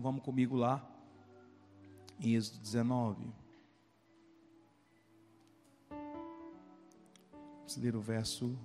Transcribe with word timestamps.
Então 0.00 0.12
vamos 0.12 0.24
comigo 0.24 0.56
lá, 0.56 0.82
em 2.18 2.34
Êxodo 2.34 2.58
19. 2.60 3.34
Vamos 7.58 7.76
ler 7.76 7.94
o 7.94 8.00
verso 8.00 8.58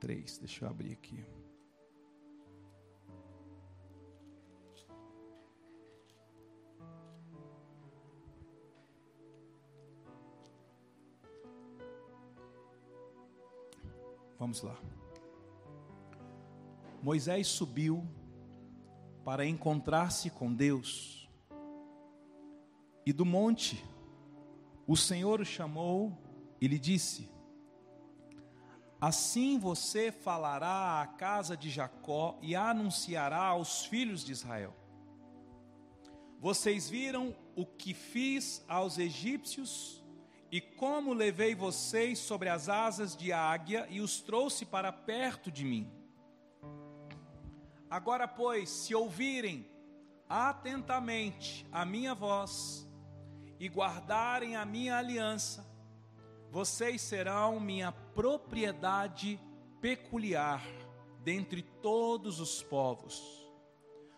3. 0.00 0.38
Deixa 0.38 0.64
eu 0.64 0.68
abrir 0.68 0.94
aqui. 0.94 1.24
Vamos 14.40 14.60
lá. 14.62 14.76
Moisés 17.00 17.46
subiu 17.46 18.04
para 19.24 19.46
encontrar-se 19.46 20.30
com 20.30 20.52
Deus. 20.52 21.28
E 23.04 23.12
do 23.12 23.24
monte, 23.24 23.84
o 24.86 24.96
Senhor 24.96 25.40
o 25.40 25.44
chamou 25.44 26.16
e 26.60 26.66
lhe 26.66 26.78
disse: 26.78 27.28
Assim 29.00 29.58
você 29.58 30.12
falará 30.12 31.00
à 31.00 31.06
casa 31.06 31.56
de 31.56 31.70
Jacó 31.70 32.38
e 32.42 32.54
anunciará 32.54 33.44
aos 33.44 33.86
filhos 33.86 34.24
de 34.24 34.32
Israel: 34.32 34.74
Vocês 36.38 36.88
viram 36.90 37.34
o 37.56 37.64
que 37.64 37.94
fiz 37.94 38.64
aos 38.68 38.98
egípcios 38.98 40.04
e 40.52 40.60
como 40.60 41.12
levei 41.12 41.54
vocês 41.54 42.18
sobre 42.18 42.48
as 42.48 42.68
asas 42.68 43.16
de 43.16 43.32
águia 43.32 43.86
e 43.88 44.00
os 44.00 44.20
trouxe 44.20 44.66
para 44.66 44.92
perto 44.92 45.50
de 45.50 45.64
mim. 45.64 45.99
Agora, 47.90 48.28
pois, 48.28 48.68
se 48.70 48.94
ouvirem 48.94 49.68
atentamente 50.28 51.66
a 51.72 51.84
minha 51.84 52.14
voz 52.14 52.88
e 53.58 53.68
guardarem 53.68 54.54
a 54.54 54.64
minha 54.64 54.96
aliança, 54.96 55.68
vocês 56.50 57.02
serão 57.02 57.58
minha 57.58 57.90
propriedade 57.90 59.40
peculiar 59.80 60.62
dentre 61.24 61.62
todos 61.62 62.38
os 62.38 62.62
povos, 62.62 63.20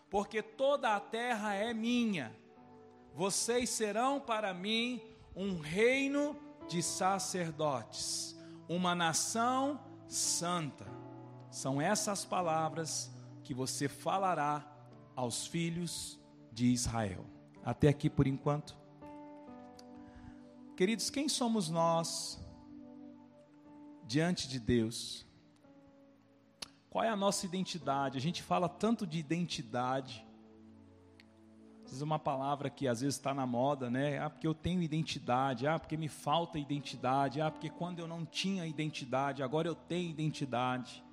porque 0.09 0.43
toda 0.43 0.95
a 0.95 0.99
terra 0.99 1.55
é 1.55 1.73
minha, 1.73 2.31
vocês 3.13 3.71
serão 3.71 4.19
para 4.19 4.53
mim 4.53 5.01
um 5.35 5.59
reino 5.59 6.35
de 6.67 6.81
sacerdotes, 6.83 8.35
uma 8.69 8.93
nação 8.93 9.79
santa. 10.07 10.85
São 11.49 11.81
essas 11.81 12.25
palavras 12.25 13.12
que 13.43 13.53
você 13.53 13.87
falará 13.87 14.65
aos 15.15 15.45
filhos 15.45 16.19
de 16.51 16.67
Israel. 16.67 17.25
Até 17.63 17.87
aqui 17.87 18.09
por 18.09 18.27
enquanto. 18.27 18.77
Queridos, 20.75 21.09
quem 21.09 21.29
somos 21.29 21.69
nós 21.69 22.43
diante 24.05 24.47
de 24.47 24.59
Deus? 24.59 25.25
Qual 26.89 27.03
é 27.03 27.09
a 27.09 27.15
nossa 27.15 27.45
identidade? 27.45 28.17
A 28.17 28.21
gente 28.21 28.41
fala 28.41 28.67
tanto 28.69 29.05
de 29.05 29.19
identidade 29.19 30.25
vezes 31.93 32.01
uma 32.01 32.17
palavra 32.17 32.71
que 32.71 32.87
às 32.87 33.01
vezes 33.01 33.15
está 33.15 33.33
na 33.33 33.45
moda, 33.45 33.89
né? 33.89 34.17
Ah, 34.17 34.29
porque 34.29 34.47
eu 34.47 34.53
tenho 34.53 34.81
identidade, 34.81 35.67
ah, 35.67 35.77
porque 35.77 35.95
me 35.95 36.07
falta 36.07 36.57
identidade, 36.57 37.39
ah, 37.39 37.51
porque 37.51 37.69
quando 37.69 37.99
eu 37.99 38.07
não 38.07 38.25
tinha 38.25 38.65
identidade, 38.65 39.43
agora 39.43 39.67
eu 39.67 39.75
tenho 39.75 40.09
identidade. 40.09 41.03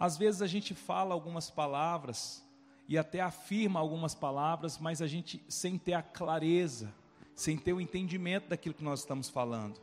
Às 0.00 0.16
vezes 0.16 0.40
a 0.40 0.46
gente 0.46 0.72
fala 0.72 1.12
algumas 1.12 1.50
palavras 1.50 2.42
e 2.88 2.96
até 2.96 3.20
afirma 3.20 3.78
algumas 3.78 4.14
palavras, 4.14 4.78
mas 4.78 5.02
a 5.02 5.06
gente 5.06 5.44
sem 5.46 5.76
ter 5.76 5.92
a 5.92 6.02
clareza, 6.02 6.90
sem 7.34 7.58
ter 7.58 7.74
o 7.74 7.80
entendimento 7.82 8.48
daquilo 8.48 8.74
que 8.74 8.82
nós 8.82 9.00
estamos 9.00 9.28
falando. 9.28 9.78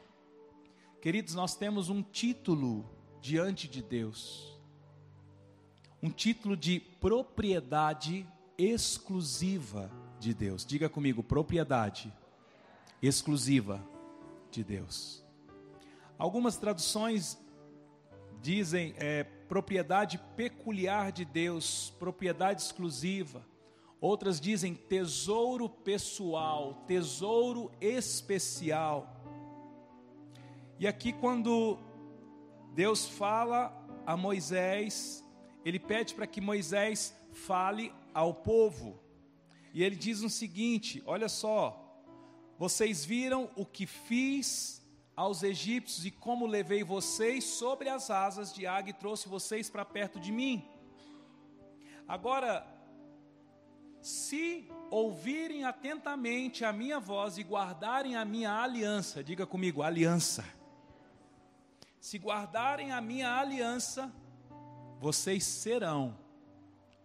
Queridos, 0.99 1.35
nós 1.35 1.55
temos 1.55 1.89
um 1.89 2.01
título 2.01 2.83
diante 3.21 3.67
de 3.67 3.83
Deus, 3.83 4.59
um 6.01 6.09
título 6.09 6.57
de 6.57 6.79
propriedade 6.79 8.27
exclusiva 8.57 9.91
de 10.19 10.33
Deus. 10.33 10.65
Diga 10.65 10.89
comigo, 10.89 11.21
propriedade 11.21 12.11
exclusiva 13.03 13.87
de 14.49 14.63
Deus. 14.63 15.23
Algumas 16.17 16.57
traduções 16.57 17.37
dizem 18.41 18.93
é, 18.97 19.23
propriedade 19.23 20.17
peculiar 20.35 21.11
de 21.11 21.25
Deus, 21.25 21.93
propriedade 21.99 22.61
exclusiva. 22.61 23.45
Outras 23.99 24.39
dizem 24.39 24.75
tesouro 24.75 25.67
pessoal, 25.67 26.83
tesouro 26.87 27.71
especial. 27.81 29.15
E 30.79 30.85
aqui, 30.85 31.11
quando 31.11 31.79
Deus 32.73 33.07
fala 33.07 33.73
a 34.05 34.15
Moisés, 34.15 35.23
ele 35.65 35.79
pede 35.79 36.13
para 36.13 36.27
que 36.27 36.39
Moisés 36.39 37.15
fale 37.33 37.91
ao 38.13 38.33
povo. 38.33 38.99
E 39.73 39.83
ele 39.83 39.95
diz 39.95 40.21
o 40.21 40.29
seguinte: 40.29 41.01
olha 41.05 41.27
só, 41.27 41.83
vocês 42.57 43.03
viram 43.03 43.49
o 43.55 43.65
que 43.65 43.85
fiz 43.85 44.76
aos 45.17 45.41
egípcios 45.41 46.05
e 46.05 46.11
como 46.11 46.45
levei 46.45 46.83
vocês 46.83 47.43
sobre 47.43 47.89
as 47.89 48.11
asas 48.11 48.53
de 48.53 48.67
águia 48.67 48.91
e 48.91 48.93
trouxe 48.93 49.27
vocês 49.27 49.67
para 49.67 49.83
perto 49.83 50.19
de 50.19 50.31
mim. 50.31 50.63
Agora, 52.07 52.65
se 53.99 54.69
ouvirem 54.91 55.63
atentamente 55.63 56.63
a 56.63 56.71
minha 56.71 56.99
voz 56.99 57.39
e 57.39 57.43
guardarem 57.43 58.15
a 58.15 58.23
minha 58.23 58.53
aliança, 58.61 59.23
diga 59.23 59.47
comigo, 59.47 59.81
aliança. 59.81 60.45
Se 61.99 62.19
guardarem 62.19 62.91
a 62.91 63.01
minha 63.01 63.39
aliança, 63.39 64.13
vocês 64.99 65.43
serão 65.43 66.15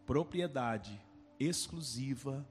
propriedade 0.04 1.00
exclusiva 1.40 2.46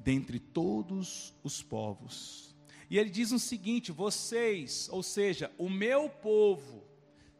dentre 0.00 0.40
todos 0.40 1.32
os 1.44 1.62
povos. 1.62 2.55
E 2.88 2.98
ele 2.98 3.10
diz 3.10 3.32
o 3.32 3.38
seguinte: 3.38 3.92
vocês, 3.92 4.88
ou 4.90 5.02
seja, 5.02 5.50
o 5.58 5.68
meu 5.68 6.08
povo, 6.08 6.84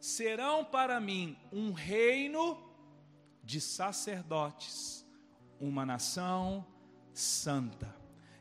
serão 0.00 0.64
para 0.64 1.00
mim 1.00 1.36
um 1.52 1.72
reino 1.72 2.58
de 3.42 3.60
sacerdotes, 3.60 5.06
uma 5.60 5.86
nação 5.86 6.66
santa. 7.12 7.94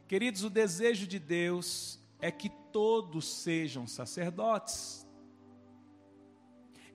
Queridos, 0.08 0.44
o 0.44 0.50
desejo 0.50 1.08
de 1.08 1.20
Deus 1.20 2.00
é 2.20 2.32
que 2.32 2.50
todos 2.72 3.26
sejam 3.26 3.88
sacerdotes. 3.88 5.06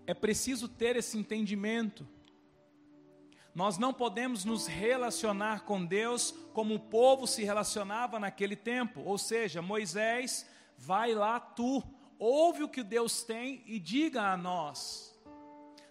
É 0.07 0.15
preciso 0.15 0.69
ter 0.69 0.97
esse 0.97 1.17
entendimento. 1.17 2.07
Nós 3.55 3.79
não 3.79 3.93
podemos 3.93 4.45
nos 4.45 4.67
relacionar 4.67 5.63
com 5.63 5.85
Deus 5.85 6.33
como 6.53 6.75
o 6.75 6.81
povo 6.81 7.27
se 7.27 7.43
relacionava 7.43 8.19
naquele 8.19 8.55
tempo, 8.55 9.01
ou 9.01 9.19
seja, 9.19 9.61
Moisés, 9.61 10.47
vai 10.79 11.15
lá 11.15 11.41
tu, 11.41 11.83
ouve 12.19 12.63
o 12.63 12.69
que 12.69 12.83
Deus 12.83 13.23
tem 13.23 13.63
e 13.67 13.79
diga 13.81 14.23
a 14.23 14.37
nós. 14.37 15.19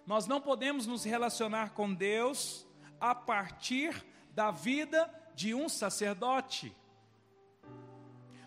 Nós 0.06 0.26
não 0.26 0.40
podemos 0.40 0.86
nos 0.86 1.04
relacionar 1.04 1.70
com 1.70 1.92
Deus 1.92 2.66
a 2.98 3.14
partir 3.14 4.04
da 4.32 4.50
vida 4.50 5.12
de 5.34 5.54
um 5.54 5.68
sacerdote. 5.68 6.74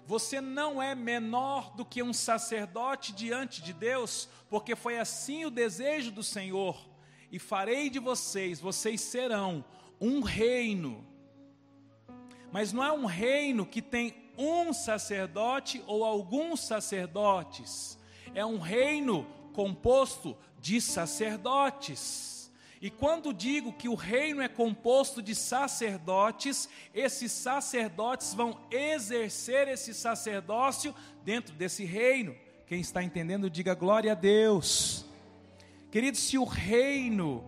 Você 0.05 0.41
não 0.41 0.81
é 0.81 0.95
menor 0.95 1.75
do 1.75 1.85
que 1.85 2.03
um 2.03 2.13
sacerdote 2.13 3.13
diante 3.13 3.61
de 3.61 3.71
Deus, 3.73 4.27
porque 4.49 4.75
foi 4.75 4.99
assim 4.99 5.45
o 5.45 5.51
desejo 5.51 6.11
do 6.11 6.23
Senhor 6.23 6.92
e 7.33 7.39
farei 7.39 7.89
de 7.89 7.97
vocês, 7.97 8.61
vocês 8.61 9.01
serão 9.01 9.65
um 9.99 10.21
reino. 10.21 11.03
Mas 12.51 12.71
não 12.71 12.83
é 12.83 12.91
um 12.91 13.05
reino 13.05 13.65
que 13.65 13.81
tem 13.81 14.13
um 14.37 14.71
sacerdote 14.71 15.83
ou 15.87 16.05
alguns 16.05 16.59
sacerdotes. 16.59 17.97
É 18.35 18.45
um 18.45 18.59
reino 18.59 19.25
composto 19.51 20.37
de 20.59 20.79
sacerdotes. 20.79 22.51
E 22.79 22.91
quando 22.91 23.33
digo 23.33 23.73
que 23.73 23.89
o 23.89 23.95
reino 23.95 24.39
é 24.39 24.47
composto 24.47 25.19
de 25.19 25.33
sacerdotes, 25.33 26.69
esses 26.93 27.31
sacerdotes 27.31 28.35
vão 28.35 28.59
exercer 28.69 29.67
esse 29.69 29.91
sacerdócio 29.95 30.93
dentro 31.25 31.55
desse 31.55 31.83
reino. 31.83 32.35
Quem 32.67 32.79
está 32.79 33.01
entendendo, 33.01 33.49
diga 33.49 33.73
glória 33.73 34.11
a 34.11 34.15
Deus. 34.15 35.11
Queridos, 35.93 36.21
se 36.21 36.39
o 36.39 36.43
reino 36.43 37.43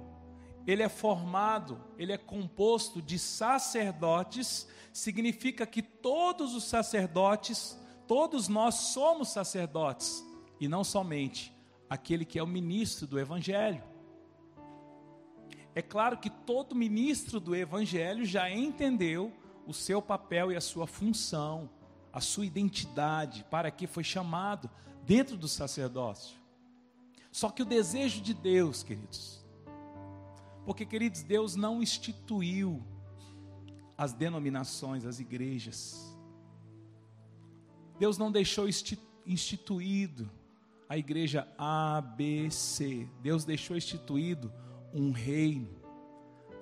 ele 0.67 0.83
é 0.83 0.87
formado, 0.87 1.83
ele 1.97 2.13
é 2.13 2.17
composto 2.17 3.01
de 3.01 3.17
sacerdotes, 3.17 4.67
significa 4.93 5.65
que 5.65 5.81
todos 5.81 6.53
os 6.53 6.63
sacerdotes, 6.65 7.75
todos 8.07 8.47
nós 8.47 8.75
somos 8.75 9.29
sacerdotes, 9.29 10.23
e 10.59 10.67
não 10.67 10.83
somente 10.83 11.51
aquele 11.89 12.23
que 12.23 12.37
é 12.37 12.43
o 12.43 12.45
ministro 12.45 13.07
do 13.07 13.17
evangelho. 13.17 13.83
é 15.73 15.81
claro 15.81 16.19
que 16.19 16.29
todo 16.29 16.75
ministro 16.75 17.39
do 17.39 17.55
Evangelho 17.55 18.25
já 18.25 18.47
entendeu 18.47 19.33
o 19.65 19.73
seu 19.73 20.03
papel 20.03 20.51
e 20.51 20.55
a 20.55 20.61
sua 20.61 20.85
função, 20.85 21.67
a 22.13 22.21
sua 22.21 22.45
identidade, 22.45 23.43
para 23.49 23.71
que 23.71 23.87
foi 23.87 24.03
chamado 24.03 24.69
dentro 25.03 25.35
do 25.35 25.47
sacerdócio. 25.47 26.44
Só 27.35 27.49
que 27.49 27.63
o 27.63 27.65
desejo 27.65 28.21
de 28.21 28.33
Deus, 28.33 28.81
queridos, 28.81 29.43
porque, 30.63 30.85
queridos, 30.85 31.21
Deus 31.21 31.53
não 31.53 31.83
instituiu 31.83 32.81
as 33.97 34.13
denominações, 34.13 35.05
as 35.05 35.19
igrejas. 35.19 36.17
Deus 37.99 38.17
não 38.17 38.31
deixou 38.31 38.69
instituído 39.25 40.31
a 40.87 40.97
igreja 40.97 41.45
ABC. 41.57 43.05
Deus 43.21 43.43
deixou 43.43 43.75
instituído 43.75 44.49
um 44.93 45.11
reino 45.11 45.75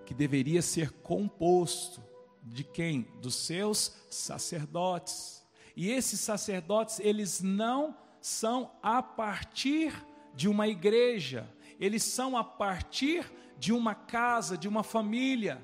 que 0.08 0.14
deveria 0.16 0.64
ser 0.64 0.90
composto 0.90 2.02
de 2.42 2.64
quem? 2.64 3.04
Dos 3.22 3.36
seus 3.36 3.96
sacerdotes. 4.10 5.46
E 5.76 5.92
esses 5.92 6.20
sacerdotes, 6.20 7.00
eles 7.00 7.44
não 7.44 7.96
são 8.20 8.72
a 8.82 9.04
partir 9.04 9.94
de 10.34 10.48
uma 10.48 10.68
igreja, 10.68 11.48
eles 11.80 12.04
são 12.04 12.38
a 12.38 12.44
partir 12.44 13.32
de 13.58 13.72
uma 13.72 13.94
casa, 13.94 14.58
de 14.58 14.68
uma 14.68 14.84
família. 14.84 15.62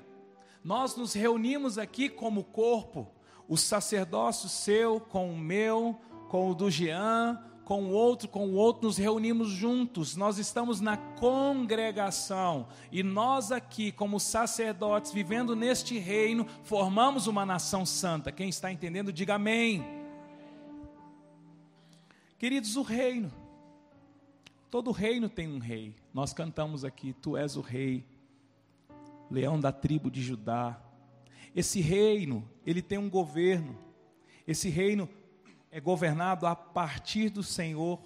Nós 0.62 0.96
nos 0.96 1.12
reunimos 1.12 1.78
aqui 1.78 2.08
como 2.08 2.44
corpo, 2.44 3.10
o 3.48 3.56
sacerdócio 3.56 4.48
seu 4.48 5.00
com 5.00 5.30
o 5.30 5.38
meu, 5.38 5.98
com 6.28 6.50
o 6.50 6.54
do 6.54 6.70
Jean, 6.70 7.42
com 7.64 7.84
o 7.84 7.90
outro, 7.90 8.28
com 8.28 8.48
o 8.48 8.54
outro, 8.54 8.86
nos 8.86 8.96
reunimos 8.96 9.48
juntos, 9.48 10.16
nós 10.16 10.38
estamos 10.38 10.80
na 10.80 10.96
congregação, 10.96 12.66
e 12.90 13.00
nós 13.00 13.52
aqui, 13.52 13.92
como 13.92 14.18
sacerdotes, 14.18 15.12
vivendo 15.12 15.54
neste 15.54 15.96
reino, 15.96 16.46
formamos 16.64 17.28
uma 17.28 17.46
nação 17.46 17.86
santa. 17.86 18.32
Quem 18.32 18.48
está 18.48 18.72
entendendo, 18.72 19.12
diga 19.12 19.36
amém. 19.36 19.84
Queridos, 22.38 22.74
o 22.74 22.82
reino, 22.82 23.30
todo 24.70 24.92
reino 24.92 25.28
tem 25.28 25.48
um 25.48 25.58
rei, 25.58 25.94
nós 26.14 26.32
cantamos 26.32 26.84
aqui, 26.84 27.12
Tu 27.12 27.36
és 27.36 27.56
o 27.56 27.60
rei, 27.60 28.06
leão 29.30 29.58
da 29.58 29.72
tribo 29.72 30.10
de 30.10 30.22
Judá. 30.22 30.80
Esse 31.54 31.80
reino, 31.80 32.48
ele 32.64 32.80
tem 32.80 32.98
um 32.98 33.10
governo, 33.10 33.76
esse 34.46 34.68
reino 34.68 35.08
é 35.70 35.80
governado 35.80 36.46
a 36.46 36.54
partir 36.54 37.30
do 37.30 37.42
Senhor. 37.42 38.00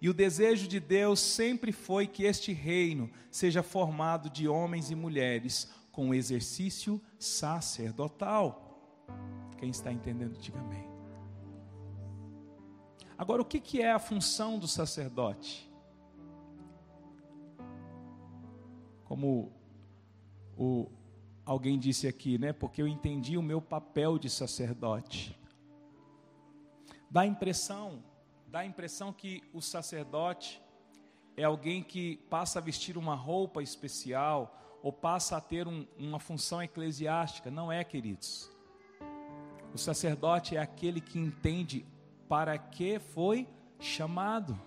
E 0.00 0.08
o 0.08 0.14
desejo 0.14 0.68
de 0.68 0.78
Deus 0.78 1.20
sempre 1.20 1.72
foi 1.72 2.06
que 2.06 2.24
este 2.24 2.52
reino 2.52 3.10
seja 3.30 3.62
formado 3.62 4.28
de 4.28 4.46
homens 4.46 4.90
e 4.90 4.94
mulheres 4.94 5.72
com 5.90 6.12
exercício 6.12 7.00
sacerdotal. 7.18 9.04
Quem 9.56 9.70
está 9.70 9.92
entendendo, 9.92 10.38
diga 10.38 10.58
amém. 10.58 10.84
Agora, 13.16 13.40
o 13.40 13.44
que, 13.44 13.80
é 13.80 13.92
a 13.92 13.98
função 13.98 14.58
do 14.58 14.66
sacerdote? 14.66 15.72
Como 19.04 19.52
o, 20.56 20.90
alguém 21.44 21.78
disse 21.78 22.06
aqui, 22.06 22.38
né? 22.38 22.52
Porque 22.52 22.80
eu 22.80 22.88
entendi 22.88 23.36
o 23.36 23.42
meu 23.42 23.60
papel 23.60 24.18
de 24.18 24.30
sacerdote. 24.30 25.38
Dá 27.10 27.22
a 27.22 27.26
impressão, 27.26 28.02
dá 28.46 28.60
a 28.60 28.66
impressão 28.66 29.12
que 29.12 29.42
o 29.52 29.60
sacerdote 29.60 30.60
é 31.36 31.44
alguém 31.44 31.82
que 31.82 32.16
passa 32.30 32.58
a 32.58 32.62
vestir 32.62 32.96
uma 32.96 33.14
roupa 33.14 33.62
especial 33.62 34.60
ou 34.82 34.92
passa 34.92 35.36
a 35.36 35.40
ter 35.40 35.66
um, 35.66 35.86
uma 35.98 36.18
função 36.18 36.62
eclesiástica. 36.62 37.50
Não 37.50 37.70
é, 37.70 37.82
queridos. 37.84 38.50
O 39.72 39.78
sacerdote 39.78 40.56
é 40.56 40.60
aquele 40.60 41.00
que 41.00 41.18
entende 41.18 41.84
para 42.28 42.56
que 42.58 42.98
foi 42.98 43.48
chamado. 43.78 44.58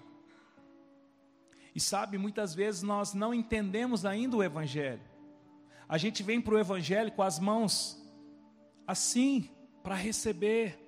E 1.78 1.80
sabe, 1.80 2.18
muitas 2.18 2.56
vezes 2.56 2.82
nós 2.82 3.14
não 3.14 3.32
entendemos 3.32 4.04
ainda 4.04 4.36
o 4.36 4.44
Evangelho. 4.44 5.00
A 5.88 5.96
gente 5.96 6.24
vem 6.24 6.42
para 6.42 6.56
o 6.56 6.58
Evangelho 6.58 7.12
com 7.12 7.22
as 7.22 7.38
mãos 7.38 8.04
assim, 8.88 9.52
para 9.84 9.94
receber. 9.94 10.84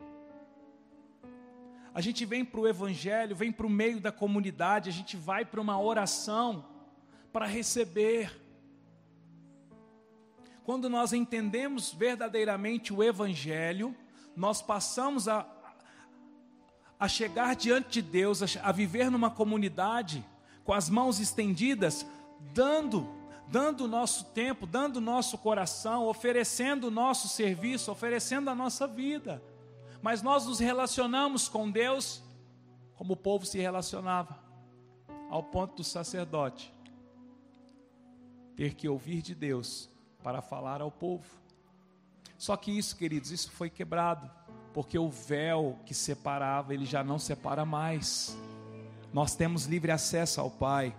A 1.93 2.01
gente 2.01 2.25
vem 2.25 2.43
para 2.43 2.59
o 2.59 2.67
Evangelho, 2.67 3.35
vem 3.35 3.51
para 3.51 3.67
o 3.67 3.69
meio 3.69 3.99
da 3.99 4.11
comunidade, 4.11 4.89
a 4.89 4.91
gente 4.91 5.15
vai 5.15 5.45
para 5.45 5.61
uma 5.61 5.79
oração 5.79 6.65
para 7.31 7.45
receber. 7.45 8.35
Quando 10.63 10.89
nós 10.89 11.13
entendemos 11.13 11.93
verdadeiramente 11.93 12.91
o 12.91 13.03
Evangelho, 13.03 13.95
nós 14.35 14.59
passamos 14.59 15.27
a, 15.27 15.45
a 16.99 17.07
chegar 17.07 17.55
diante 17.55 18.01
de 18.01 18.01
Deus, 18.01 18.41
a, 18.41 18.67
a 18.67 18.71
viver 18.71 19.11
numa 19.11 19.29
comunidade 19.29 20.25
com 20.69 20.73
as 20.73 20.87
mãos 20.87 21.19
estendidas, 21.19 22.05
dando, 22.53 23.09
dando 23.47 23.85
o 23.85 23.87
nosso 23.87 24.25
tempo, 24.25 24.67
dando 24.67 24.97
o 24.97 25.01
nosso 25.01 25.35
coração, 25.39 26.05
oferecendo 26.05 26.87
o 26.87 26.91
nosso 26.91 27.27
serviço, 27.27 27.91
oferecendo 27.91 28.49
a 28.49 28.55
nossa 28.55 28.85
vida 28.85 29.41
mas 30.01 30.21
nós 30.21 30.45
nos 30.45 30.59
relacionamos 30.59 31.47
com 31.47 31.69
Deus 31.69 32.23
como 32.95 33.13
o 33.13 33.17
povo 33.17 33.45
se 33.45 33.57
relacionava, 33.57 34.37
ao 35.29 35.41
ponto 35.43 35.77
do 35.77 35.83
sacerdote 35.83 36.73
ter 38.55 38.75
que 38.75 38.89
ouvir 38.89 39.21
de 39.21 39.33
Deus 39.33 39.89
para 40.21 40.41
falar 40.41 40.81
ao 40.81 40.91
povo. 40.91 41.25
Só 42.37 42.57
que 42.57 42.77
isso, 42.77 42.97
queridos, 42.97 43.31
isso 43.31 43.49
foi 43.51 43.69
quebrado, 43.69 44.29
porque 44.73 44.99
o 44.99 45.09
véu 45.09 45.79
que 45.85 45.93
separava, 45.93 46.73
ele 46.73 46.85
já 46.85 47.01
não 47.01 47.17
separa 47.17 47.63
mais. 47.63 48.37
Nós 49.11 49.35
temos 49.35 49.65
livre 49.65 49.91
acesso 49.91 50.39
ao 50.39 50.51
Pai. 50.51 50.95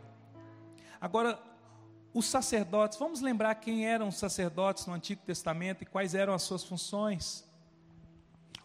Agora, 1.01 1.41
os 2.13 2.27
sacerdotes, 2.27 2.99
vamos 2.99 3.21
lembrar 3.21 3.55
quem 3.55 3.87
eram 3.87 4.09
os 4.09 4.17
sacerdotes 4.17 4.85
no 4.87 4.95
Antigo 4.95 5.23
Testamento 5.25 5.83
e 5.83 5.87
quais 5.87 6.15
eram 6.15 6.35
as 6.35 6.43
suas 6.43 6.65
funções. 6.65 7.49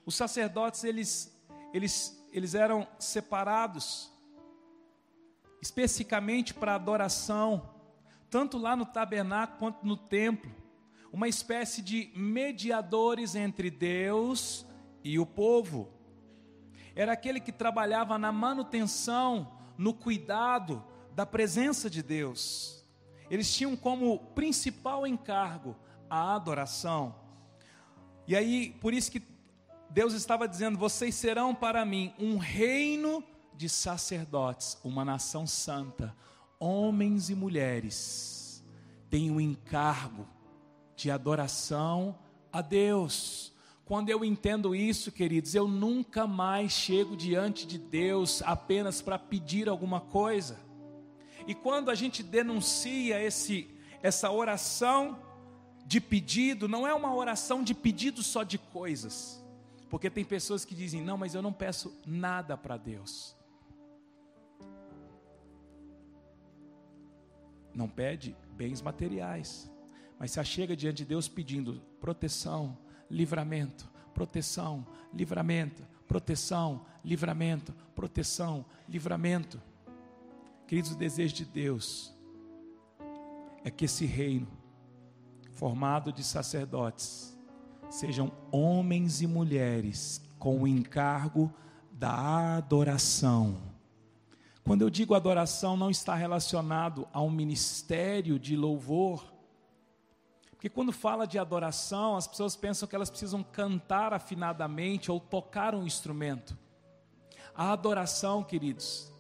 Os 0.04 0.16
sacerdotes, 0.16 0.84
eles, 0.84 1.36
eles, 1.72 2.28
eles 2.32 2.56
eram 2.56 2.88
separados, 2.98 4.12
especificamente 5.62 6.54
para 6.54 6.74
adoração, 6.74 7.70
tanto 8.32 8.58
lá 8.58 8.76
no 8.76 8.86
tabernáculo 8.86 9.60
quanto 9.60 9.86
no 9.86 9.96
templo, 9.96 10.52
uma 11.14 11.28
espécie 11.28 11.82
de 11.84 12.12
mediadores 12.16 13.36
entre 13.36 13.70
Deus 13.70 14.66
e 15.04 15.20
o 15.20 15.26
povo. 15.26 15.95
Era 16.96 17.14
aquele 17.14 17.40
que 17.40 17.52
trabalhava 17.52 18.18
na 18.18 18.32
manutenção, 18.32 19.52
no 19.78 19.94
cuidado 19.94 20.84
da 21.14 21.26
presença 21.26 21.90
de 21.90 22.02
Deus. 22.02 22.84
Eles 23.30 23.54
tinham 23.54 23.76
como 23.76 24.20
principal 24.34 25.06
encargo 25.06 25.76
a 26.10 26.34
adoração. 26.36 27.16
E 28.28 28.36
aí, 28.36 28.72
por 28.80 28.94
isso 28.94 29.12
que 29.12 29.22
Deus 29.90 30.14
estava 30.14 30.48
dizendo: 30.48 30.78
vocês 30.78 31.16
serão 31.16 31.54
para 31.54 31.86
mim 31.86 32.14
um 32.18 32.38
reino 32.38 33.24
de 33.56 33.70
sacerdotes, 33.70 34.78
uma 34.84 35.06
nação 35.06 35.48
santa, 35.48 36.16
homens 36.60 37.30
e 37.30 37.36
mulheres, 37.36 38.64
têm 39.10 39.32
o 39.32 39.40
encargo 39.40 40.28
de 40.96 41.10
adoração 41.10 42.18
a 42.52 42.62
Deus. 42.62 43.55
Quando 43.86 44.10
eu 44.10 44.26
entendo 44.26 44.76
isso, 44.76 45.12
queridos, 45.12 45.54
eu 45.54 45.68
nunca 45.68 46.26
mais 46.26 46.72
chego 46.72 47.16
diante 47.16 47.68
de 47.68 47.78
Deus 47.78 48.42
apenas 48.42 49.02
para 49.02 49.18
pedir 49.18 49.70
alguma 49.70 50.02
coisa. 50.02 50.60
E 51.48 51.54
quando 51.54 51.92
a 51.92 51.96
gente 51.96 52.24
denuncia 52.24 53.22
esse, 53.22 53.70
essa 54.02 54.32
oração 54.32 55.20
de 55.86 56.02
pedido, 56.02 56.68
não 56.68 56.88
é 56.88 56.94
uma 56.94 57.14
oração 57.14 57.64
de 57.64 57.76
pedido 57.76 58.24
só 58.24 58.42
de 58.42 58.58
coisas 58.58 59.46
porque 59.96 60.10
tem 60.10 60.26
pessoas 60.26 60.66
que 60.66 60.76
dizem: 60.76 61.02
não, 61.02 61.18
mas 61.18 61.36
eu 61.36 61.42
não 61.42 61.54
peço 61.54 61.98
nada 62.06 62.58
para 62.58 62.76
Deus. 62.76 63.34
Não 67.74 67.88
pede 67.88 68.36
bens 68.58 68.82
materiais, 68.82 69.72
mas 70.20 70.32
se 70.32 70.44
chega 70.44 70.76
diante 70.76 70.98
de 70.98 71.06
Deus 71.06 71.30
pedindo 71.30 71.82
proteção, 72.00 72.78
livramento, 73.10 73.90
proteção, 74.14 74.86
livramento, 75.14 75.84
proteção, 76.08 76.86
livramento, 77.04 77.74
proteção, 77.96 78.66
livramento. 78.88 79.62
Queridos, 80.68 80.92
o 80.92 80.98
desejo 80.98 81.36
de 81.36 81.46
Deus 81.46 82.14
é 83.64 83.72
que 83.72 83.86
esse 83.86 84.06
reino, 84.06 84.48
formado 85.52 86.12
de 86.12 86.24
sacerdotes, 86.24 87.38
sejam 87.90 88.32
homens 88.52 89.22
e 89.22 89.28
mulheres 89.28 90.22
com 90.38 90.62
o 90.62 90.68
encargo 90.68 91.52
da 91.92 92.58
adoração. 92.58 93.58
Quando 94.64 94.82
eu 94.82 94.90
digo 94.90 95.14
adoração, 95.14 95.78
não 95.78 95.90
está 95.90 96.16
relacionado 96.16 97.08
a 97.14 97.22
um 97.22 97.30
ministério 97.30 98.40
de 98.40 98.56
louvor, 98.56 99.35
Porque 100.56 100.70
quando 100.70 100.92
fala 100.92 101.28
de 101.28 101.38
adoração, 101.38 102.16
as 102.16 102.28
pessoas 102.28 102.56
pensam 102.56 102.88
que 102.88 102.96
elas 102.96 103.10
precisam 103.10 103.44
cantar 103.44 104.14
afinadamente 104.14 105.12
ou 105.12 105.20
tocar 105.20 105.76
um 105.76 105.86
instrumento. 105.86 106.58
A 107.54 107.72
adoração, 107.72 108.44
queridos, 108.44 109.12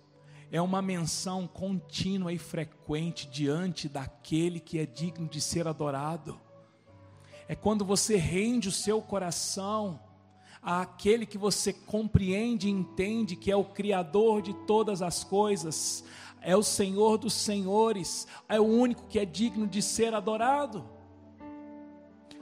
é 0.52 0.62
uma 0.62 0.82
menção 0.82 1.48
contínua 1.48 2.32
e 2.32 2.38
frequente 2.38 3.28
diante 3.28 3.90
daquele 3.90 4.60
que 4.60 4.80
é 4.80 4.86
digno 4.86 5.28
de 5.28 5.42
ser 5.42 5.68
adorado. 5.68 6.40
É 7.48 7.56
quando 7.56 7.86
você 7.86 8.16
rende 8.16 8.70
o 8.70 8.72
seu 8.72 9.02
coração 9.02 10.00
àquele 10.62 11.26
que 11.26 11.38
você 11.38 11.72
compreende 11.72 12.68
e 12.68 12.72
entende 12.72 13.36
que 13.36 13.52
é 13.52 13.56
o 13.56 13.66
Criador 13.66 14.42
de 14.42 14.54
todas 14.66 15.02
as 15.02 15.24
coisas, 15.24 16.04
é 16.42 16.56
o 16.56 16.64
Senhor 16.64 17.18
dos 17.18 17.34
Senhores, 17.34 18.28
é 18.48 18.60
o 18.60 18.64
único 18.64 19.08
que 19.08 19.20
é 19.20 19.26
digno 19.26 19.68
de 19.68 19.82
ser 19.82 20.14
adorado. 20.14 20.95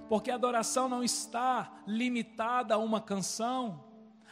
Porque 0.09 0.29
a 0.29 0.35
adoração 0.35 0.89
não 0.89 1.03
está 1.03 1.81
limitada 1.87 2.75
a 2.75 2.77
uma 2.77 3.01
canção, 3.01 3.83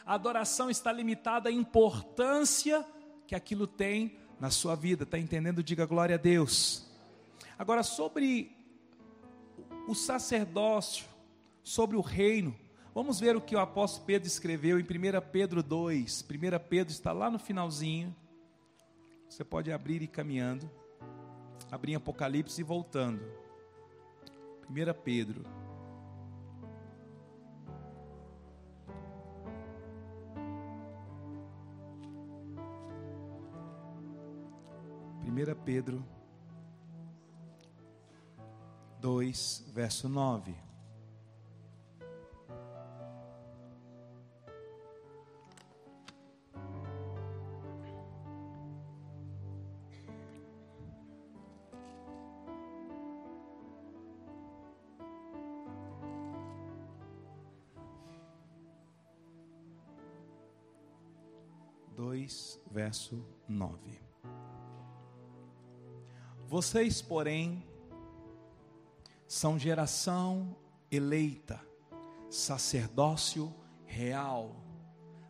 a 0.05 0.13
adoração 0.15 0.69
está 0.69 0.91
limitada 0.91 1.49
à 1.49 1.51
importância 1.51 2.85
que 3.25 3.35
aquilo 3.35 3.65
tem 3.65 4.17
na 4.39 4.49
sua 4.49 4.75
vida. 4.75 5.03
Está 5.03 5.17
entendendo? 5.17 5.63
Diga 5.63 5.85
glória 5.85 6.15
a 6.15 6.17
Deus. 6.17 6.85
Agora, 7.57 7.83
sobre 7.83 8.55
o 9.87 9.93
sacerdócio, 9.93 11.05
sobre 11.63 11.95
o 11.95 12.01
reino, 12.01 12.55
vamos 12.93 13.19
ver 13.19 13.35
o 13.35 13.41
que 13.41 13.55
o 13.55 13.59
apóstolo 13.59 14.05
Pedro 14.05 14.27
escreveu 14.27 14.79
em 14.79 14.83
1 14.83 14.87
Pedro 15.31 15.63
2. 15.63 16.25
1 16.29 16.67
Pedro 16.67 16.91
está 16.91 17.11
lá 17.11 17.29
no 17.29 17.39
finalzinho. 17.39 18.15
Você 19.29 19.45
pode 19.45 19.71
abrir 19.71 20.01
e 20.01 20.07
caminhando. 20.07 20.69
Abrir 21.71 21.93
em 21.93 21.95
Apocalipse 21.95 22.59
e 22.59 22.63
voltando. 22.63 23.23
1 24.69 25.01
Pedro 25.03 25.45
1 35.31 35.55
Pedro 35.63 36.05
2, 38.99 39.33
verso 39.71 40.09
9. 40.09 40.69
Dois, 61.95 62.61
verso 62.69 63.25
nove. 63.47 64.10
Vocês, 66.51 67.01
porém, 67.01 67.63
são 69.25 69.57
geração 69.57 70.53
eleita, 70.91 71.65
sacerdócio 72.29 73.55
real, 73.85 74.57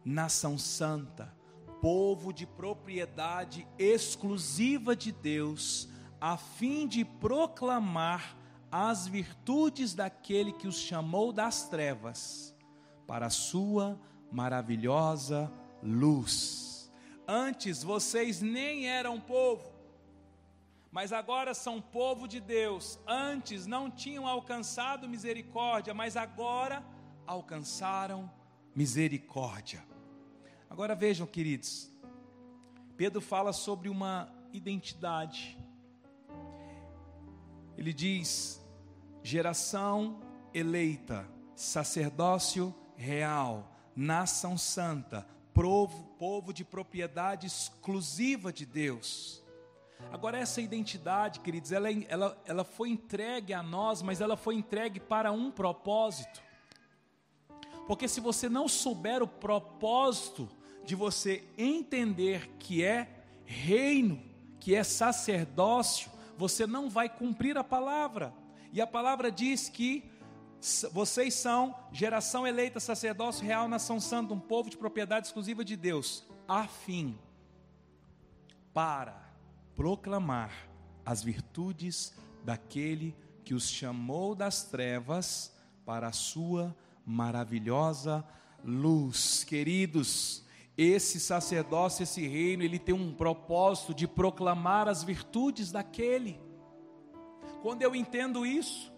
nação 0.04 0.58
santa, 0.58 1.32
povo 1.80 2.34
de 2.34 2.48
propriedade 2.48 3.68
exclusiva 3.78 4.96
de 4.96 5.12
Deus, 5.12 5.88
a 6.20 6.38
fim 6.38 6.88
de 6.88 7.06
proclamar 7.06 8.36
as 8.72 9.06
virtudes 9.06 9.94
daquele 9.94 10.52
que 10.52 10.68
os 10.68 10.80
chamou 10.80 11.32
das 11.32 11.70
trevas 11.70 12.56
para 13.06 13.28
a 13.28 13.30
sua 13.30 14.02
maravilhosa 14.32 15.54
luz. 15.84 16.92
Antes 17.28 17.84
vocês 17.84 18.42
nem 18.42 18.88
eram 18.88 19.22
povo, 19.22 19.71
mas 20.92 21.14
agora 21.14 21.54
são 21.54 21.82
povo 21.82 22.28
de 22.28 22.40
Deus. 22.40 23.00
Antes 23.08 23.66
não 23.66 23.90
tinham 23.90 24.28
alcançado 24.28 25.08
misericórdia, 25.08 25.94
mas 25.94 26.18
agora 26.18 26.84
alcançaram 27.26 28.30
misericórdia. 28.76 29.84
Agora 30.70 30.94
vejam, 30.94 31.26
queridos, 31.26 31.90
Pedro 32.98 33.22
fala 33.22 33.54
sobre 33.54 33.88
uma 33.88 34.30
identidade. 34.52 35.58
Ele 37.78 37.94
diz: 37.94 38.62
geração 39.24 40.20
eleita, 40.54 41.26
sacerdócio 41.56 42.76
real, 42.98 43.72
nação 43.96 44.58
santa, 44.58 45.26
povo, 45.54 46.04
povo 46.20 46.54
de 46.54 46.66
propriedade 46.66 47.48
exclusiva 47.48 48.52
de 48.52 48.66
Deus. 48.66 49.41
Agora, 50.12 50.38
essa 50.38 50.62
identidade, 50.62 51.40
queridos, 51.40 51.72
ela, 51.72 51.90
é, 51.90 52.06
ela, 52.08 52.42
ela 52.46 52.64
foi 52.64 52.90
entregue 52.90 53.54
a 53.54 53.62
nós, 53.62 54.02
mas 54.02 54.22
ela 54.22 54.38
foi 54.38 54.56
entregue 54.56 55.00
para 55.00 55.32
um 55.32 55.52
propósito. 55.52 56.42
Porque 57.88 58.08
se 58.08 58.20
você 58.20 58.48
não 58.48 58.68
souber 58.68 59.22
o 59.22 59.28
propósito 59.28 60.50
de 60.86 60.96
você 60.96 61.44
entender 61.58 62.50
que 62.58 62.84
é 62.84 63.08
reino, 63.46 64.22
que 64.60 64.76
é 64.76 64.84
sacerdócio, 64.84 66.12
você 66.38 66.66
não 66.66 66.90
vai 66.90 67.10
cumprir 67.10 67.58
a 67.58 67.64
palavra. 67.64 68.34
E 68.72 68.82
a 68.82 68.88
palavra 68.88 69.32
diz 69.32 69.70
que 69.70 70.10
vocês 70.92 71.34
são 71.34 71.76
geração 71.92 72.46
eleita, 72.46 72.80
sacerdócio 72.80 73.46
real, 73.46 73.68
nação 73.68 74.00
santa, 74.00 74.34
um 74.34 74.40
povo 74.40 74.70
de 74.70 74.78
propriedade 74.78 75.28
exclusiva 75.28 75.66
de 75.66 75.76
Deus, 75.76 76.24
a 76.48 76.68
fim, 76.68 77.18
para 78.74 79.31
proclamar 79.76 80.52
as 81.06 81.24
virtudes 81.24 82.14
daquele 82.44 83.16
que 83.44 83.54
os 83.54 83.70
chamou 83.70 84.36
das 84.36 84.64
trevas 84.64 85.54
para 85.86 86.08
a 86.08 86.14
sua 86.14 86.76
maravilhosa 87.06 88.26
luz. 88.64 89.44
Queridos, 89.44 90.46
esse 90.78 91.20
sacerdócio, 91.20 92.04
esse 92.04 92.28
reino, 92.28 92.64
ele 92.64 92.80
tem 92.80 92.96
um 92.96 93.14
propósito 93.14 93.94
de 93.94 94.08
proclamar 94.08 94.88
as 94.88 95.04
virtudes 95.04 95.72
daquele. 95.72 96.40
Quando 97.62 97.82
eu 97.82 97.96
entendo 97.96 98.46
isso, 98.46 98.92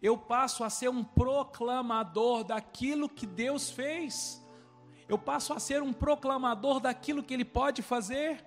eu 0.00 0.16
passo 0.16 0.64
a 0.64 0.70
ser 0.70 0.88
um 0.88 1.04
proclamador 1.04 2.44
daquilo 2.44 3.08
que 3.08 3.26
Deus 3.26 3.70
fez. 3.70 4.42
Eu 5.08 5.18
passo 5.18 5.52
a 5.52 5.60
ser 5.60 5.82
um 5.82 5.92
proclamador 5.92 6.80
daquilo 6.80 7.22
que 7.22 7.34
Ele 7.34 7.44
pode 7.44 7.82
fazer. 7.82 8.44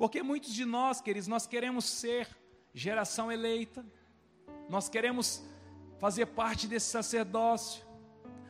Porque 0.00 0.22
muitos 0.22 0.54
de 0.54 0.64
nós, 0.64 0.98
queridos, 0.98 1.28
nós 1.28 1.46
queremos 1.46 1.84
ser 1.84 2.26
geração 2.72 3.30
eleita, 3.30 3.84
nós 4.66 4.88
queremos 4.88 5.44
fazer 5.98 6.24
parte 6.24 6.66
desse 6.66 6.86
sacerdócio, 6.86 7.84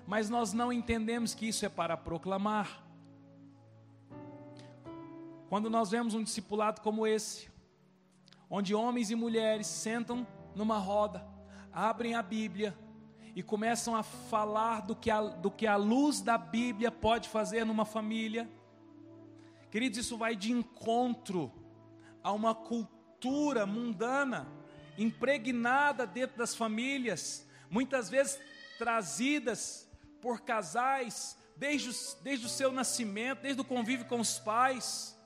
mas 0.07 0.31
nós 0.31 0.53
não 0.53 0.73
entendemos 0.73 1.35
que 1.35 1.49
isso 1.49 1.67
é 1.67 1.69
para 1.69 1.97
proclamar. 1.97 2.85
Quando 5.49 5.69
nós 5.69 5.91
vemos 5.91 6.15
um 6.15 6.23
discipulado 6.23 6.83
como 6.83 7.05
esse, 7.05 7.51
onde 8.49 8.73
homens 8.73 9.11
e 9.11 9.17
mulheres 9.17 9.67
sentam 9.67 10.25
numa 10.55 10.79
roda, 10.79 11.27
abrem 11.73 12.15
a 12.15 12.23
Bíblia 12.23 12.79
e 13.35 13.43
começam 13.43 13.97
a 13.97 14.05
falar 14.05 14.83
do 14.83 14.95
que 14.95 15.11
a, 15.11 15.21
do 15.21 15.51
que 15.51 15.67
a 15.67 15.75
luz 15.75 16.21
da 16.21 16.39
Bíblia 16.39 16.93
pode 16.93 17.29
fazer 17.29 17.67
numa 17.67 17.85
família, 17.85 18.49
Queridos, 19.71 19.99
isso 19.99 20.19
vai 20.19 20.35
de 20.35 20.51
encontro 20.51 21.53
a 22.23 22.33
uma 22.33 22.55
cultura 22.55 23.65
mundana 23.65 24.49
impregnada 24.99 26.07
dentro 26.07 26.37
das 26.37 26.55
famílias, 26.55 27.47
muitas 27.71 28.11
vezes 28.11 28.39
trazidas 28.79 29.89
por 30.21 30.41
casais 30.41 31.39
desde 31.57 31.91
o, 31.91 32.23
desde 32.23 32.47
o 32.47 32.49
seu 32.49 32.73
nascimento, 32.73 33.43
desde 33.43 33.61
o 33.61 33.65
convívio 33.65 34.07
com 34.07 34.19
os 34.19 34.39
pais. 34.39 35.17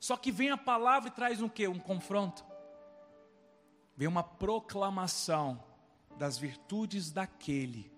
Só 0.00 0.16
que 0.16 0.32
vem 0.32 0.50
a 0.50 0.56
palavra 0.56 1.08
e 1.08 1.12
traz 1.12 1.42
um 1.42 1.48
que? 1.48 1.68
Um 1.68 1.78
confronto. 1.78 2.44
Vem 3.96 4.08
uma 4.08 4.22
proclamação 4.22 5.62
das 6.16 6.38
virtudes 6.38 7.12
daquele 7.12 7.91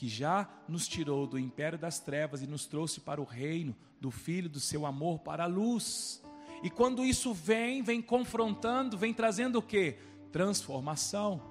que 0.00 0.08
já 0.08 0.48
nos 0.66 0.88
tirou 0.88 1.26
do 1.26 1.38
império 1.38 1.78
das 1.78 2.00
trevas 2.00 2.40
e 2.40 2.46
nos 2.46 2.64
trouxe 2.64 3.00
para 3.00 3.20
o 3.20 3.24
reino 3.24 3.76
do 4.00 4.10
Filho, 4.10 4.48
do 4.48 4.58
seu 4.58 4.86
amor 4.86 5.18
para 5.18 5.44
a 5.44 5.46
luz. 5.46 6.22
E 6.62 6.70
quando 6.70 7.04
isso 7.04 7.34
vem, 7.34 7.82
vem 7.82 8.00
confrontando, 8.00 8.96
vem 8.96 9.12
trazendo 9.12 9.58
o 9.58 9.62
que? 9.62 9.98
Transformação. 10.32 11.42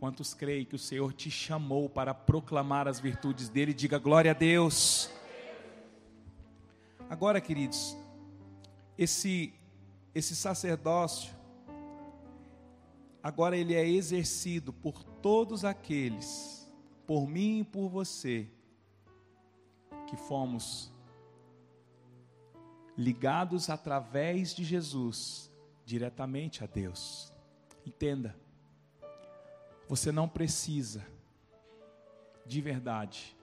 Quantos 0.00 0.34
creem 0.34 0.64
que 0.64 0.74
o 0.74 0.78
Senhor 0.78 1.12
te 1.12 1.30
chamou 1.30 1.88
para 1.88 2.12
proclamar 2.12 2.88
as 2.88 2.98
virtudes 2.98 3.48
dele? 3.48 3.72
Diga 3.72 3.96
glória 3.96 4.32
a 4.32 4.34
Deus. 4.34 5.08
Agora, 7.08 7.40
queridos, 7.40 7.96
esse 8.98 9.54
esse 10.12 10.34
sacerdócio 10.34 11.32
agora 13.22 13.56
ele 13.56 13.76
é 13.76 13.88
exercido 13.88 14.72
por 14.72 15.04
todos 15.04 15.64
aqueles, 15.64 16.61
por 17.06 17.26
mim 17.26 17.60
e 17.60 17.64
por 17.64 17.88
você, 17.88 18.48
que 20.06 20.16
fomos 20.16 20.92
ligados 22.96 23.70
através 23.70 24.54
de 24.54 24.64
Jesus 24.64 25.50
diretamente 25.84 26.62
a 26.62 26.66
Deus. 26.66 27.32
Entenda, 27.84 28.36
você 29.88 30.12
não 30.12 30.28
precisa, 30.28 31.06
de 32.46 32.60
verdade, 32.60 33.36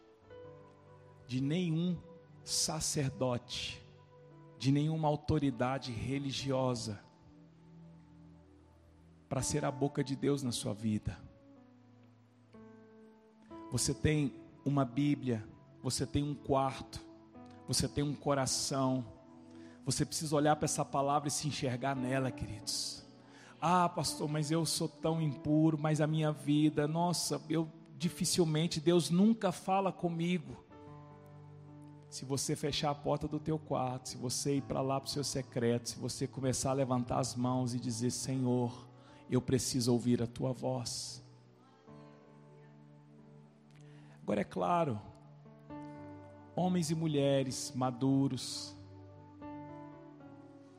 de 1.28 1.42
nenhum 1.42 1.98
sacerdote, 2.44 3.86
de 4.58 4.72
nenhuma 4.72 5.08
autoridade 5.08 5.92
religiosa, 5.92 7.04
para 9.28 9.44
ser 9.44 9.64
a 9.64 9.72
boca 9.72 10.04
de 10.04 10.16
Deus 10.16 10.42
na 10.42 10.52
sua 10.52 10.74
vida. 10.74 11.29
Você 13.72 13.94
tem 13.94 14.34
uma 14.66 14.84
Bíblia, 14.84 15.46
você 15.82 16.06
tem 16.06 16.24
um 16.24 16.34
quarto, 16.34 17.00
você 17.68 17.88
tem 17.88 18.04
um 18.04 18.16
coração. 18.16 19.06
Você 19.86 20.06
precisa 20.06 20.36
olhar 20.36 20.56
para 20.56 20.66
essa 20.66 20.84
palavra 20.84 21.28
e 21.28 21.32
se 21.32 21.48
enxergar 21.48 21.96
nela, 21.96 22.32
queridos. 22.32 23.04
Ah, 23.62 23.90
pastor, 23.90 24.30
mas 24.30 24.52
eu 24.52 24.66
sou 24.66 24.88
tão 24.88 25.22
impuro, 25.22 25.78
mas 25.78 26.02
a 26.02 26.08
minha 26.08 26.32
vida, 26.32 26.88
nossa, 26.88 27.42
eu 27.50 27.70
dificilmente 27.98 28.80
Deus 28.80 29.10
nunca 29.10 29.52
fala 29.52 29.92
comigo. 29.92 30.64
Se 32.10 32.26
você 32.26 32.56
fechar 32.56 32.90
a 32.90 32.96
porta 32.96 33.28
do 33.28 33.40
teu 33.40 33.60
quarto, 33.60 34.10
se 34.10 34.18
você 34.18 34.56
ir 34.56 34.62
para 34.62 34.82
lá 34.82 35.00
para 35.00 35.08
o 35.08 35.12
seu 35.12 35.24
secreto, 35.24 35.90
se 35.90 36.00
você 36.00 36.26
começar 36.26 36.72
a 36.72 36.74
levantar 36.74 37.20
as 37.20 37.36
mãos 37.36 37.76
e 37.76 37.80
dizer: 37.80 38.10
Senhor, 38.10 38.88
eu 39.30 39.40
preciso 39.40 39.94
ouvir 39.94 40.24
a 40.24 40.28
tua 40.28 40.52
voz. 40.52 41.24
Agora 44.30 44.42
é 44.42 44.44
claro, 44.44 45.02
homens 46.56 46.92
e 46.92 46.96
mulheres 46.96 47.74
maduros, 47.76 48.76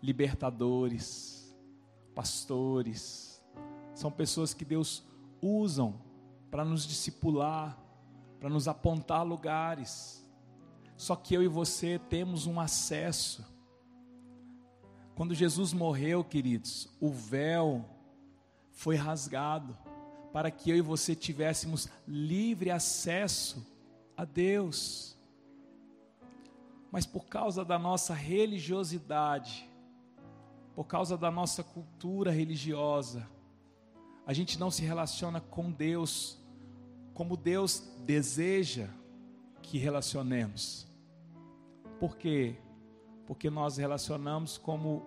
libertadores, 0.00 1.52
pastores, 2.14 3.45
são 3.92 4.09
pessoas 4.09 4.54
que 4.54 4.64
Deus 4.64 5.04
usam 5.42 6.00
para 6.49 6.64
nos 6.64 6.87
discipular, 6.87 7.76
para 8.38 8.49
nos 8.49 8.69
apontar 8.69 9.26
lugares. 9.26 10.25
Só 10.97 11.16
que 11.16 11.35
eu 11.35 11.42
e 11.42 11.49
você 11.49 11.99
temos 11.99 12.47
um 12.47 12.61
acesso. 12.61 13.45
Quando 15.16 15.35
Jesus 15.35 15.73
morreu, 15.73 16.23
queridos, 16.23 16.88
o 17.00 17.11
véu 17.11 17.85
foi 18.71 18.95
rasgado 18.95 19.76
para 20.33 20.51
que 20.51 20.71
eu 20.71 20.77
e 20.77 20.81
você 20.81 21.15
tivéssemos 21.15 21.89
livre 22.07 22.71
acesso 22.71 23.67
a 24.17 24.25
Deus. 24.25 25.17
Mas 26.91 27.07
por 27.07 27.27
causa 27.27 27.65
da 27.65 27.79
nossa 27.79 28.15
religiosidade, 28.15 29.69
por 30.75 30.85
causa 30.85 31.17
da 31.17 31.31
nossa 31.31 31.63
cultura 31.63 32.31
religiosa, 32.31 33.29
a 34.27 34.33
gente 34.33 34.59
não 34.59 34.71
se 34.71 34.83
relaciona 34.83 35.41
com 35.41 35.71
Deus 35.71 36.39
como 37.15 37.37
Deus 37.37 37.81
deseja 38.05 38.89
que 39.63 39.77
relacionemos. 39.79 40.89
Por 41.99 42.17
quê? 42.17 42.57
Porque 43.27 43.51
nós 43.51 43.77
relacionamos 43.77 44.57
como 44.57 45.03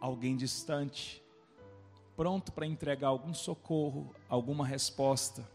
alguém 0.00 0.36
distante, 0.36 1.23
pronto 2.16 2.52
para 2.52 2.66
entregar 2.66 3.08
algum 3.08 3.34
socorro, 3.34 4.14
alguma 4.28 4.66
resposta. 4.66 5.48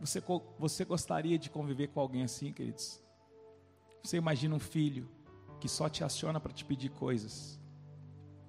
Você, 0.00 0.22
você 0.58 0.84
gostaria 0.84 1.38
de 1.38 1.50
conviver 1.50 1.88
com 1.88 2.00
alguém 2.00 2.22
assim, 2.22 2.52
queridos? 2.52 3.00
Você 4.02 4.16
imagina 4.16 4.54
um 4.54 4.60
filho 4.60 5.08
que 5.60 5.68
só 5.68 5.88
te 5.88 6.04
aciona 6.04 6.38
para 6.38 6.52
te 6.52 6.64
pedir 6.64 6.90
coisas, 6.90 7.58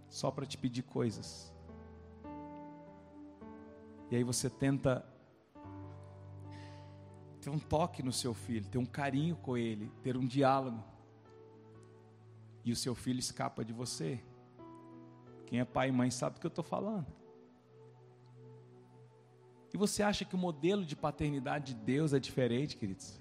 só 0.10 0.30
para 0.30 0.46
te 0.46 0.58
pedir 0.58 0.84
coisas. 0.84 1.52
E 4.12 4.16
aí 4.16 4.24
você 4.24 4.50
tenta 4.50 5.06
ter 7.42 7.50
um 7.50 7.60
toque 7.60 8.04
no 8.04 8.12
seu 8.12 8.34
filho, 8.34 8.68
ter 8.68 8.78
um 8.78 8.86
carinho 8.86 9.36
com 9.38 9.58
ele, 9.58 9.92
ter 10.04 10.18
um 10.18 10.26
diálogo. 10.26 10.84
E 12.64 12.72
o 12.72 12.76
seu 12.76 12.94
filho 12.94 13.20
escapa 13.20 13.64
de 13.64 13.74
você. 13.74 14.22
Quem 15.50 15.60
é 15.60 15.66
pai 15.66 15.90
e 15.90 15.92
mãe 15.92 16.12
sabe 16.12 16.36
do 16.36 16.40
que 16.40 16.46
eu 16.46 16.50
estou 16.50 16.64
falando. 16.64 17.08
E 19.74 19.78
você 19.78 20.04
acha 20.04 20.24
que 20.24 20.36
o 20.36 20.38
modelo 20.38 20.86
de 20.86 20.96
paternidade 20.96 21.74
de 21.74 21.82
Deus 21.82 22.14
é 22.14 22.20
diferente, 22.20 22.78
queridos? 22.78 23.20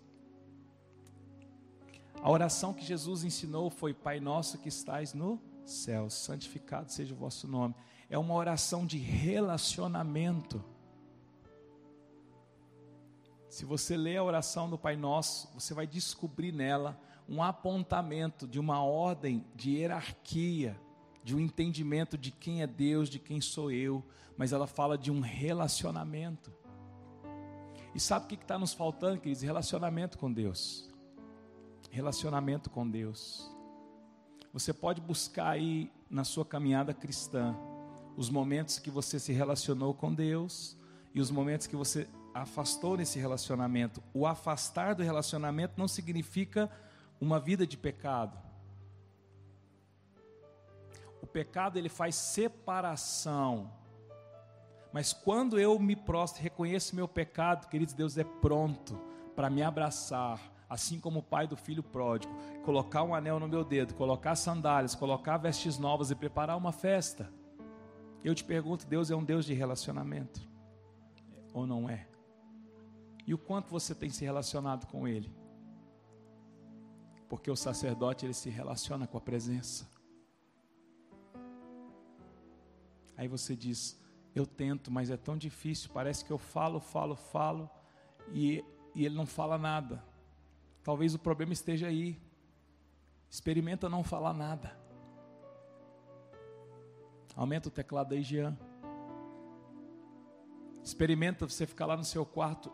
A 2.20 2.30
oração 2.30 2.74
que 2.74 2.84
Jesus 2.84 3.24
ensinou 3.24 3.70
foi: 3.70 3.94
Pai 3.94 4.20
nosso 4.20 4.58
que 4.58 4.68
estais 4.68 5.14
no 5.14 5.40
céu, 5.64 6.10
santificado 6.10 6.92
seja 6.92 7.14
o 7.14 7.16
vosso 7.16 7.48
nome. 7.48 7.74
É 8.10 8.18
uma 8.18 8.34
oração 8.34 8.84
de 8.84 8.98
relacionamento. 8.98 10.62
Se 13.48 13.64
você 13.64 13.96
ler 13.96 14.18
a 14.18 14.24
oração 14.24 14.68
do 14.68 14.76
Pai 14.76 14.96
Nosso, 14.96 15.50
você 15.54 15.72
vai 15.72 15.86
descobrir 15.86 16.52
nela 16.52 17.00
um 17.26 17.42
apontamento 17.42 18.46
de 18.46 18.60
uma 18.60 18.82
ordem 18.82 19.46
de 19.54 19.76
hierarquia, 19.76 20.78
de 21.28 21.36
um 21.36 21.40
entendimento 21.40 22.16
de 22.16 22.30
quem 22.30 22.62
é 22.62 22.66
Deus, 22.66 23.06
de 23.10 23.18
quem 23.18 23.38
sou 23.38 23.70
eu, 23.70 24.02
mas 24.34 24.50
ela 24.50 24.66
fala 24.66 24.96
de 24.96 25.10
um 25.10 25.20
relacionamento. 25.20 26.50
E 27.94 28.00
sabe 28.00 28.24
o 28.24 28.28
que 28.28 28.34
está 28.34 28.58
nos 28.58 28.72
faltando, 28.72 29.20
queridos? 29.20 29.42
Relacionamento 29.42 30.16
com 30.16 30.32
Deus. 30.32 30.88
Relacionamento 31.90 32.70
com 32.70 32.88
Deus. 32.88 33.54
Você 34.54 34.72
pode 34.72 35.02
buscar 35.02 35.50
aí 35.50 35.92
na 36.08 36.24
sua 36.24 36.46
caminhada 36.46 36.94
cristã 36.94 37.54
os 38.16 38.30
momentos 38.30 38.78
que 38.78 38.90
você 38.90 39.20
se 39.20 39.30
relacionou 39.30 39.92
com 39.92 40.14
Deus 40.14 40.78
e 41.14 41.20
os 41.20 41.30
momentos 41.30 41.66
que 41.66 41.76
você 41.76 42.08
afastou 42.32 42.96
nesse 42.96 43.18
relacionamento. 43.18 44.02
O 44.14 44.26
afastar 44.26 44.94
do 44.94 45.02
relacionamento 45.02 45.74
não 45.76 45.88
significa 45.88 46.70
uma 47.20 47.38
vida 47.38 47.66
de 47.66 47.76
pecado. 47.76 48.47
Pecado 51.28 51.78
ele 51.78 51.88
faz 51.88 52.14
separação. 52.14 53.70
Mas 54.92 55.12
quando 55.12 55.58
eu 55.58 55.78
me 55.78 55.94
prostro, 55.94 56.42
reconheço 56.42 56.96
meu 56.96 57.06
pecado, 57.06 57.68
queridos, 57.68 57.94
Deus 57.94 58.16
é 58.16 58.24
pronto 58.24 58.98
para 59.36 59.50
me 59.50 59.62
abraçar, 59.62 60.40
assim 60.68 60.98
como 60.98 61.20
o 61.20 61.22
pai 61.22 61.46
do 61.46 61.56
filho 61.56 61.82
pródigo, 61.82 62.34
colocar 62.64 63.02
um 63.02 63.14
anel 63.14 63.38
no 63.38 63.46
meu 63.46 63.64
dedo, 63.64 63.94
colocar 63.94 64.34
sandálias, 64.34 64.94
colocar 64.94 65.36
vestes 65.36 65.78
novas 65.78 66.10
e 66.10 66.14
preparar 66.14 66.56
uma 66.56 66.72
festa. 66.72 67.30
Eu 68.24 68.34
te 68.34 68.42
pergunto, 68.42 68.86
Deus 68.86 69.10
é 69.10 69.16
um 69.16 69.24
Deus 69.24 69.44
de 69.44 69.54
relacionamento 69.54 70.40
ou 71.52 71.66
não 71.66 71.88
é? 71.88 72.08
e 73.28 73.34
o 73.34 73.38
quanto 73.38 73.68
você 73.68 73.94
tem 73.94 74.08
se 74.08 74.24
relacionado 74.24 74.86
com 74.86 75.06
Ele. 75.06 75.30
Porque 77.28 77.50
o 77.50 77.56
sacerdote 77.56 78.24
ele 78.24 78.32
se 78.32 78.48
relaciona 78.48 79.06
com 79.06 79.18
a 79.18 79.20
presença. 79.20 79.86
Aí 83.18 83.26
você 83.26 83.56
diz: 83.56 84.00
Eu 84.34 84.46
tento, 84.46 84.90
mas 84.90 85.10
é 85.10 85.16
tão 85.16 85.36
difícil. 85.36 85.90
Parece 85.92 86.24
que 86.24 86.30
eu 86.30 86.38
falo, 86.38 86.78
falo, 86.80 87.16
falo 87.16 87.68
e, 88.32 88.64
e 88.94 89.04
ele 89.04 89.16
não 89.16 89.26
fala 89.26 89.58
nada. 89.58 90.02
Talvez 90.84 91.14
o 91.14 91.18
problema 91.18 91.52
esteja 91.52 91.88
aí. 91.88 92.18
Experimenta 93.28 93.88
não 93.88 94.02
falar 94.04 94.32
nada. 94.32 94.74
Aumenta 97.36 97.68
o 97.68 97.72
teclado 97.72 98.14
aí, 98.14 98.22
Jean. 98.22 98.56
Experimenta 100.82 101.46
você 101.46 101.66
ficar 101.66 101.86
lá 101.86 101.96
no 101.96 102.04
seu 102.04 102.24
quarto 102.24 102.72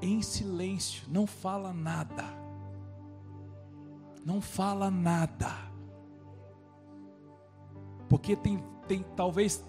em 0.00 0.22
silêncio, 0.22 1.04
não 1.08 1.26
fala 1.26 1.72
nada. 1.72 2.24
Não 4.24 4.40
fala 4.40 4.90
nada. 4.90 5.50
Porque 8.08 8.34
tem, 8.34 8.62
tem 8.88 9.04
talvez 9.16 9.64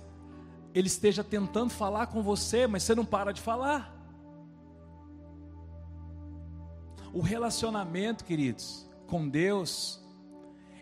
ele 0.73 0.87
esteja 0.87 1.23
tentando 1.23 1.71
falar 1.71 2.07
com 2.07 2.21
você, 2.21 2.67
mas 2.67 2.83
você 2.83 2.95
não 2.95 3.05
para 3.05 3.31
de 3.31 3.41
falar. 3.41 3.95
O 7.11 7.21
relacionamento, 7.21 8.23
queridos, 8.23 8.87
com 9.07 9.27
Deus 9.27 9.99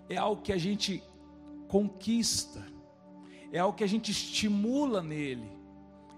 é 0.09 0.17
algo 0.17 0.41
que 0.41 0.51
a 0.51 0.57
gente 0.57 1.01
conquista, 1.67 2.65
é 3.51 3.59
algo 3.59 3.77
que 3.77 3.83
a 3.83 3.87
gente 3.87 4.11
estimula 4.11 5.01
nele 5.01 5.57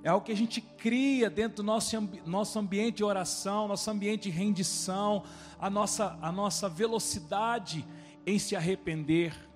é 0.03 0.10
algo 0.10 0.25
que 0.25 0.32
a 0.32 0.38
gente 0.38 0.62
cria 0.62 1.29
dentro 1.29 1.58
do 1.58 1.63
nosso, 1.63 1.97
nosso 2.25 2.58
ambiente 2.58 2.97
de 2.97 3.03
oração, 3.03 3.67
nosso 3.67 3.89
ambiente 3.91 4.23
de 4.23 4.29
rendição, 4.29 5.23
a 5.60 5.69
nossa, 5.69 6.17
a 6.21 6.32
nossa 6.32 6.69
velocidade 6.69 7.86
em 8.25 8.39
se 8.39 8.55
arrepender. 8.55 9.49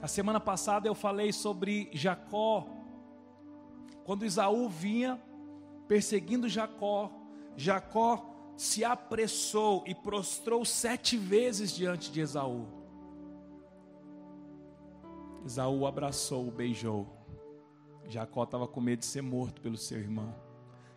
A 0.00 0.06
semana 0.06 0.38
passada 0.38 0.86
eu 0.86 0.94
falei 0.94 1.32
sobre 1.32 1.90
Jacó. 1.92 2.66
Quando 4.04 4.24
Isaú 4.24 4.68
vinha 4.68 5.20
perseguindo 5.88 6.48
Jacó, 6.48 7.10
Jacó 7.56 8.52
se 8.56 8.84
apressou 8.84 9.82
e 9.86 9.94
prostrou 9.94 10.64
sete 10.64 11.16
vezes 11.16 11.72
diante 11.74 12.12
de 12.12 12.20
Esaú. 12.20 12.66
Esaú 15.44 15.86
abraçou, 15.86 16.50
beijou. 16.50 17.06
Jacó 18.08 18.44
estava 18.44 18.66
com 18.68 18.80
medo 18.80 19.00
de 19.00 19.06
ser 19.06 19.22
morto 19.22 19.60
pelo 19.60 19.76
seu 19.76 19.98
irmão. 19.98 20.34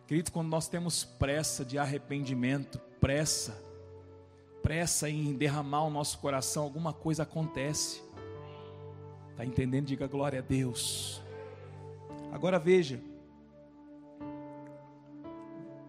Queridos, 0.06 0.30
quando 0.30 0.48
nós 0.48 0.68
temos 0.68 1.04
pressa 1.04 1.64
de 1.64 1.78
arrependimento, 1.78 2.78
pressa, 3.00 3.56
pressa 4.62 5.08
em 5.08 5.34
derramar 5.34 5.84
o 5.84 5.90
nosso 5.90 6.18
coração, 6.18 6.62
alguma 6.64 6.92
coisa 6.92 7.22
acontece. 7.22 8.02
Está 9.32 9.44
entendendo? 9.44 9.86
Diga 9.86 10.06
glória 10.06 10.38
a 10.38 10.42
Deus. 10.42 11.20
Agora 12.30 12.58
veja. 12.58 13.00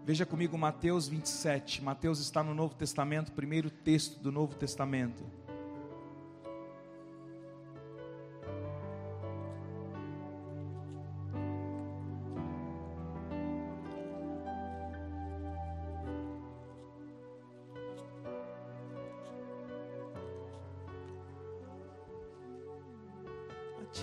Veja 0.05 0.25
comigo 0.25 0.57
Mateus 0.57 1.07
27. 1.07 1.81
Mateus 1.81 2.19
está 2.19 2.41
no 2.41 2.55
Novo 2.55 2.73
Testamento, 2.73 3.31
primeiro 3.31 3.69
texto 3.69 4.19
do 4.19 4.31
Novo 4.31 4.55
Testamento. 4.55 5.23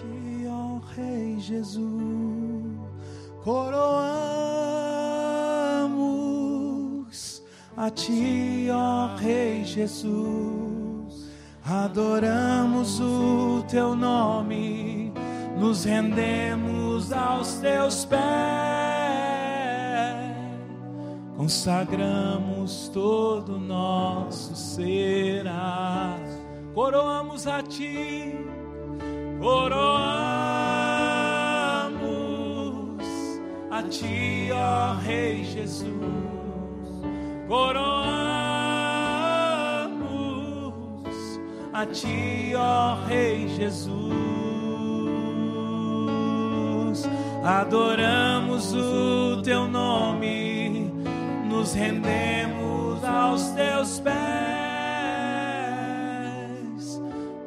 Ti, 0.01 0.47
ó 0.49 0.81
Rei 0.97 1.39
Jesus, 1.39 1.83
coroamos 3.45 3.83
a 7.77 7.91
ti, 7.91 8.69
ó 8.71 9.15
Rei 9.17 9.65
Jesus, 9.65 11.29
adoramos 11.65 12.99
o 13.01 13.63
teu 13.69 13.95
nome, 13.95 15.13
nos 15.59 15.85
rendemos 15.85 17.13
aos 17.13 17.59
teus 17.59 18.07
pés, 18.07 18.21
consagramos 21.37 22.89
todo 22.89 23.57
o 23.57 23.61
nosso 23.61 24.55
ser, 24.57 25.45
coroamos 26.75 27.47
a 27.47 27.63
ti 27.63 28.50
coroamos 29.41 29.81
a 33.71 33.83
ti, 33.83 34.51
ó 34.53 34.95
Rei 35.03 35.43
Jesus, 35.45 35.89
coroamos 37.49 38.01
a 41.73 41.87
ti, 41.87 42.53
ó 42.55 42.97
Rei 43.09 43.49
Jesus, 43.49 43.89
adoramos 47.43 48.75
o 48.75 49.41
teu 49.43 49.67
nome, 49.67 50.93
nos 51.49 51.73
rendemos 51.73 53.03
aos 53.03 53.49
teus 53.53 54.01
pés. 54.01 54.21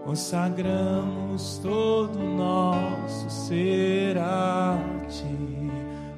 Consagramos 0.04 1.23
todo 1.62 2.20
o 2.20 2.36
nosso 2.38 3.30
ser 3.30 4.18
a 4.18 4.78
ti, 5.10 5.26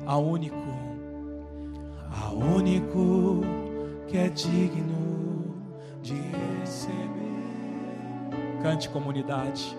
A 0.05 0.17
único, 0.17 0.55
a 2.11 2.31
único 2.31 3.41
que 4.07 4.17
é 4.17 4.29
digno 4.29 5.55
de 6.01 6.13
receber. 6.61 7.05
cante 8.61 8.89
comunidade. 8.89 9.75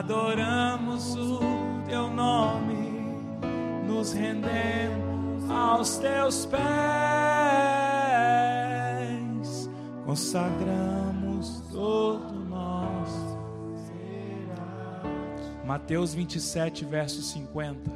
Adoramos 0.00 1.14
o 1.14 1.40
Teu 1.86 2.08
nome, 2.08 3.04
nos 3.86 4.14
rendemos 4.14 5.50
aos 5.50 5.98
Teus 5.98 6.46
pés, 6.46 6.58
consagramos 10.06 11.60
todo 11.70 12.32
nosso 12.48 13.36
ser. 13.76 14.48
Mateus 15.66 16.14
27, 16.14 16.86
verso 16.86 17.20
50. 17.20 17.90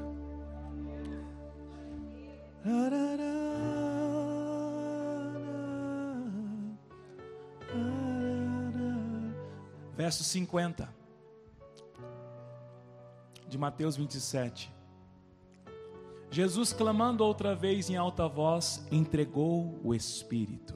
Verso 9.96 10.22
50 10.22 10.86
de 10.86 11.03
Mateus 13.64 13.96
27. 13.96 14.70
Jesus, 16.31 16.74
clamando 16.74 17.24
outra 17.24 17.55
vez 17.55 17.88
em 17.88 17.96
alta 17.96 18.29
voz, 18.29 18.87
entregou 18.92 19.81
o 19.83 19.94
Espírito. 19.94 20.74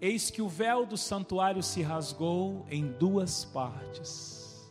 Eis 0.00 0.30
que 0.30 0.40
o 0.40 0.48
véu 0.48 0.86
do 0.86 0.96
santuário 0.96 1.64
se 1.64 1.82
rasgou 1.82 2.64
em 2.70 2.92
duas 2.92 3.44
partes. 3.44 4.70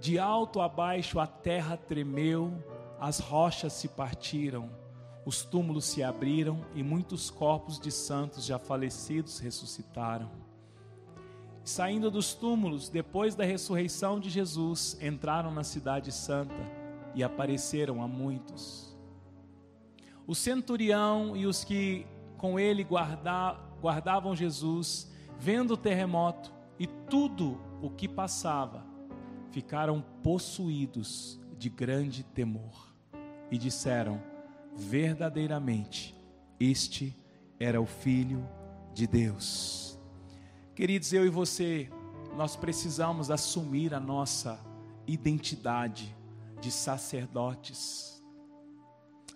De 0.00 0.18
alto 0.18 0.60
a 0.60 0.68
baixo 0.68 1.20
a 1.20 1.28
terra 1.28 1.76
tremeu, 1.76 2.52
as 2.98 3.20
rochas 3.20 3.72
se 3.74 3.86
partiram, 3.86 4.68
os 5.24 5.44
túmulos 5.44 5.84
se 5.84 6.02
abriram 6.02 6.66
e 6.74 6.82
muitos 6.82 7.30
corpos 7.30 7.78
de 7.78 7.92
santos 7.92 8.44
já 8.44 8.58
falecidos 8.58 9.38
ressuscitaram. 9.38 10.43
Saindo 11.64 12.10
dos 12.10 12.34
túmulos, 12.34 12.90
depois 12.90 13.34
da 13.34 13.42
ressurreição 13.42 14.20
de 14.20 14.28
Jesus, 14.28 14.98
entraram 15.00 15.50
na 15.50 15.64
Cidade 15.64 16.12
Santa 16.12 16.54
e 17.14 17.24
apareceram 17.24 18.02
a 18.02 18.06
muitos. 18.06 18.94
O 20.26 20.34
centurião 20.34 21.34
e 21.34 21.46
os 21.46 21.64
que 21.64 22.06
com 22.36 22.60
ele 22.60 22.84
guarda, 22.84 23.58
guardavam 23.80 24.36
Jesus, 24.36 25.10
vendo 25.38 25.72
o 25.72 25.76
terremoto 25.78 26.52
e 26.78 26.86
tudo 26.86 27.58
o 27.80 27.88
que 27.88 28.06
passava, 28.06 28.84
ficaram 29.50 30.04
possuídos 30.22 31.40
de 31.56 31.70
grande 31.70 32.22
temor 32.22 32.94
e 33.50 33.56
disseram: 33.56 34.20
Verdadeiramente, 34.74 36.14
este 36.60 37.16
era 37.58 37.80
o 37.80 37.86
Filho 37.86 38.46
de 38.92 39.06
Deus. 39.06 39.83
Queridos, 40.74 41.12
eu 41.12 41.24
e 41.24 41.28
você, 41.28 41.88
nós 42.36 42.56
precisamos 42.56 43.30
assumir 43.30 43.94
a 43.94 44.00
nossa 44.00 44.58
identidade 45.06 46.12
de 46.60 46.68
sacerdotes. 46.72 48.20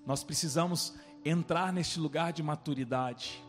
Nós 0.04 0.24
precisamos 0.24 0.96
entrar 1.24 1.72
neste 1.72 2.00
lugar 2.00 2.32
de 2.32 2.42
maturidade. 2.42 3.40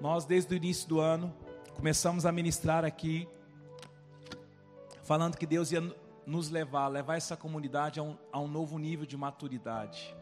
Nós, 0.00 0.24
desde 0.24 0.54
o 0.54 0.56
início 0.56 0.88
do 0.88 0.98
ano, 0.98 1.30
começamos 1.74 2.24
a 2.24 2.32
ministrar 2.32 2.86
aqui, 2.86 3.28
falando 5.02 5.36
que 5.36 5.44
Deus 5.44 5.72
ia 5.72 5.82
nos 6.24 6.48
levar, 6.48 6.88
levar 6.88 7.16
essa 7.16 7.36
comunidade 7.36 8.00
a 8.00 8.02
um, 8.02 8.16
a 8.32 8.40
um 8.40 8.48
novo 8.48 8.78
nível 8.78 9.04
de 9.04 9.14
maturidade. 9.14 10.16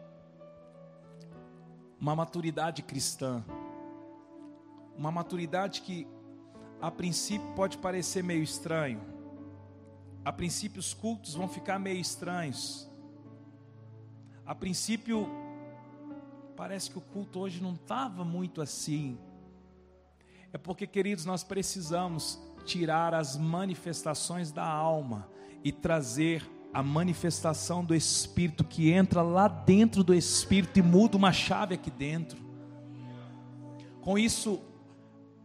Uma 2.01 2.16
maturidade 2.16 2.83
cristã. 2.83 3.44
Uma 4.97 5.12
maturidade 5.12 5.81
que 5.81 6.09
a 6.85 6.90
princípio 6.90 7.51
pode 7.57 7.79
parecer 7.79 8.23
meio 8.23 8.42
estranho. 8.42 9.01
A 10.23 10.31
princípio 10.31 10.79
os 10.79 10.92
cultos 10.92 11.35
vão 11.35 11.49
ficar 11.49 11.79
meio 11.79 11.99
estranhos. 11.99 12.87
A 14.44 14.55
princípio 14.55 15.27
parece 16.55 16.90
que 16.90 16.99
o 16.99 17.01
culto 17.01 17.40
hoje 17.40 17.62
não 17.62 17.73
estava 17.73 18.23
muito 18.23 18.61
assim. 18.61 19.16
É 20.53 20.59
porque, 20.59 20.87
queridos, 20.87 21.25
nós 21.25 21.42
precisamos 21.42 22.38
tirar 22.66 23.14
as 23.14 23.35
manifestações 23.35 24.53
da 24.53 24.66
alma 24.66 25.27
e 25.64 25.73
trazer 25.73 26.47
a 26.70 26.83
manifestação 26.83 27.83
do 27.83 27.94
Espírito 27.94 28.62
que 28.62 28.90
entra 28.90 29.23
lá 29.23 29.49
dentro 29.49 30.05
do 30.05 30.12
Espírito 30.12 30.79
e 30.79 30.83
muda 30.83 31.16
uma 31.16 31.33
chave 31.33 31.77
aqui 31.77 31.90
dentro. 31.90 32.38
Com 34.03 34.18
isso, 34.18 34.61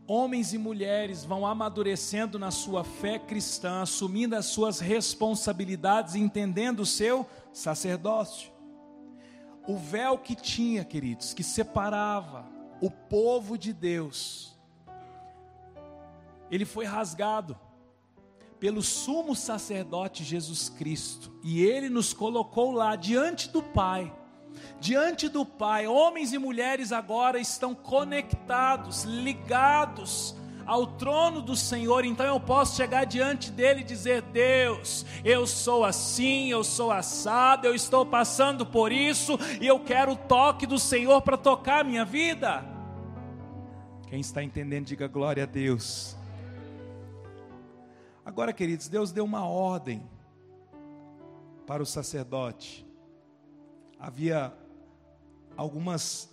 homens 0.09 0.53
e 0.55 0.57
mulheres 0.57 1.23
vão 1.23 1.45
amadurecendo 1.45 2.39
na 2.39 2.49
sua 2.49 2.83
fé 2.83 3.19
cristã, 3.19 3.83
assumindo 3.83 4.35
as 4.35 4.47
suas 4.47 4.79
responsabilidades 4.79 6.15
e 6.15 6.19
entendendo 6.19 6.79
o 6.79 6.85
seu 6.85 7.27
sacerdócio. 7.53 8.51
O 9.67 9.77
véu 9.77 10.17
que 10.17 10.33
tinha, 10.33 10.83
queridos, 10.83 11.31
que 11.31 11.43
separava 11.43 12.47
o 12.81 12.89
povo 12.89 13.55
de 13.55 13.71
Deus, 13.71 14.57
ele 16.49 16.65
foi 16.65 16.85
rasgado 16.85 17.55
pelo 18.59 18.81
sumo 18.81 19.35
sacerdote 19.35 20.23
Jesus 20.23 20.69
Cristo, 20.69 21.31
e 21.43 21.61
ele 21.61 21.87
nos 21.87 22.13
colocou 22.13 22.71
lá 22.71 22.95
diante 22.95 23.47
do 23.49 23.61
Pai 23.61 24.11
diante 24.79 25.27
do 25.27 25.45
Pai, 25.45 25.87
homens 25.87 26.33
e 26.33 26.37
mulheres 26.37 26.91
agora 26.91 27.39
estão 27.39 27.73
conectados, 27.75 29.03
ligados 29.03 30.35
ao 30.69 30.85
trono 30.85 31.41
do 31.41 31.55
Senhor, 31.55 32.05
então 32.05 32.25
eu 32.27 32.39
posso 32.39 32.77
chegar 32.77 33.03
diante 33.03 33.49
dele 33.49 33.81
e 33.81 33.83
dizer: 33.83 34.21
Deus, 34.21 35.03
eu 35.25 35.47
sou 35.47 35.83
assim, 35.83 36.51
eu 36.51 36.63
sou 36.63 36.91
assado, 36.91 37.65
eu 37.65 37.73
estou 37.73 38.05
passando 38.05 38.63
por 38.63 38.91
isso 38.91 39.37
e 39.59 39.65
eu 39.65 39.79
quero 39.79 40.11
o 40.11 40.15
toque 40.15 40.67
do 40.67 40.77
Senhor 40.77 41.23
para 41.23 41.37
tocar 41.37 41.81
a 41.81 41.83
minha 41.83 42.05
vida. 42.05 42.63
Quem 44.07 44.19
está 44.19 44.43
entendendo, 44.43 44.85
diga 44.85 45.07
glória 45.07 45.43
a 45.43 45.47
Deus. 45.47 46.15
Agora, 48.23 48.53
queridos, 48.53 48.87
Deus 48.87 49.11
deu 49.11 49.25
uma 49.25 49.47
ordem 49.47 50.07
para 51.65 51.81
o 51.81 51.85
sacerdote. 51.85 52.88
Havia 53.99 54.53
algumas 55.57 56.29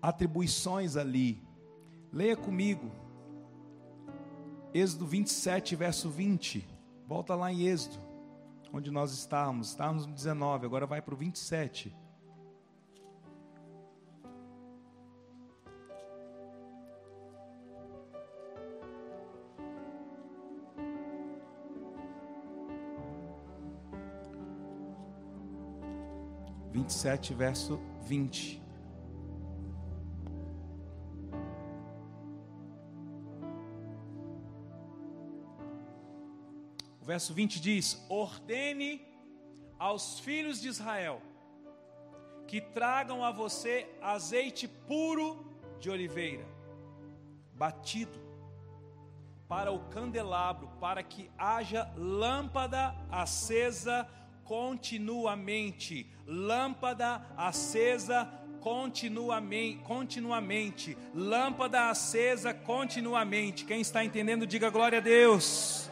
atribuições 0.00 0.96
ali. 0.96 1.42
Leia 2.12 2.36
comigo. 2.36 2.90
Êxodo 4.72 5.06
27, 5.06 5.76
verso 5.76 6.08
20. 6.08 6.66
Volta 7.06 7.34
lá 7.34 7.52
em 7.52 7.66
Êxodo, 7.66 7.98
onde 8.72 8.90
nós 8.90 9.12
estávamos. 9.12 9.68
Estávamos 9.68 10.06
no 10.06 10.12
19, 10.12 10.66
agora 10.66 10.86
vai 10.86 11.02
para 11.02 11.14
o 11.14 11.16
27. 11.16 11.94
Vinte 26.86 26.90
e 26.90 26.98
sete, 27.00 27.34
verso 27.34 27.80
20. 28.02 28.62
O 37.00 37.04
verso 37.04 37.34
20 37.34 37.60
diz: 37.60 38.06
Ordene 38.08 39.04
aos 39.76 40.20
filhos 40.20 40.60
de 40.60 40.68
Israel 40.68 41.20
que 42.46 42.60
tragam 42.60 43.24
a 43.24 43.32
você 43.32 43.88
azeite 44.00 44.68
puro 44.68 45.44
de 45.80 45.90
oliveira, 45.90 46.46
batido, 47.52 48.20
para 49.48 49.72
o 49.72 49.80
candelabro, 49.88 50.68
para 50.80 51.02
que 51.02 51.28
haja 51.36 51.92
lâmpada 51.96 52.94
acesa 53.10 54.08
continuamente, 54.46 56.06
lâmpada 56.26 57.26
acesa 57.36 58.30
continuamente, 58.60 59.82
continuamente, 59.82 60.96
lâmpada 61.14 61.90
acesa 61.90 62.54
continuamente. 62.54 63.64
Quem 63.64 63.80
está 63.80 64.04
entendendo, 64.04 64.46
diga 64.46 64.70
glória 64.70 64.98
a 64.98 65.00
Deus. 65.02 65.90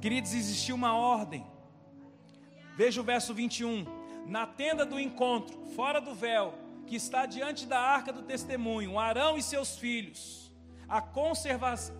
Queridos, 0.00 0.32
existiu 0.32 0.76
uma 0.76 0.96
ordem. 0.96 1.46
Veja 2.76 3.00
o 3.00 3.04
verso 3.04 3.34
21. 3.34 3.84
Na 4.26 4.46
tenda 4.46 4.86
do 4.86 4.98
encontro, 4.98 5.66
fora 5.74 6.00
do 6.00 6.14
véu, 6.14 6.54
que 6.86 6.96
está 6.96 7.26
diante 7.26 7.66
da 7.66 7.78
arca 7.78 8.12
do 8.12 8.22
testemunho, 8.22 8.98
Arão 8.98 9.36
e 9.36 9.42
seus 9.42 9.76
filhos, 9.76 10.50
a 10.88 11.00
conservação 11.00 11.94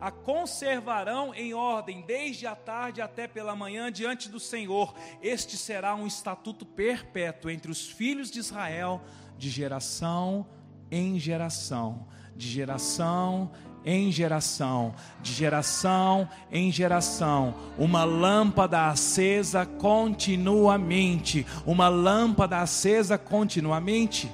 a 0.00 0.10
conservarão 0.10 1.34
em 1.34 1.54
ordem 1.54 2.02
desde 2.06 2.46
a 2.46 2.54
tarde 2.54 3.00
até 3.00 3.26
pela 3.26 3.56
manhã 3.56 3.90
diante 3.90 4.28
do 4.28 4.40
Senhor. 4.40 4.94
Este 5.22 5.56
será 5.56 5.94
um 5.94 6.06
estatuto 6.06 6.64
perpétuo 6.64 7.50
entre 7.50 7.70
os 7.70 7.88
filhos 7.88 8.30
de 8.30 8.38
Israel, 8.38 9.00
de 9.36 9.48
geração 9.48 10.46
em 10.90 11.18
geração, 11.18 12.06
de 12.34 12.48
geração 12.48 13.50
em 13.86 14.10
geração, 14.10 14.92
de 15.22 15.32
geração 15.32 16.28
em 16.50 16.72
geração, 16.72 17.54
uma 17.78 18.02
lâmpada 18.02 18.88
acesa 18.88 19.64
continuamente, 19.64 21.46
uma 21.64 21.88
lâmpada 21.88 22.58
acesa 22.58 23.16
continuamente. 23.16 24.28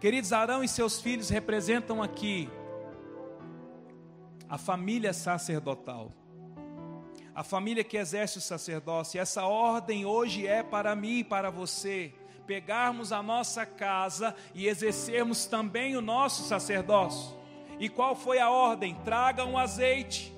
Queridos, 0.00 0.32
Arão 0.32 0.64
e 0.64 0.68
seus 0.68 1.00
filhos 1.00 1.28
representam 1.28 2.02
aqui 2.02 2.50
a 4.48 4.56
família 4.56 5.12
sacerdotal. 5.12 6.12
A 7.34 7.44
família 7.44 7.84
que 7.84 7.96
exerce 7.96 8.38
o 8.38 8.40
sacerdócio, 8.40 9.20
essa 9.20 9.44
ordem 9.44 10.04
hoje 10.04 10.46
é 10.46 10.62
para 10.62 10.96
mim 10.96 11.18
e 11.18 11.24
para 11.24 11.50
você, 11.50 12.12
pegarmos 12.46 13.12
a 13.12 13.22
nossa 13.22 13.66
casa 13.66 14.34
e 14.54 14.66
exercermos 14.66 15.46
também 15.46 15.96
o 15.96 16.00
nosso 16.00 16.42
sacerdócio. 16.44 17.36
E 17.78 17.88
qual 17.88 18.16
foi 18.16 18.40
a 18.40 18.50
ordem? 18.50 18.94
Tragam 19.04 19.56
azeite, 19.56 20.34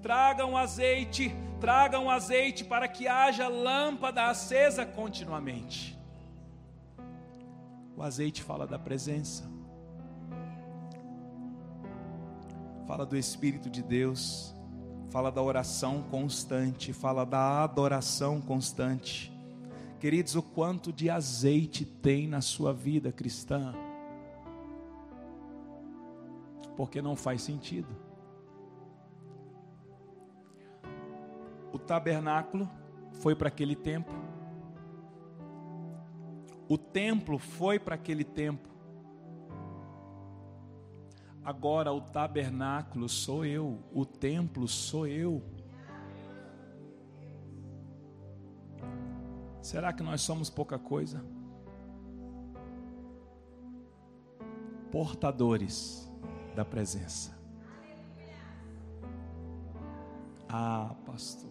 tragam 0.00 0.56
azeite, 0.56 1.34
tragam 1.58 2.08
azeite 2.08 2.62
para 2.62 2.86
que 2.86 3.08
haja 3.08 3.48
lâmpada 3.48 4.26
acesa 4.26 4.86
continuamente. 4.86 5.98
O 7.96 8.02
azeite 8.02 8.42
fala 8.42 8.66
da 8.66 8.78
presença. 8.78 9.53
Fala 12.86 13.06
do 13.06 13.16
Espírito 13.16 13.70
de 13.70 13.82
Deus, 13.82 14.54
fala 15.10 15.30
da 15.30 15.42
oração 15.42 16.02
constante, 16.10 16.92
fala 16.92 17.24
da 17.24 17.62
adoração 17.62 18.40
constante. 18.40 19.32
Queridos, 19.98 20.34
o 20.34 20.42
quanto 20.42 20.92
de 20.92 21.08
azeite 21.08 21.84
tem 21.84 22.28
na 22.28 22.40
sua 22.40 22.74
vida 22.74 23.10
cristã? 23.10 23.74
Porque 26.76 27.00
não 27.00 27.16
faz 27.16 27.42
sentido. 27.42 27.88
O 31.72 31.78
tabernáculo 31.78 32.68
foi 33.12 33.34
para 33.34 33.48
aquele 33.48 33.74
tempo. 33.74 34.12
O 36.68 36.76
templo 36.76 37.38
foi 37.38 37.78
para 37.78 37.94
aquele 37.94 38.24
tempo. 38.24 38.73
Agora 41.44 41.92
o 41.92 42.00
tabernáculo 42.00 43.06
sou 43.08 43.44
eu, 43.44 43.78
o 43.92 44.06
templo 44.06 44.66
sou 44.66 45.06
eu. 45.06 45.42
Será 49.60 49.92
que 49.92 50.02
nós 50.02 50.22
somos 50.22 50.48
pouca 50.48 50.78
coisa? 50.78 51.22
Portadores 54.90 56.10
da 56.54 56.64
presença. 56.64 57.36
Ah, 60.48 60.94
pastor. 61.04 61.50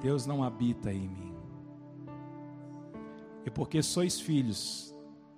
Deus 0.00 0.26
não 0.26 0.42
habita 0.42 0.92
em 0.92 1.08
mim. 1.08 1.36
E 3.44 3.50
porque 3.50 3.82
sois 3.82 4.20
filhos, 4.20 4.91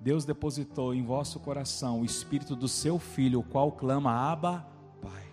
Deus 0.05 0.27
depositou 0.27 0.95
em 0.95 1.03
vosso 1.03 1.41
coração 1.41 2.03
o 2.03 2.05
espírito 2.05 2.55
do 2.55 2.69
seu 2.69 2.99
filho, 2.99 3.41
o 3.41 3.43
qual 3.43 3.73
clama: 3.73 4.13
Abba, 4.13 4.69
Pai. 5.01 5.25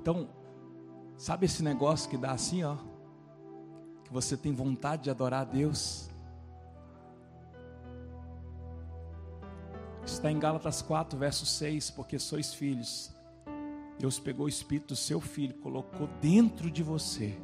Então, 0.00 0.30
sabe 1.14 1.44
esse 1.44 1.62
negócio 1.62 2.08
que 2.08 2.16
dá 2.16 2.32
assim, 2.32 2.64
ó? 2.64 2.78
Que 4.02 4.10
você 4.10 4.34
tem 4.34 4.54
vontade 4.54 5.02
de 5.02 5.10
adorar 5.10 5.42
a 5.42 5.44
Deus? 5.44 6.08
Está 10.02 10.32
em 10.32 10.38
Gálatas 10.38 10.80
4, 10.80 11.18
verso 11.18 11.44
6, 11.44 11.90
porque 11.90 12.18
sois 12.18 12.54
filhos. 12.54 13.14
Deus 13.98 14.18
pegou 14.18 14.46
o 14.46 14.48
espírito 14.48 14.88
do 14.88 14.96
seu 14.96 15.20
filho, 15.20 15.52
colocou 15.56 16.08
dentro 16.22 16.70
de 16.70 16.82
você. 16.82 17.38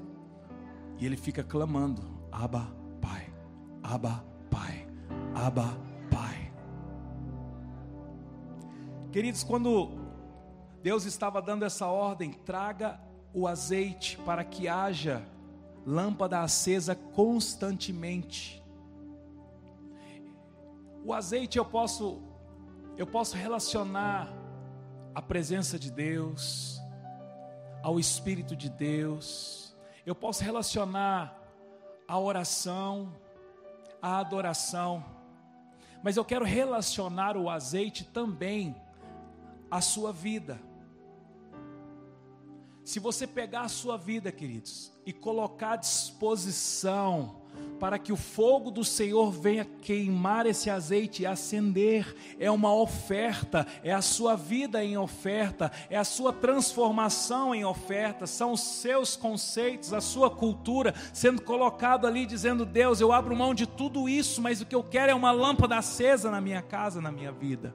E 0.99 1.05
ele 1.05 1.19
fica 1.19 1.45
clamando: 1.45 2.03
Abba, 2.33 2.75
Pai. 3.03 3.31
Abba, 3.83 4.25
Pai. 4.51 4.86
Abba, 5.37 5.77
Pai. 6.11 6.51
Queridos, 9.13 9.45
quando 9.45 9.91
Deus 10.83 11.05
estava 11.05 11.43
dando 11.43 11.63
essa 11.63 11.87
ordem, 11.89 12.33
traga 12.33 12.99
o 13.35 13.47
azeite 13.47 14.17
para 14.25 14.43
que 14.43 14.67
haja 14.67 15.23
lâmpada 15.85 16.41
acesa 16.41 16.95
constantemente. 16.95 18.65
O 21.05 21.13
azeite 21.13 21.59
eu 21.59 21.67
posso 21.67 22.23
eu 22.97 23.07
posso 23.07 23.37
relacionar 23.37 24.33
a 25.15 25.21
presença 25.21 25.79
de 25.79 25.91
Deus 25.91 26.81
ao 27.83 28.01
espírito 28.01 28.57
de 28.57 28.71
Deus. 28.71 29.77
Eu 30.07 30.15
posso 30.15 30.43
relacionar 30.43 31.39
a 32.09 32.19
oração, 32.19 33.13
a 34.01 34.17
adoração. 34.17 35.16
Mas 36.03 36.17
eu 36.17 36.25
quero 36.25 36.45
relacionar 36.45 37.37
o 37.37 37.49
azeite 37.49 38.05
também 38.05 38.77
à 39.71 39.81
sua 39.81 40.13
vida. 40.13 40.61
Se 42.85 43.01
você 43.01 43.27
pegar 43.27 43.63
a 43.63 43.69
sua 43.69 43.97
vida, 43.97 44.31
queridos, 44.31 44.93
e 45.05 45.13
colocar 45.13 45.73
à 45.73 45.77
disposição 45.77 47.43
para 47.79 47.99
que 47.99 48.13
o 48.13 48.17
fogo 48.17 48.71
do 48.71 48.85
Senhor 48.85 49.31
venha 49.31 49.65
queimar 49.65 50.47
esse 50.47 50.71
azeite 50.71 51.23
e 51.23 51.27
acender. 51.27 52.15
É 52.39 52.51
uma 52.51 52.75
oferta, 52.75 53.67
é 53.83 53.93
a 53.93 54.03
sua 54.03 54.35
vida 54.35 54.83
em 54.85 54.97
oferta, 54.97 55.71
é 55.91 55.97
a 55.97 56.05
sua 56.05 56.33
transformação 56.33 57.55
em 57.55 57.65
oferta, 57.65 58.27
são 58.27 58.53
os 58.53 58.61
seus 58.61 59.17
conceitos, 59.17 59.93
a 59.93 60.01
sua 60.01 60.31
cultura 60.31 60.95
sendo 61.13 61.43
colocado 61.43 62.07
ali, 62.07 62.27
dizendo: 62.27 62.65
Deus, 62.65 63.01
eu 63.01 63.13
abro 63.13 63.37
mão 63.37 63.55
de 63.55 63.67
tudo 63.67 64.09
isso, 64.09 64.41
mas 64.41 64.61
o 64.61 64.67
que 64.67 64.75
eu 64.75 64.83
quero 64.83 65.13
é 65.13 65.15
uma 65.15 65.33
lâmpada 65.33 65.77
acesa 65.77 66.31
na 66.31 66.41
minha 66.41 66.63
casa, 66.63 67.01
na 67.01 67.13
minha 67.13 67.33
vida. 67.33 67.75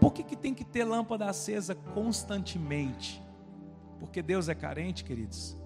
Por 0.00 0.12
que, 0.12 0.22
que 0.22 0.36
tem 0.36 0.54
que 0.54 0.64
ter 0.64 0.84
lâmpada 0.84 1.28
acesa 1.28 1.74
constantemente? 1.74 3.20
Porque 3.98 4.22
Deus 4.22 4.48
é 4.48 4.54
carente, 4.54 5.02
queridos? 5.02 5.57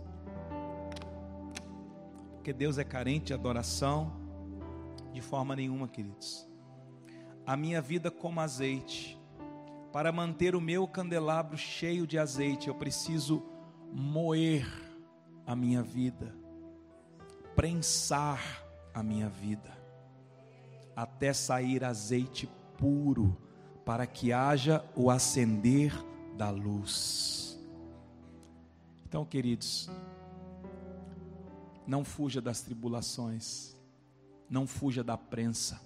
Porque 2.43 2.53
Deus 2.53 2.77
é 2.77 2.83
carente 2.83 3.27
de 3.27 3.35
adoração 3.35 4.13
de 5.13 5.21
forma 5.21 5.55
nenhuma, 5.55 5.87
queridos. 5.87 6.45
A 7.47 7.57
minha 7.57 7.81
vida 7.81 8.11
como 8.11 8.41
azeite, 8.41 9.17
para 9.93 10.11
manter 10.11 10.57
o 10.57 10.61
meu 10.61 10.89
candelabro 10.89 11.57
cheio 11.57 12.05
de 12.05 12.19
azeite, 12.19 12.67
eu 12.67 12.75
preciso 12.75 13.45
moer 13.93 14.67
a 15.47 15.55
minha 15.55 15.85
vida, 15.85 16.35
prensar 17.55 18.43
a 18.93 19.05
minha 19.05 19.29
vida, 19.29 19.71
até 20.97 21.33
sair 21.33 21.85
azeite 21.85 22.51
puro, 22.77 23.37
para 23.85 24.05
que 24.05 24.33
haja 24.33 24.85
o 24.97 25.13
acender 25.13 25.95
da 26.37 26.51
luz. 26.51 27.57
Então, 29.07 29.25
queridos, 29.25 29.89
não 31.87 32.05
fuja 32.05 32.41
das 32.41 32.61
tribulações. 32.61 33.77
Não 34.49 34.67
fuja 34.67 35.03
da 35.03 35.17
prensa. 35.17 35.81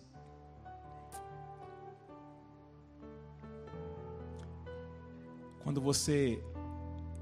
Quando 5.63 5.81
você 5.81 6.43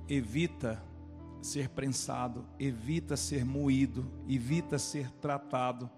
evita 0.09 0.83
ser 1.41 1.69
prensado, 1.69 2.47
evita 2.59 3.17
ser 3.17 3.45
moído, 3.45 4.11
evita 4.29 4.79
ser 4.79 5.11
tratado, 5.13 5.91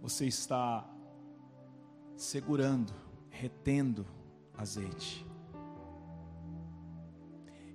você 0.00 0.26
está 0.26 0.88
segurando, 2.16 2.92
retendo 3.30 4.06
azeite. 4.56 5.24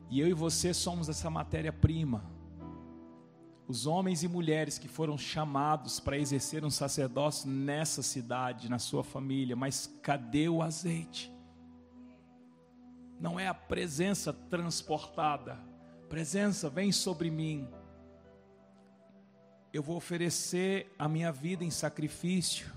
E 0.10 0.20
eu 0.20 0.28
e 0.28 0.34
você 0.34 0.74
somos 0.74 1.10
essa 1.10 1.30
matéria-prima 1.30 2.33
os 3.68 3.86
homens 3.86 4.24
e 4.24 4.28
mulheres 4.28 4.78
que 4.78 4.88
foram 4.88 5.18
chamados 5.18 6.00
para 6.00 6.18
exercer 6.18 6.66
um 6.66 6.70
sacerdócio 6.70 7.50
nessa 7.50 8.04
cidade, 8.04 8.70
na 8.70 8.80
sua 8.80 9.04
família, 9.04 9.56
mas 9.56 9.88
cadê 10.02 10.50
o 10.50 10.62
azeite? 10.62 11.32
Não 13.20 13.40
é 13.40 13.48
a 13.48 13.54
presença 13.54 14.34
transportada, 14.34 15.58
presença 16.10 16.70
vem 16.70 16.92
sobre 16.92 17.32
mim. 17.32 17.68
Eu 19.72 19.82
vou 19.82 19.96
oferecer 19.96 20.94
a 21.00 21.08
minha 21.08 21.32
vida 21.32 21.64
em 21.64 21.72
sacrifício. 21.72 22.72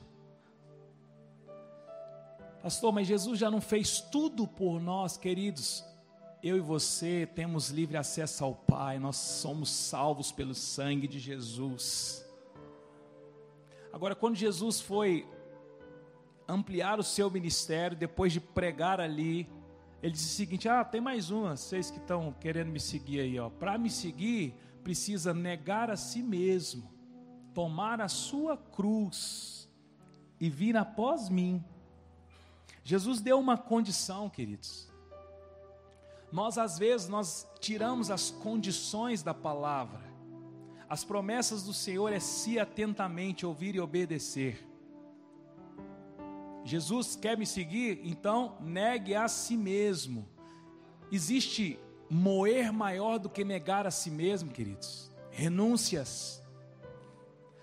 Pastor, 2.62 2.92
mas 2.92 3.06
Jesus 3.06 3.38
já 3.38 3.50
não 3.50 3.60
fez 3.60 4.00
tudo 4.00 4.46
por 4.46 4.80
nós, 4.80 5.16
queridos 5.16 5.84
eu 6.46 6.56
e 6.56 6.60
você 6.60 7.28
temos 7.34 7.70
livre 7.70 7.96
acesso 7.96 8.44
ao 8.44 8.54
Pai, 8.54 8.98
nós 8.98 9.16
somos 9.16 9.68
salvos 9.68 10.30
pelo 10.30 10.54
sangue 10.54 11.08
de 11.08 11.18
Jesus. 11.18 12.24
Agora, 13.92 14.14
quando 14.14 14.36
Jesus 14.36 14.80
foi 14.80 15.26
ampliar 16.46 17.00
o 17.00 17.02
seu 17.02 17.28
ministério, 17.30 17.96
depois 17.96 18.32
de 18.32 18.40
pregar 18.40 19.00
ali, 19.00 19.48
ele 20.00 20.12
disse 20.12 20.26
o 20.26 20.36
seguinte: 20.36 20.68
Ah, 20.68 20.84
tem 20.84 21.00
mais 21.00 21.30
uma, 21.30 21.56
vocês 21.56 21.90
que 21.90 21.98
estão 21.98 22.32
querendo 22.38 22.70
me 22.70 22.78
seguir 22.78 23.20
aí, 23.20 23.38
ó. 23.38 23.50
Para 23.50 23.76
me 23.76 23.90
seguir, 23.90 24.54
precisa 24.84 25.34
negar 25.34 25.90
a 25.90 25.96
si 25.96 26.22
mesmo, 26.22 26.88
tomar 27.52 28.00
a 28.00 28.08
sua 28.08 28.56
cruz 28.56 29.68
e 30.38 30.48
vir 30.48 30.76
após 30.76 31.28
mim. 31.28 31.64
Jesus 32.84 33.20
deu 33.20 33.40
uma 33.40 33.58
condição, 33.58 34.30
queridos. 34.30 34.85
Nós 36.32 36.58
às 36.58 36.78
vezes 36.78 37.08
nós 37.08 37.48
tiramos 37.60 38.10
as 38.10 38.30
condições 38.30 39.22
da 39.22 39.32
palavra. 39.32 40.04
As 40.88 41.04
promessas 41.04 41.62
do 41.62 41.72
Senhor 41.72 42.12
é 42.12 42.20
se 42.20 42.58
atentamente 42.58 43.44
ouvir 43.44 43.74
e 43.74 43.80
obedecer. 43.80 44.64
Jesus 46.64 47.14
quer 47.14 47.38
me 47.38 47.46
seguir, 47.46 48.00
então 48.02 48.56
negue 48.60 49.14
a 49.14 49.28
si 49.28 49.56
mesmo. 49.56 50.28
Existe 51.10 51.78
moer 52.10 52.72
maior 52.72 53.18
do 53.18 53.28
que 53.28 53.44
negar 53.44 53.86
a 53.86 53.90
si 53.90 54.10
mesmo, 54.10 54.50
queridos. 54.50 55.10
Renúncias. 55.30 56.42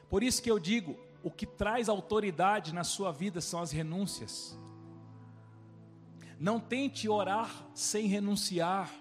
Por 0.09 0.23
isso 0.23 0.41
que 0.41 0.49
eu 0.49 0.59
digo, 0.59 0.97
o 1.21 1.31
que 1.31 1.45
traz 1.45 1.89
autoridade 1.89 2.73
na 2.73 2.83
sua 2.83 3.11
vida 3.11 3.41
são 3.41 3.61
as 3.61 3.71
renúncias. 3.71 4.57
Não 6.43 6.59
tente 6.59 7.07
orar 7.07 7.49
sem 7.73 8.05
renunciar. 8.05 8.91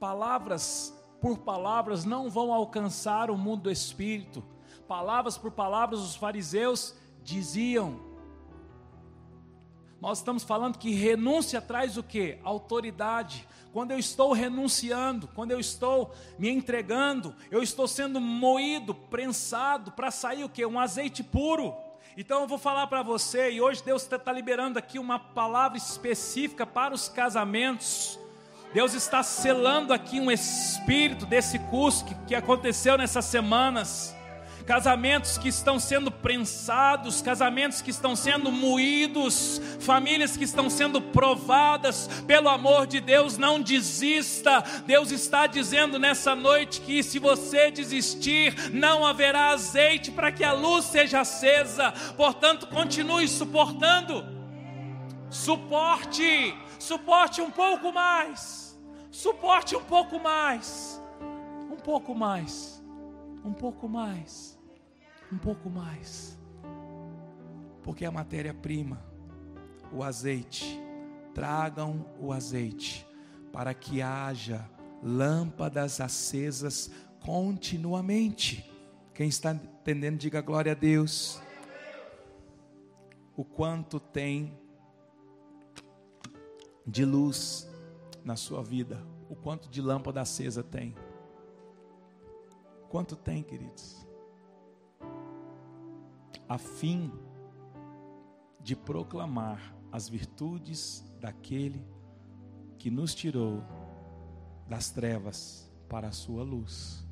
Palavras 0.00 0.98
por 1.20 1.36
palavras 1.36 2.06
não 2.06 2.30
vão 2.30 2.54
alcançar 2.54 3.30
o 3.30 3.36
mundo 3.36 3.64
do 3.64 3.70
espírito. 3.70 4.42
Palavras 4.88 5.36
por 5.36 5.50
palavras, 5.50 6.00
os 6.00 6.16
fariseus 6.16 6.94
diziam. 7.22 8.00
Nós 10.00 10.16
estamos 10.16 10.42
falando 10.42 10.78
que 10.78 10.94
renúncia 10.94 11.60
traz 11.60 11.98
o 11.98 12.02
que? 12.02 12.38
Autoridade. 12.42 13.46
Quando 13.70 13.90
eu 13.90 13.98
estou 13.98 14.32
renunciando, 14.32 15.28
quando 15.34 15.50
eu 15.50 15.60
estou 15.60 16.14
me 16.38 16.48
entregando, 16.48 17.34
eu 17.50 17.62
estou 17.62 17.86
sendo 17.86 18.22
moído, 18.22 18.94
prensado 18.94 19.92
para 19.92 20.10
sair 20.10 20.44
o 20.44 20.48
que? 20.48 20.64
Um 20.64 20.80
azeite 20.80 21.22
puro. 21.22 21.74
Então 22.18 22.40
eu 22.40 22.46
vou 22.46 22.56
falar 22.56 22.86
para 22.86 23.02
você, 23.02 23.50
e 23.50 23.60
hoje 23.60 23.84
Deus 23.84 24.10
está 24.10 24.32
liberando 24.32 24.78
aqui 24.78 24.98
uma 24.98 25.18
palavra 25.18 25.76
específica 25.76 26.64
para 26.64 26.94
os 26.94 27.10
casamentos. 27.10 28.18
Deus 28.72 28.94
está 28.94 29.22
selando 29.22 29.92
aqui 29.92 30.18
um 30.18 30.30
espírito 30.30 31.26
desse 31.26 31.58
curso 31.58 32.06
que, 32.06 32.14
que 32.28 32.34
aconteceu 32.34 32.96
nessas 32.96 33.26
semanas 33.26 34.15
casamentos 34.66 35.38
que 35.38 35.48
estão 35.48 35.78
sendo 35.78 36.10
prensados, 36.10 37.22
casamentos 37.22 37.80
que 37.80 37.90
estão 37.90 38.16
sendo 38.16 38.50
moídos, 38.50 39.60
famílias 39.78 40.36
que 40.36 40.42
estão 40.42 40.68
sendo 40.68 41.00
provadas 41.00 42.08
pelo 42.26 42.48
amor 42.48 42.86
de 42.86 43.00
Deus. 43.00 43.38
Não 43.38 43.62
desista, 43.62 44.62
Deus 44.84 45.12
está 45.12 45.46
dizendo 45.46 45.98
nessa 45.98 46.34
noite 46.34 46.80
que 46.80 47.02
se 47.02 47.20
você 47.20 47.70
desistir, 47.70 48.72
não 48.72 49.06
haverá 49.06 49.50
azeite 49.50 50.10
para 50.10 50.32
que 50.32 50.42
a 50.42 50.52
luz 50.52 50.84
seja 50.86 51.20
acesa, 51.20 51.92
portanto, 52.16 52.66
continue 52.66 53.28
suportando. 53.28 54.26
Suporte, 55.30 56.54
suporte 56.78 57.40
um 57.40 57.50
pouco 57.50 57.92
mais, 57.92 58.76
suporte 59.12 59.76
um 59.76 59.84
pouco 59.84 60.18
mais, 60.18 61.00
um 61.70 61.76
pouco 61.76 62.14
mais, 62.14 62.82
um 63.44 63.52
pouco 63.52 63.88
mais 63.88 64.55
um 65.32 65.38
pouco 65.38 65.68
mais. 65.68 66.38
Porque 67.82 68.04
a 68.04 68.10
matéria-prima 68.10 69.04
o 69.92 70.02
azeite, 70.02 70.80
tragam 71.34 72.04
o 72.18 72.32
azeite, 72.32 73.06
para 73.52 73.72
que 73.72 74.02
haja 74.02 74.68
lâmpadas 75.02 76.00
acesas 76.00 76.90
continuamente. 77.20 78.70
Quem 79.14 79.28
está 79.28 79.52
entendendo, 79.52 80.18
diga 80.18 80.40
glória 80.40 80.72
a 80.72 80.74
Deus. 80.74 81.40
O 83.36 83.44
quanto 83.44 84.00
tem 84.00 84.58
de 86.86 87.04
luz 87.04 87.68
na 88.24 88.36
sua 88.36 88.62
vida, 88.62 89.00
o 89.28 89.36
quanto 89.36 89.68
de 89.68 89.80
lâmpada 89.80 90.20
acesa 90.20 90.62
tem. 90.62 90.94
Quanto 92.88 93.16
tem, 93.16 93.42
queridos? 93.42 93.95
A 96.48 96.58
fim 96.58 97.12
de 98.60 98.76
proclamar 98.76 99.74
as 99.90 100.08
virtudes 100.08 101.04
daquele 101.20 101.86
que 102.78 102.90
nos 102.90 103.14
tirou 103.14 103.62
das 104.68 104.90
trevas 104.90 105.70
para 105.88 106.08
a 106.08 106.12
sua 106.12 106.42
luz. 106.42 107.04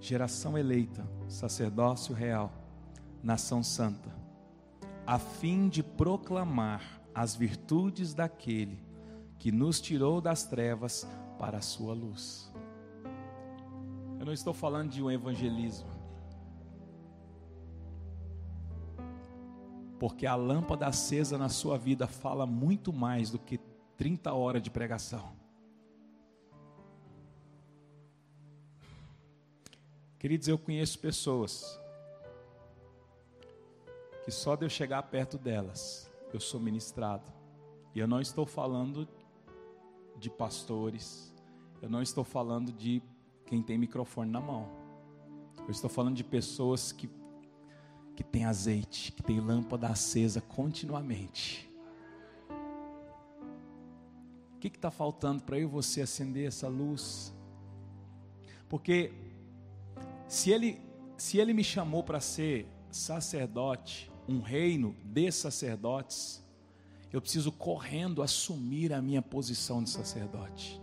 Geração 0.00 0.56
eleita, 0.56 1.06
sacerdócio 1.28 2.14
real, 2.14 2.52
nação 3.22 3.62
santa, 3.62 4.10
a 5.06 5.18
fim 5.18 5.68
de 5.68 5.82
proclamar 5.82 7.02
as 7.14 7.34
virtudes 7.34 8.14
daquele 8.14 8.82
que 9.38 9.52
nos 9.52 9.80
tirou 9.80 10.20
das 10.20 10.44
trevas 10.44 11.06
para 11.38 11.58
a 11.58 11.62
sua 11.62 11.92
luz. 11.92 12.50
Eu 14.18 14.26
não 14.26 14.32
estou 14.32 14.52
falando 14.52 14.90
de 14.90 15.02
um 15.02 15.10
evangelismo. 15.10 15.99
Porque 20.00 20.26
a 20.26 20.34
lâmpada 20.34 20.86
acesa 20.86 21.36
na 21.36 21.50
sua 21.50 21.76
vida 21.76 22.08
fala 22.08 22.46
muito 22.46 22.90
mais 22.92 23.30
do 23.30 23.38
que 23.38 23.60
30 23.98 24.32
horas 24.32 24.62
de 24.62 24.70
pregação. 24.70 25.30
Queridos, 30.18 30.48
eu 30.48 30.58
conheço 30.58 30.98
pessoas 30.98 31.78
que 34.24 34.30
só 34.30 34.56
de 34.56 34.64
eu 34.64 34.70
chegar 34.70 35.02
perto 35.02 35.36
delas, 35.36 36.10
eu 36.32 36.40
sou 36.40 36.58
ministrado. 36.58 37.30
E 37.94 37.98
eu 37.98 38.08
não 38.08 38.22
estou 38.22 38.46
falando 38.46 39.06
de 40.16 40.30
pastores, 40.30 41.30
eu 41.82 41.90
não 41.90 42.00
estou 42.00 42.24
falando 42.24 42.72
de 42.72 43.02
quem 43.44 43.62
tem 43.62 43.76
microfone 43.76 44.30
na 44.30 44.40
mão. 44.40 44.66
Eu 45.58 45.70
estou 45.70 45.90
falando 45.90 46.16
de 46.16 46.24
pessoas 46.24 46.90
que, 46.90 47.06
que 48.20 48.24
têm 48.24 48.44
azeite, 48.44 49.12
que 49.12 49.22
têm 49.22 49.40
lâmpada 49.40 49.88
acesa 49.88 50.42
continuamente. 50.42 51.66
O 54.54 54.58
que 54.60 54.68
está 54.68 54.90
faltando 54.90 55.42
para 55.42 55.58
eu 55.58 55.62
e 55.62 55.70
você 55.70 56.02
acender 56.02 56.46
essa 56.46 56.68
luz? 56.68 57.34
Porque 58.68 59.10
se 60.28 60.50
ele, 60.50 60.78
se 61.16 61.38
ele 61.38 61.54
me 61.54 61.64
chamou 61.64 62.02
para 62.02 62.20
ser 62.20 62.68
sacerdote, 62.90 64.12
um 64.28 64.40
reino 64.40 64.94
de 65.02 65.32
sacerdotes, 65.32 66.44
eu 67.10 67.22
preciso 67.22 67.50
correndo 67.50 68.22
assumir 68.22 68.92
a 68.92 69.00
minha 69.00 69.22
posição 69.22 69.82
de 69.82 69.88
sacerdote. 69.88 70.78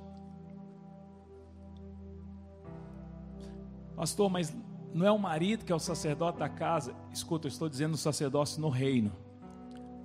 Pastor, 3.95 4.27
mas 4.27 4.51
não 4.93 5.05
é 5.05 5.11
o 5.11 5.19
marido 5.19 5.65
que 5.65 5.71
é 5.71 5.75
o 5.75 5.79
sacerdote 5.79 6.39
da 6.39 6.49
casa? 6.49 6.95
Escuta, 7.11 7.47
eu 7.47 7.49
estou 7.49 7.69
dizendo 7.69 7.93
o 7.93 7.97
sacerdócio 7.97 8.61
no 8.61 8.69
reino. 8.69 9.11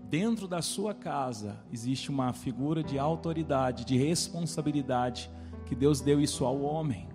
Dentro 0.04 0.46
da 0.46 0.60
sua 0.60 0.92
casa 0.94 1.58
existe 1.72 2.10
uma 2.10 2.32
figura 2.32 2.82
de 2.82 2.98
autoridade, 2.98 3.84
de 3.84 3.96
responsabilidade, 3.96 5.30
que 5.64 5.74
Deus 5.74 6.00
deu 6.00 6.20
isso 6.20 6.44
ao 6.44 6.60
homem. 6.60 7.08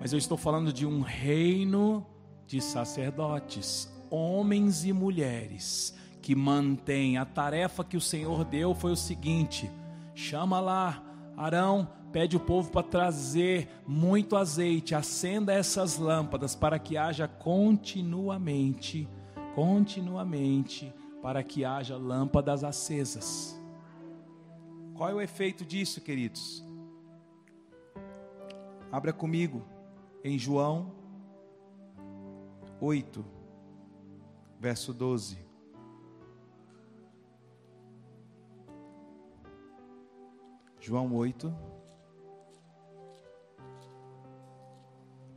Mas 0.00 0.12
eu 0.12 0.18
estou 0.18 0.38
falando 0.38 0.72
de 0.72 0.86
um 0.86 1.00
reino 1.00 2.06
de 2.46 2.60
sacerdotes, 2.60 3.92
homens 4.10 4.84
e 4.84 4.92
mulheres, 4.92 5.94
que 6.22 6.34
mantêm 6.34 7.18
a 7.18 7.24
tarefa 7.26 7.84
que 7.84 7.96
o 7.96 8.00
Senhor 8.00 8.44
deu 8.44 8.74
foi 8.74 8.92
o 8.92 8.96
seguinte: 8.96 9.70
chama 10.14 10.60
lá 10.60 11.02
Arão, 11.36 11.88
pede 12.12 12.36
o 12.36 12.40
povo 12.40 12.70
para 12.70 12.82
trazer 12.82 13.68
muito 13.86 14.36
azeite, 14.36 14.94
acenda 14.94 15.52
essas 15.52 15.98
lâmpadas 15.98 16.54
para 16.54 16.78
que 16.78 16.96
haja 16.96 17.28
continuamente, 17.28 19.08
continuamente, 19.54 20.92
para 21.22 21.42
que 21.42 21.64
haja 21.64 21.96
lâmpadas 21.96 22.64
acesas. 22.64 23.60
Qual 24.94 25.10
é 25.10 25.14
o 25.14 25.20
efeito 25.20 25.64
disso, 25.64 26.00
queridos? 26.00 26.64
Abra 28.90 29.12
comigo 29.12 29.62
em 30.24 30.38
João 30.38 30.92
8, 32.80 33.24
verso 34.58 34.94
12. 34.94 35.38
João 40.80 41.14
8, 41.14 41.54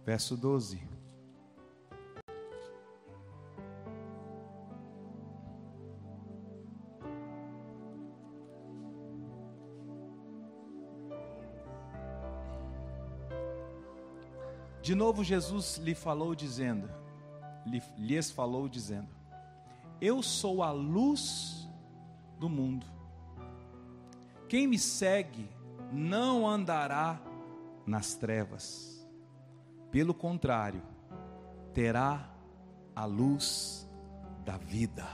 verso 0.06 0.36
12. 0.36 0.91
De 14.82 14.95
novo 14.95 15.24
Jesus 15.24 15.78
lhe 15.78 15.93
falou 15.93 16.34
dizendo, 16.34 16.89
lhes 17.97 18.32
falou 18.32 18.68
dizendo: 18.68 19.10
Eu 20.02 20.24
sou 20.24 20.64
a 20.64 20.72
luz 20.72 21.70
do 22.39 22.49
mundo. 22.49 22.86
Quem 24.49 24.66
me 24.66 24.80
segue 24.80 25.47
não 25.93 26.47
andará 26.47 27.22
nas 27.86 28.16
trevas, 28.16 28.91
pelo 29.92 30.14
contrário, 30.14 30.82
terá 31.74 32.30
a 32.96 33.06
luz 33.06 33.89
da 34.46 34.58
vida. 34.58 35.08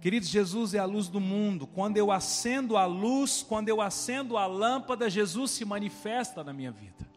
Queridos, 0.00 0.28
Jesus 0.28 0.74
é 0.74 0.78
a 0.78 0.84
luz 0.84 1.08
do 1.08 1.20
mundo. 1.20 1.66
Quando 1.66 1.96
eu 1.96 2.10
acendo 2.10 2.76
a 2.76 2.84
luz, 2.84 3.42
quando 3.42 3.68
eu 3.68 3.80
acendo 3.80 4.36
a 4.36 4.46
lâmpada, 4.46 5.08
Jesus 5.08 5.52
se 5.52 5.64
manifesta 5.64 6.42
na 6.42 6.52
minha 6.52 6.72
vida. 6.72 7.08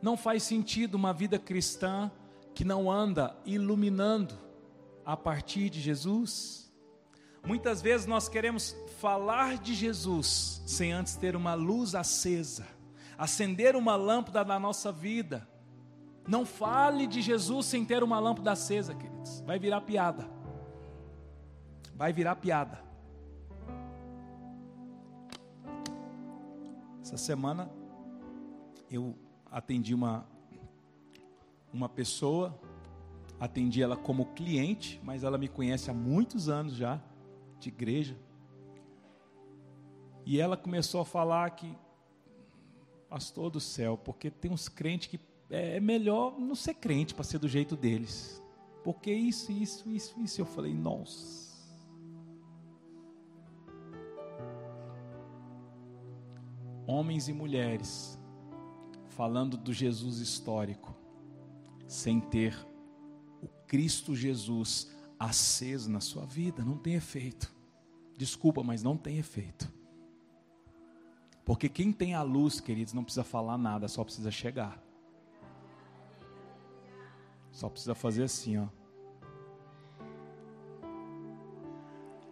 Não 0.00 0.16
faz 0.16 0.44
sentido 0.44 0.94
uma 0.94 1.12
vida 1.12 1.38
cristã 1.38 2.10
que 2.54 2.64
não 2.64 2.90
anda 2.90 3.36
iluminando 3.44 4.38
a 5.04 5.16
partir 5.16 5.68
de 5.68 5.80
Jesus. 5.80 6.67
Muitas 7.48 7.80
vezes 7.80 8.06
nós 8.06 8.28
queremos 8.28 8.76
falar 9.00 9.56
de 9.56 9.72
Jesus 9.72 10.62
sem 10.66 10.92
antes 10.92 11.16
ter 11.16 11.34
uma 11.34 11.54
luz 11.54 11.94
acesa, 11.94 12.66
acender 13.16 13.74
uma 13.74 13.96
lâmpada 13.96 14.44
na 14.44 14.60
nossa 14.60 14.92
vida. 14.92 15.48
Não 16.26 16.44
fale 16.44 17.06
de 17.06 17.22
Jesus 17.22 17.64
sem 17.64 17.86
ter 17.86 18.02
uma 18.02 18.18
lâmpada 18.18 18.52
acesa, 18.52 18.94
queridos. 18.94 19.40
Vai 19.46 19.58
virar 19.58 19.80
piada. 19.80 20.28
Vai 21.94 22.12
virar 22.12 22.36
piada. 22.36 22.84
Essa 27.00 27.16
semana 27.16 27.70
eu 28.90 29.16
atendi 29.50 29.94
uma 29.94 30.26
uma 31.72 31.88
pessoa, 31.88 32.60
atendi 33.40 33.82
ela 33.82 33.96
como 33.96 34.26
cliente, 34.34 35.00
mas 35.02 35.24
ela 35.24 35.38
me 35.38 35.48
conhece 35.48 35.90
há 35.90 35.94
muitos 35.94 36.50
anos 36.50 36.74
já 36.74 37.00
de 37.58 37.68
igreja. 37.68 38.16
E 40.24 40.40
ela 40.40 40.56
começou 40.56 41.00
a 41.00 41.04
falar 41.04 41.50
que, 41.50 41.74
pastor 43.08 43.50
do 43.50 43.60
céu, 43.60 43.96
porque 43.96 44.30
tem 44.30 44.50
uns 44.50 44.68
crentes 44.68 45.08
que 45.08 45.18
é, 45.50 45.76
é 45.76 45.80
melhor 45.80 46.38
não 46.38 46.54
ser 46.54 46.74
crente 46.74 47.14
para 47.14 47.24
ser 47.24 47.38
do 47.38 47.48
jeito 47.48 47.76
deles. 47.76 48.42
Porque 48.84 49.12
isso, 49.12 49.50
isso, 49.50 49.88
isso, 49.88 50.20
isso. 50.20 50.40
Eu 50.40 50.46
falei, 50.46 50.74
nossa. 50.74 51.48
Homens 56.86 57.28
e 57.28 57.32
mulheres 57.32 58.18
falando 59.08 59.56
do 59.56 59.72
Jesus 59.72 60.18
histórico, 60.20 60.94
sem 61.86 62.20
ter 62.20 62.56
o 63.42 63.48
Cristo 63.66 64.14
Jesus 64.14 64.90
aceso 65.18 65.90
na 65.90 66.00
sua 66.00 66.24
vida, 66.24 66.64
não 66.64 66.78
tem 66.78 66.94
efeito. 66.94 67.52
Desculpa, 68.16 68.62
mas 68.62 68.82
não 68.82 68.96
tem 68.96 69.18
efeito. 69.18 69.72
Porque 71.44 71.68
quem 71.68 71.92
tem 71.92 72.14
a 72.14 72.22
luz, 72.22 72.60
queridos, 72.60 72.92
não 72.92 73.02
precisa 73.02 73.24
falar 73.24 73.56
nada, 73.56 73.88
só 73.88 74.04
precisa 74.04 74.30
chegar. 74.30 74.82
Só 77.50 77.68
precisa 77.68 77.94
fazer 77.94 78.24
assim, 78.24 78.58
ó. 78.58 78.68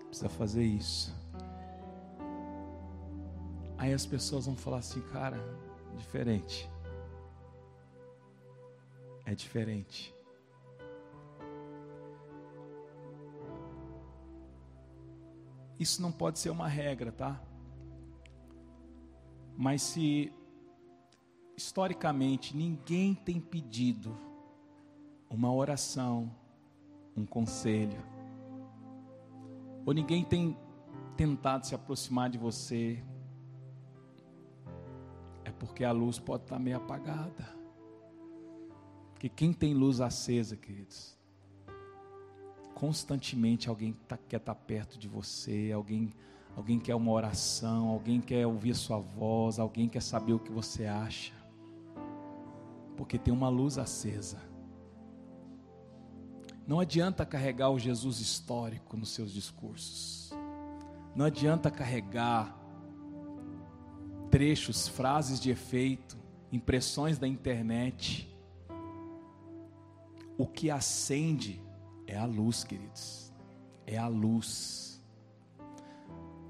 Precisa 0.07 0.29
fazer 0.29 0.65
isso. 0.65 1.15
Aí 3.79 3.93
as 3.93 4.07
pessoas 4.07 4.47
vão 4.47 4.57
falar 4.57 4.79
assim, 4.79 5.01
cara, 5.13 5.39
diferente. 5.97 6.71
É 9.25 9.35
diferente. 9.35 10.16
Isso 15.79 16.01
não 16.01 16.11
pode 16.11 16.39
ser 16.39 16.51
uma 16.51 16.69
regra, 16.69 17.13
tá? 17.13 17.41
Mas 19.57 19.83
se 19.83 20.33
historicamente 21.57 22.57
ninguém 22.57 23.15
tem 23.15 23.41
pedido 23.41 24.17
uma 25.31 25.53
oração, 25.53 26.31
um 27.17 27.25
conselho, 27.25 27.99
ou 29.85 29.93
ninguém 29.95 30.25
tem 30.25 30.57
tentado 31.17 31.67
se 31.67 31.75
aproximar 31.75 32.29
de 32.29 32.37
você, 32.37 33.03
é 35.45 35.51
porque 35.51 35.85
a 35.85 35.93
luz 35.93 36.19
pode 36.19 36.43
estar 36.43 36.59
meio 36.59 36.77
apagada. 36.77 37.57
Porque 39.13 39.29
quem 39.29 39.53
tem 39.53 39.73
luz 39.73 40.01
acesa, 40.01 40.57
queridos, 40.57 41.16
constantemente 42.77 43.71
alguém 43.71 43.95
tá, 44.07 44.19
quer 44.19 44.37
estar 44.37 44.55
perto 44.55 44.99
de 44.99 45.09
você, 45.09 45.73
alguém, 45.75 46.13
alguém 46.55 46.79
quer 46.79 46.95
uma 46.95 47.11
oração, 47.11 47.89
alguém 47.89 48.21
quer 48.21 48.47
ouvir 48.47 48.75
sua 48.75 48.99
voz, 48.99 49.59
alguém 49.59 49.89
quer 49.89 50.03
saber 50.03 50.35
o 50.35 50.39
que 50.39 50.53
você 50.53 50.85
acha. 50.85 51.33
Porque 52.95 53.17
tem 53.17 53.33
uma 53.33 53.49
luz 53.49 53.79
acesa. 53.79 54.39
Não 56.67 56.79
adianta 56.79 57.25
carregar 57.25 57.71
o 57.71 57.79
Jesus 57.79 58.21
histórico 58.21 58.95
nos 58.95 59.09
seus 59.09 59.33
discursos. 59.33 60.31
Não 61.15 61.25
adianta 61.25 61.71
carregar 61.71 62.61
trechos, 64.31 64.87
frases 64.87 65.41
de 65.41 65.51
efeito, 65.51 66.19
impressões 66.53 67.17
da 67.17 67.27
internet. 67.27 68.31
O 70.37 70.47
que 70.47 70.71
acende 70.71 71.65
é 72.07 72.17
a 72.17 72.25
luz, 72.25 72.65
queridos. 72.65 73.33
É 73.87 73.97
a 73.97 74.07
luz. 74.09 75.03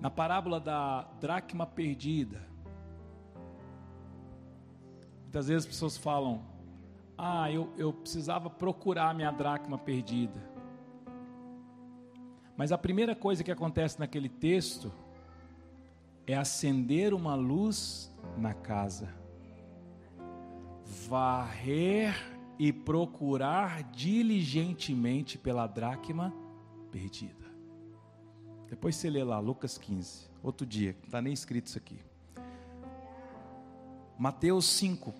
Na 0.01 0.11
parábola 0.11 0.61
da 0.61 1.03
dracma 1.21 1.67
perdida, 1.67 2.47
muitas 5.23 5.49
vezes 5.49 5.65
as 5.65 5.67
pessoas 5.67 5.97
falam: 5.97 6.43
Ah, 7.17 7.51
eu, 7.51 7.73
eu 7.77 7.93
precisava 7.93 8.51
procurar 8.51 9.15
minha 9.15 9.31
dracma 9.31 9.79
perdida. 9.79 10.41
Mas 12.57 12.73
a 12.73 12.79
primeira 12.79 13.15
coisa 13.15 13.45
que 13.45 13.51
acontece 13.51 13.99
naquele 13.99 14.29
texto 14.29 14.93
é 16.27 16.35
acender 16.35 17.13
uma 17.15 17.35
luz 17.35 18.11
na 18.37 18.55
casa, 18.55 19.15
varrer 21.09 22.36
e 22.59 22.73
procurar 22.73 23.83
diligentemente 23.85 25.37
pela 25.37 25.67
dracma 25.67 26.33
perdida. 26.91 27.47
Depois 28.69 28.97
você 28.97 29.11
lê 29.11 29.23
lá, 29.23 29.39
Lucas 29.39 29.79
15, 29.79 30.29
outro 30.43 30.67
dia, 30.67 30.97
não 30.99 31.05
está 31.05 31.23
nem 31.23 31.33
escrito 31.33 31.67
isso 31.67 31.79
aqui. 31.79 32.01
Mateus 34.19 34.67
5. 34.67 35.15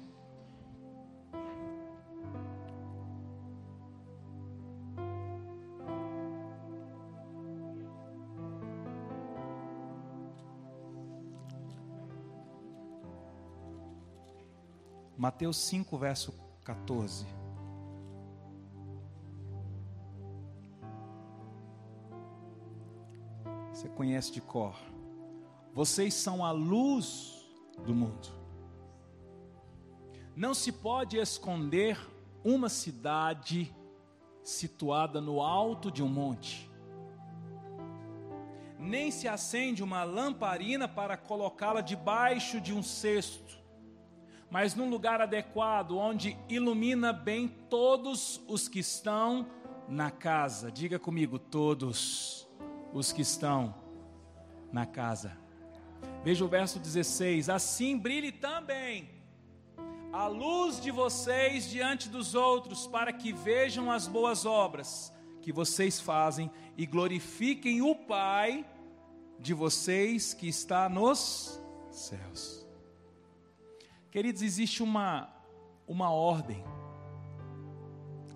Mateus 15.19 15.57
5, 15.57 15.99
verso 15.99 16.46
14. 16.67 17.25
Você 23.73 23.89
conhece 23.91 24.33
de 24.33 24.41
cor. 24.41 24.75
Vocês 25.73 26.13
são 26.13 26.45
a 26.45 26.51
luz 26.51 27.49
do 27.85 27.95
mundo. 27.95 28.29
Não 30.35 30.53
se 30.53 30.73
pode 30.73 31.17
esconder 31.17 31.97
uma 32.43 32.69
cidade 32.69 33.73
situada 34.43 35.21
no 35.21 35.41
alto 35.41 35.89
de 35.89 36.03
um 36.03 36.09
monte. 36.09 36.69
Nem 38.77 39.13
se 39.13 39.29
acende 39.29 39.85
uma 39.85 40.03
lamparina 40.03 40.89
para 40.89 41.17
colocá-la 41.17 41.81
debaixo 41.81 42.61
de 42.61 42.75
um 42.75 42.83
cesto 42.83 43.66
mas 44.51 44.75
num 44.75 44.89
lugar 44.89 45.21
adequado, 45.21 45.97
onde 45.99 46.37
ilumina 46.49 47.13
bem 47.13 47.49
todos 47.49 48.41
os 48.47 48.69
que 48.69 48.79
estão 48.79 49.47
na 49.89 50.11
casa. 50.11 50.71
Diga 50.71 50.99
comigo, 50.99 51.39
todos 51.39 52.49
os 52.93 53.13
que 53.13 53.23
estão 53.23 53.75
na 54.73 54.87
casa. 54.87 55.37
Veja 56.23 56.45
o 56.45 56.49
verso 56.49 56.79
16: 56.79 57.49
Assim 57.49 57.99
brilhe 57.99 58.33
também 58.33 59.11
a 60.13 60.27
luz 60.27 60.81
de 60.81 60.91
vocês 60.91 61.69
diante 61.69 62.09
dos 62.09 62.35
outros, 62.35 62.87
para 62.87 63.13
que 63.13 63.33
vejam 63.33 63.91
as 63.91 64.07
boas 64.07 64.47
obras 64.47 65.13
que 65.43 65.53
vocês 65.53 66.01
fazem 66.01 66.51
e 66.77 66.87
glorifiquem 66.87 67.83
o 67.83 67.95
Pai 67.95 68.65
de 69.39 69.53
vocês 69.55 70.33
que 70.33 70.49
está 70.49 70.89
nos 70.89 71.61
céus. 71.91 72.66
Queridos, 74.17 74.41
existe 74.41 74.83
uma, 74.83 75.29
uma 75.87 76.11
ordem 76.11 76.65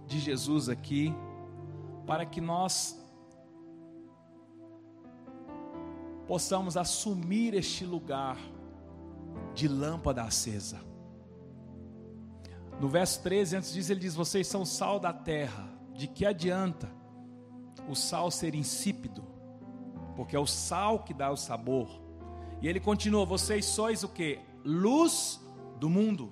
de 0.07 0.21
Jesus 0.21 0.69
aqui 0.69 1.11
para 2.07 2.27
que 2.27 2.39
nós 2.39 3.03
possamos 6.27 6.77
assumir 6.77 7.55
este 7.55 7.87
lugar 7.87 8.37
de 9.55 9.69
lâmpada 9.69 10.23
acesa. 10.23 10.83
No 12.79 12.87
verso 12.87 13.23
13, 13.23 13.57
antes 13.57 13.73
disso, 13.73 13.91
ele 13.91 14.01
diz: 14.01 14.15
Vocês 14.15 14.47
são 14.47 14.67
sal 14.67 15.01
da 15.01 15.15
terra. 15.15 15.67
De 15.95 16.07
que 16.07 16.27
adianta 16.27 16.93
o 17.89 17.95
sal 17.95 18.31
ser 18.31 18.55
insípido? 18.55 19.25
Porque 20.15 20.37
é 20.37 20.39
o 20.39 20.47
sal 20.47 20.99
que 20.99 21.15
dá 21.15 21.31
o 21.31 21.39
sabor. 21.39 21.89
E 22.61 22.69
ele 22.69 22.81
continua: 22.81 23.25
Vocês 23.25 23.65
sois 23.65 24.05
o 24.05 24.11
que? 24.11 24.39
Luz 24.63 25.41
do 25.81 25.89
mundo. 25.89 26.31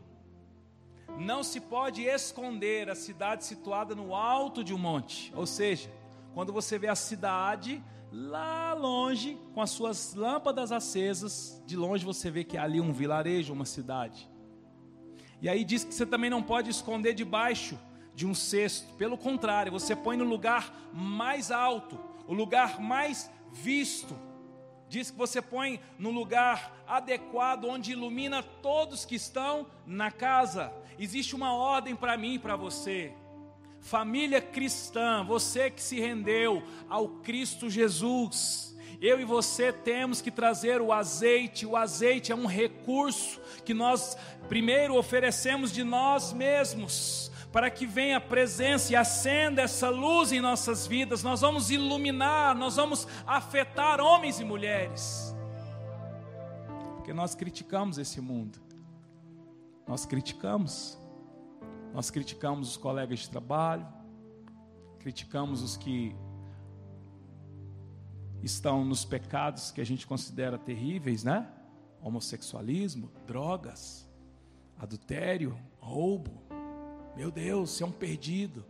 Não 1.19 1.43
se 1.43 1.59
pode 1.59 2.03
esconder 2.03 2.91
a 2.91 2.95
cidade 2.95 3.45
situada 3.45 3.95
no 3.95 4.15
alto 4.15 4.63
de 4.63 4.75
um 4.75 4.79
monte. 4.79 5.33
Ou 5.35 5.47
seja, 5.47 5.91
quando 6.35 6.53
você 6.53 6.79
vê 6.79 6.87
a 6.87 6.95
cidade 6.95 7.83
lá 8.13 8.75
longe, 8.75 9.39
com 9.55 9.63
as 9.63 9.71
suas 9.71 10.15
lâmpadas 10.15 10.71
acesas, 10.71 11.63
de 11.67 11.77
longe 11.77 12.05
você 12.05 12.31
vê 12.31 12.45
que 12.45 12.59
há 12.59 12.63
ali 12.63 12.79
um 12.79 12.93
vilarejo, 12.93 13.55
uma 13.55 13.65
cidade. 13.65 14.31
E 15.41 15.49
aí 15.49 15.65
diz 15.65 15.83
que 15.83 15.95
você 15.95 16.05
também 16.05 16.29
não 16.29 16.43
pode 16.43 16.71
esconder 16.71 17.15
debaixo 17.15 17.79
de 18.15 18.27
um 18.27 18.35
cesto. 18.35 18.95
Pelo 18.97 19.17
contrário, 19.17 19.73
você 19.73 19.97
põe 19.97 20.17
no 20.17 20.25
lugar 20.25 20.91
mais 20.93 21.51
alto, 21.51 21.99
o 22.27 22.35
lugar 22.35 22.81
mais 22.81 23.31
visto 23.51 24.15
Diz 24.89 25.11
que 25.11 25.19
você 25.19 25.43
põe 25.43 25.81
no 25.99 26.11
lugar 26.11 26.85
adequado, 26.87 27.67
onde 27.67 27.93
ilumina 27.93 28.43
todos 28.43 29.05
que 29.05 29.15
estão 29.15 29.67
na 29.87 30.11
casa. 30.11 30.73
Existe 30.99 31.37
uma 31.37 31.53
ordem 31.53 31.95
para 31.95 32.17
mim 32.17 32.35
e 32.35 32.39
para 32.39 32.57
você. 32.57 33.13
Família 33.81 34.41
cristã, 34.41 35.25
você 35.25 35.71
que 35.71 35.83
se 35.83 36.01
rendeu 36.01 36.63
ao 36.89 37.09
Cristo 37.09 37.69
Jesus, 37.69 38.77
eu 39.01 39.21
e 39.21 39.25
você 39.25 39.73
temos 39.73 40.21
que 40.21 40.31
trazer 40.31 40.81
o 40.81 40.93
azeite. 40.93 41.65
O 41.65 41.77
azeite 41.77 42.33
é 42.33 42.35
um 42.35 42.47
recurso 42.47 43.41
que 43.65 43.73
nós 43.73 44.17
primeiro 44.49 44.97
oferecemos 44.97 45.71
de 45.71 45.85
nós 45.85 46.33
mesmos 46.33 47.28
para 47.53 47.71
que 47.71 47.87
venha 47.87 48.19
a 48.19 48.21
presença 48.21 48.93
e 48.93 48.97
acenda 48.97 49.63
essa 49.63 49.89
luz 49.89 50.33
em 50.33 50.41
nossas 50.41 50.87
vidas. 50.87 51.23
Nós 51.23 51.41
vamos 51.41 51.71
iluminar, 51.71 52.55
nós 52.55 52.77
vamos 52.77 53.07
afetar 53.27 54.01
homens 54.01 54.39
e 54.39 54.45
mulheres. 54.45 55.35
Porque 56.97 57.13
nós 57.13 57.35
criticamos 57.35 57.97
esse 57.97 58.21
mundo. 58.21 58.59
Nós 59.87 60.05
criticamos. 60.05 60.99
Nós 61.95 62.11
criticamos 62.11 62.71
os 62.71 62.77
colegas 62.77 63.21
de 63.21 63.31
trabalho, 63.31 63.87
criticamos 64.99 65.63
os 65.63 65.77
que 65.77 66.15
estão 68.43 68.85
nos 68.85 69.05
pecados 69.05 69.71
que 69.71 69.81
a 69.81 69.85
gente 69.85 70.07
considera 70.07 70.59
terríveis, 70.59 71.25
né? 71.25 71.49
Homossexualismo, 72.01 73.11
drogas, 73.27 74.07
adultério, 74.79 75.59
roubo, 75.81 76.48
meu 77.19 77.33
Deus, 77.33 77.71
você 77.71 77.83
é 77.83 77.87
um 77.87 77.91
perdido. 77.91 78.65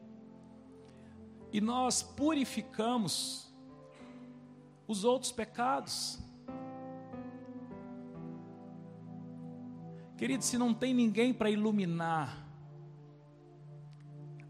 e 1.53 1.61
nós 1.61 2.03
purificamos 2.03 3.53
os 4.87 5.05
outros 5.05 5.31
pecados. 5.31 6.19
Querido, 10.17 10.43
se 10.43 10.57
não 10.57 10.73
tem 10.73 10.95
ninguém 10.95 11.35
para 11.35 11.51
iluminar, 11.51 12.43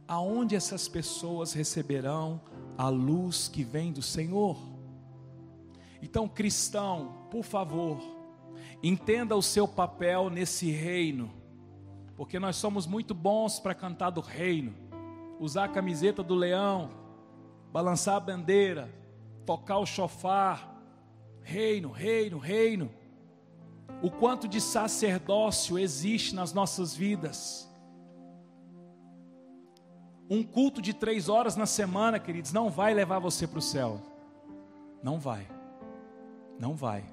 aonde 0.06 0.54
essas 0.54 0.86
pessoas 0.86 1.52
receberão 1.52 2.40
a 2.76 2.88
luz 2.88 3.48
que 3.48 3.64
vem 3.64 3.92
do 3.92 4.02
Senhor? 4.02 4.56
Então, 6.00 6.28
cristão, 6.28 7.26
por 7.32 7.42
favor, 7.42 8.00
entenda 8.80 9.34
o 9.34 9.42
seu 9.42 9.66
papel 9.66 10.30
nesse 10.30 10.70
reino, 10.70 11.37
porque 12.18 12.40
nós 12.40 12.56
somos 12.56 12.84
muito 12.84 13.14
bons 13.14 13.60
para 13.60 13.72
cantar 13.72 14.10
do 14.10 14.20
reino, 14.20 14.74
usar 15.38 15.66
a 15.66 15.68
camiseta 15.68 16.20
do 16.20 16.34
leão, 16.34 16.90
balançar 17.72 18.16
a 18.16 18.20
bandeira, 18.20 18.92
tocar 19.46 19.78
o 19.78 19.86
chofar, 19.86 20.82
reino, 21.40 21.92
reino, 21.92 22.36
reino 22.36 22.90
o 24.02 24.10
quanto 24.10 24.48
de 24.48 24.60
sacerdócio 24.60 25.78
existe 25.78 26.34
nas 26.34 26.52
nossas 26.52 26.92
vidas. 26.92 27.68
Um 30.28 30.42
culto 30.42 30.82
de 30.82 30.92
três 30.92 31.28
horas 31.28 31.54
na 31.54 31.66
semana, 31.66 32.18
queridos, 32.18 32.52
não 32.52 32.68
vai 32.68 32.94
levar 32.94 33.20
você 33.20 33.46
para 33.46 33.60
o 33.60 33.62
céu. 33.62 34.02
Não 35.02 35.20
vai. 35.20 35.48
Não 36.58 36.74
vai. 36.74 37.04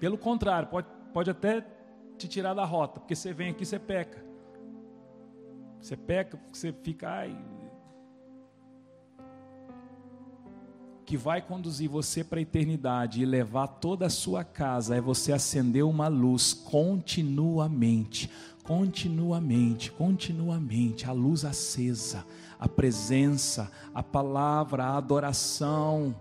Pelo 0.00 0.18
contrário, 0.18 0.68
pode, 0.68 0.88
pode 1.12 1.30
até 1.30 1.64
te 2.16 2.26
tirar 2.26 2.54
da 2.54 2.64
rota, 2.64 2.98
porque 2.98 3.14
você 3.14 3.32
vem 3.32 3.50
aqui 3.50 3.64
você 3.64 3.78
peca. 3.78 4.27
Você 5.80 5.96
peca, 5.96 6.38
você 6.52 6.72
fica, 6.72 7.08
ai, 7.08 7.36
que 11.08 11.16
vai 11.16 11.40
conduzir 11.40 11.88
você 11.88 12.22
para 12.22 12.38
a 12.38 12.42
eternidade 12.42 13.22
e 13.22 13.24
levar 13.24 13.66
toda 13.66 14.04
a 14.04 14.10
sua 14.10 14.44
casa 14.44 14.94
é 14.94 15.00
você 15.00 15.32
acender 15.32 15.82
uma 15.82 16.06
luz 16.06 16.52
continuamente, 16.52 18.30
continuamente, 18.62 19.90
continuamente, 19.90 21.08
a 21.08 21.12
luz 21.12 21.46
acesa, 21.46 22.26
a 22.60 22.68
presença, 22.68 23.72
a 23.94 24.02
palavra, 24.02 24.84
a 24.84 24.98
adoração, 24.98 26.14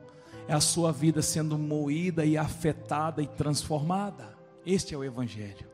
é 0.47 0.53
a 0.53 0.61
sua 0.61 0.93
vida 0.93 1.21
sendo 1.21 1.57
moída 1.57 2.23
e 2.23 2.37
afetada 2.37 3.21
e 3.21 3.27
transformada. 3.27 4.37
Este 4.65 4.95
é 4.95 4.97
o 4.97 5.03
Evangelho. 5.03 5.67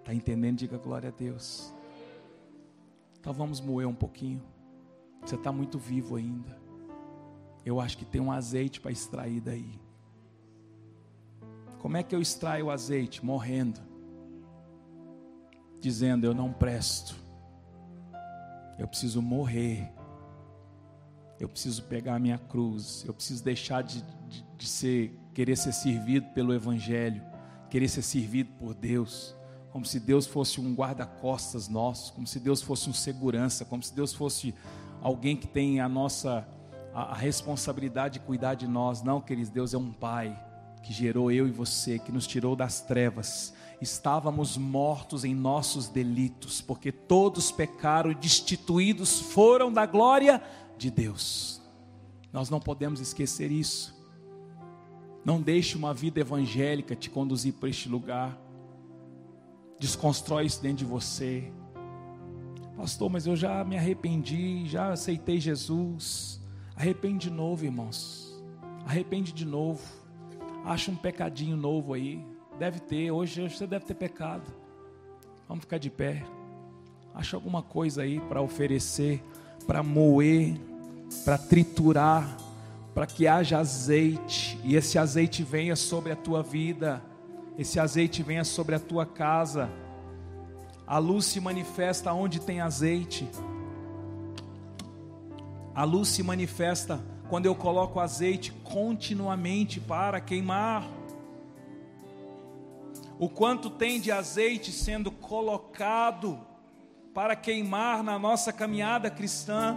Está 0.00 0.12
entendendo? 0.12 0.58
Diga 0.58 0.76
glória 0.76 1.10
a 1.10 1.12
Deus. 1.12 1.72
Então 3.20 3.32
vamos 3.32 3.60
moer 3.60 3.86
um 3.86 3.94
pouquinho. 3.94 4.42
Você 5.24 5.34
está 5.34 5.52
muito 5.52 5.78
vivo 5.78 6.16
ainda. 6.16 6.58
Eu 7.64 7.78
acho 7.78 7.98
que 7.98 8.04
tem 8.04 8.20
um 8.20 8.32
azeite 8.32 8.80
para 8.80 8.90
extrair 8.90 9.40
daí. 9.40 9.78
Como 11.78 11.96
é 11.96 12.02
que 12.02 12.14
eu 12.14 12.20
extraio 12.20 12.66
o 12.66 12.70
azeite? 12.70 13.24
Morrendo. 13.24 13.80
Dizendo: 15.80 16.26
Eu 16.26 16.34
não 16.34 16.52
presto. 16.52 17.14
Eu 18.78 18.88
preciso 18.88 19.20
morrer. 19.20 19.92
Eu 21.38 21.48
preciso 21.48 21.84
pegar 21.84 22.14
a 22.14 22.18
minha 22.18 22.38
cruz. 22.38 23.04
Eu 23.06 23.12
preciso 23.12 23.44
deixar 23.44 23.82
de, 23.82 24.02
de, 24.28 24.42
de 24.56 24.66
ser, 24.66 25.18
querer 25.34 25.56
ser 25.56 25.72
servido 25.72 26.26
pelo 26.30 26.54
Evangelho. 26.54 27.22
Querer 27.68 27.88
ser 27.88 28.02
servido 28.02 28.50
por 28.52 28.74
Deus. 28.74 29.36
Como 29.72 29.84
se 29.84 30.00
Deus 30.00 30.26
fosse 30.26 30.60
um 30.60 30.74
guarda-costas 30.74 31.68
nosso. 31.68 32.12
Como 32.12 32.26
se 32.26 32.40
Deus 32.40 32.60
fosse 32.60 32.90
um 32.90 32.92
segurança. 32.92 33.64
Como 33.64 33.82
se 33.82 33.94
Deus 33.94 34.12
fosse 34.12 34.54
alguém 35.00 35.36
que 35.36 35.46
tem 35.46 35.80
a 35.80 35.88
nossa 35.88 36.46
a, 36.94 37.12
a 37.12 37.14
responsabilidade 37.14 38.14
de 38.14 38.20
cuidar 38.20 38.54
de 38.54 38.66
nós. 38.66 39.02
Não, 39.02 39.20
queridos, 39.20 39.50
Deus 39.50 39.74
é 39.74 39.78
um 39.78 39.92
Pai 39.92 40.38
que 40.82 40.92
gerou 40.92 41.30
eu 41.30 41.46
e 41.46 41.50
você, 41.50 41.98
que 41.98 42.12
nos 42.12 42.26
tirou 42.26 42.56
das 42.56 42.80
trevas. 42.80 43.54
Estávamos 43.80 44.56
mortos 44.56 45.24
em 45.24 45.34
nossos 45.34 45.88
delitos, 45.88 46.60
porque 46.60 46.90
todos 46.90 47.50
pecaram 47.50 48.10
e 48.10 48.14
destituídos 48.14 49.20
foram 49.20 49.72
da 49.72 49.86
glória 49.86 50.42
de 50.76 50.90
Deus. 50.90 51.62
Nós 52.32 52.48
não 52.48 52.60
podemos 52.60 53.00
esquecer 53.00 53.50
isso. 53.50 53.98
Não 55.24 55.40
deixe 55.40 55.76
uma 55.76 55.92
vida 55.92 56.20
evangélica 56.20 56.96
te 56.96 57.10
conduzir 57.10 57.54
para 57.54 57.68
este 57.68 57.88
lugar. 57.88 58.38
Desconstrói 59.80 60.44
isso 60.44 60.62
dentro 60.62 60.78
de 60.78 60.84
você. 60.84 61.50
Pastor, 62.76 63.10
mas 63.10 63.26
eu 63.26 63.34
já 63.34 63.64
me 63.64 63.78
arrependi, 63.78 64.66
já 64.66 64.92
aceitei 64.92 65.40
Jesus. 65.40 66.38
Arrepende 66.76 67.28
de 67.28 67.34
novo, 67.34 67.64
irmãos. 67.64 68.40
Arrepende 68.86 69.32
de 69.32 69.46
novo. 69.46 69.82
Acha 70.66 70.90
um 70.90 70.96
pecadinho 70.96 71.56
novo 71.56 71.94
aí. 71.94 72.22
Deve 72.58 72.78
ter, 72.78 73.10
hoje 73.10 73.48
você 73.48 73.66
deve 73.66 73.86
ter 73.86 73.94
pecado. 73.94 74.44
Vamos 75.48 75.62
ficar 75.62 75.78
de 75.78 75.88
pé. 75.88 76.24
Acha 77.14 77.36
alguma 77.36 77.62
coisa 77.62 78.02
aí 78.02 78.20
para 78.20 78.42
oferecer, 78.42 79.24
para 79.66 79.82
moer, 79.82 80.60
para 81.24 81.38
triturar, 81.38 82.36
para 82.94 83.06
que 83.06 83.26
haja 83.26 83.58
azeite 83.58 84.60
e 84.62 84.76
esse 84.76 84.98
azeite 84.98 85.42
venha 85.42 85.74
sobre 85.74 86.12
a 86.12 86.16
tua 86.16 86.42
vida, 86.42 87.02
esse 87.58 87.78
azeite 87.78 88.22
venha 88.22 88.44
sobre 88.44 88.74
a 88.74 88.80
tua 88.80 89.04
casa. 89.04 89.70
A 90.86 90.98
luz 90.98 91.26
se 91.26 91.40
manifesta 91.40 92.12
onde 92.12 92.40
tem 92.40 92.60
azeite. 92.60 93.28
A 95.74 95.84
luz 95.84 96.08
se 96.08 96.22
manifesta 96.22 97.00
quando 97.28 97.46
eu 97.46 97.54
coloco 97.54 98.00
azeite 98.00 98.50
continuamente 98.64 99.78
para 99.80 100.20
queimar. 100.20 100.84
O 103.18 103.28
quanto 103.28 103.70
tem 103.70 104.00
de 104.00 104.10
azeite 104.10 104.72
sendo 104.72 105.10
colocado 105.10 106.40
para 107.12 107.36
queimar 107.36 108.02
na 108.02 108.18
nossa 108.18 108.52
caminhada 108.52 109.10
cristã. 109.10 109.76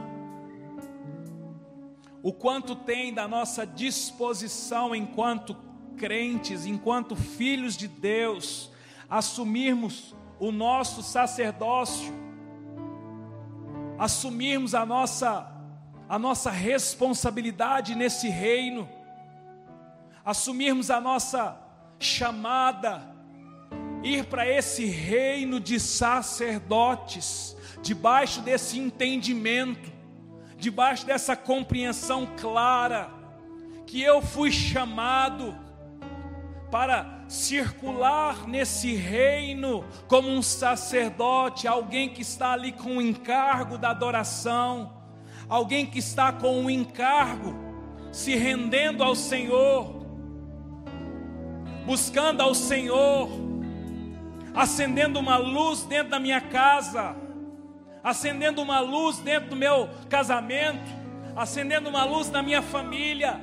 O 2.24 2.32
quanto 2.32 2.76
tem 2.76 3.14
da 3.14 3.28
nossa 3.28 3.68
disposição 3.68 4.96
enquanto 4.96 5.56
crentes, 5.94 6.66
enquanto 6.66 7.16
filhos 7.16 7.78
de 7.78 7.88
Deus, 7.88 8.72
assumirmos 9.10 10.16
o 10.40 10.52
nosso 10.52 11.02
sacerdócio, 11.02 12.14
assumirmos 13.98 14.76
a 14.76 14.86
nossa 14.86 15.50
a 16.08 16.20
nossa 16.20 16.52
responsabilidade 16.52 17.96
nesse 17.96 18.28
reino, 18.30 18.88
assumirmos 20.24 20.92
a 20.92 21.00
nossa 21.02 21.58
chamada, 21.98 23.02
ir 24.04 24.26
para 24.26 24.48
esse 24.48 24.86
reino 24.86 25.60
de 25.60 25.80
sacerdotes, 25.80 27.56
debaixo 27.82 28.42
desse 28.42 28.78
entendimento, 28.78 29.92
debaixo 30.58 31.06
dessa 31.06 31.36
compreensão 31.36 32.28
clara, 32.38 33.10
que 33.88 34.02
eu 34.02 34.22
fui 34.22 34.52
chamado 34.52 35.58
para 36.74 37.24
circular 37.28 38.48
nesse 38.48 38.96
reino 38.96 39.86
como 40.08 40.28
um 40.28 40.42
sacerdote, 40.42 41.68
alguém 41.68 42.10
que 42.10 42.24
está 42.24 42.54
ali 42.54 42.72
com 42.72 42.98
o 42.98 43.02
encargo 43.02 43.78
da 43.78 43.92
adoração 43.92 45.04
alguém 45.50 45.86
que 45.86 46.00
está 46.00 46.32
com 46.32 46.62
um 46.62 46.70
encargo, 46.70 47.56
se 48.12 48.36
rendendo 48.36 49.04
ao 49.04 49.16
Senhor, 49.16 50.06
buscando 51.86 52.42
ao 52.42 52.54
Senhor, 52.54 53.30
acendendo 54.54 55.20
uma 55.20 55.38
luz 55.38 55.84
dentro 55.84 56.10
da 56.10 56.20
minha 56.20 56.42
casa, 56.42 57.16
acendendo 58.04 58.62
uma 58.62 58.80
luz 58.80 59.20
dentro 59.20 59.52
do 59.52 59.56
meu 59.56 59.90
casamento, 60.10 60.92
acendendo 61.36 61.90
uma 61.90 62.04
luz 62.04 62.30
na 62.30 62.42
minha 62.42 62.62
família, 62.62 63.40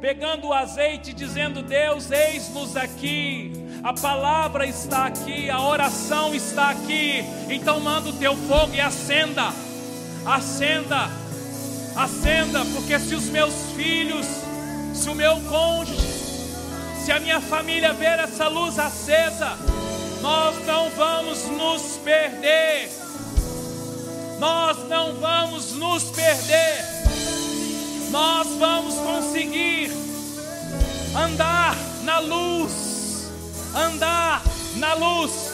pegando 0.00 0.48
o 0.48 0.52
azeite, 0.52 1.12
dizendo: 1.12 1.62
Deus, 1.62 2.10
eis-nos 2.10 2.76
aqui, 2.76 3.52
a 3.82 3.92
palavra 3.92 4.66
está 4.66 5.06
aqui, 5.06 5.50
a 5.50 5.60
oração 5.60 6.34
está 6.34 6.70
aqui, 6.70 7.24
então 7.48 7.80
manda 7.80 8.08
o 8.08 8.12
teu 8.14 8.36
fogo 8.36 8.74
e 8.74 8.80
acenda 8.80 9.52
acenda, 10.24 11.10
acenda, 11.96 12.64
porque 12.74 12.98
se 12.98 13.14
os 13.14 13.24
meus 13.24 13.54
filhos, 13.76 14.26
se 14.94 15.08
o 15.08 15.14
meu 15.14 15.40
cônjuge, 15.42 16.08
se 17.04 17.12
a 17.12 17.20
minha 17.20 17.40
família 17.40 17.92
ver 17.92 18.18
essa 18.18 18.48
luz 18.48 18.78
acesa, 18.78 19.56
nós 20.20 20.54
não 20.66 20.90
vamos 20.90 21.44
nos 21.46 21.96
perder. 21.98 22.90
Nós 24.38 24.88
não 24.88 25.14
vamos 25.14 25.72
nos 25.72 26.04
perder. 26.10 26.99
Nós 28.10 28.48
vamos 28.58 28.94
conseguir 28.96 29.92
andar 31.16 31.76
na 32.02 32.18
luz, 32.18 33.30
andar 33.74 34.42
na 34.76 34.94
luz 34.94 35.49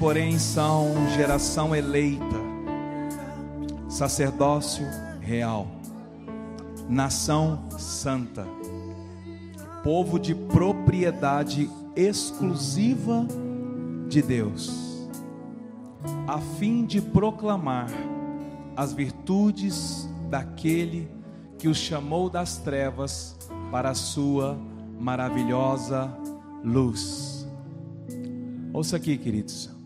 porém, 0.00 0.38
são 0.38 0.94
geração 1.14 1.76
eleita, 1.76 2.40
sacerdócio 3.86 4.86
real, 5.20 5.68
nação 6.88 7.68
santa, 7.78 8.46
povo 9.84 10.18
de 10.18 10.34
propriedade 10.34 11.70
exclusiva 11.94 13.28
de 14.08 14.22
Deus, 14.22 15.06
a 16.26 16.38
fim 16.38 16.86
de 16.86 17.02
proclamar 17.02 17.90
as 18.74 18.94
virtudes 18.94 20.08
daquele 20.30 21.10
que 21.58 21.68
os 21.68 21.76
chamou 21.76 22.30
das 22.30 22.56
trevas 22.56 23.36
para 23.70 23.90
a 23.90 23.94
sua 23.94 24.58
maravilhosa 24.98 26.10
luz. 26.64 27.46
Ouça 28.72 28.96
aqui, 28.96 29.18
queridos. 29.18 29.79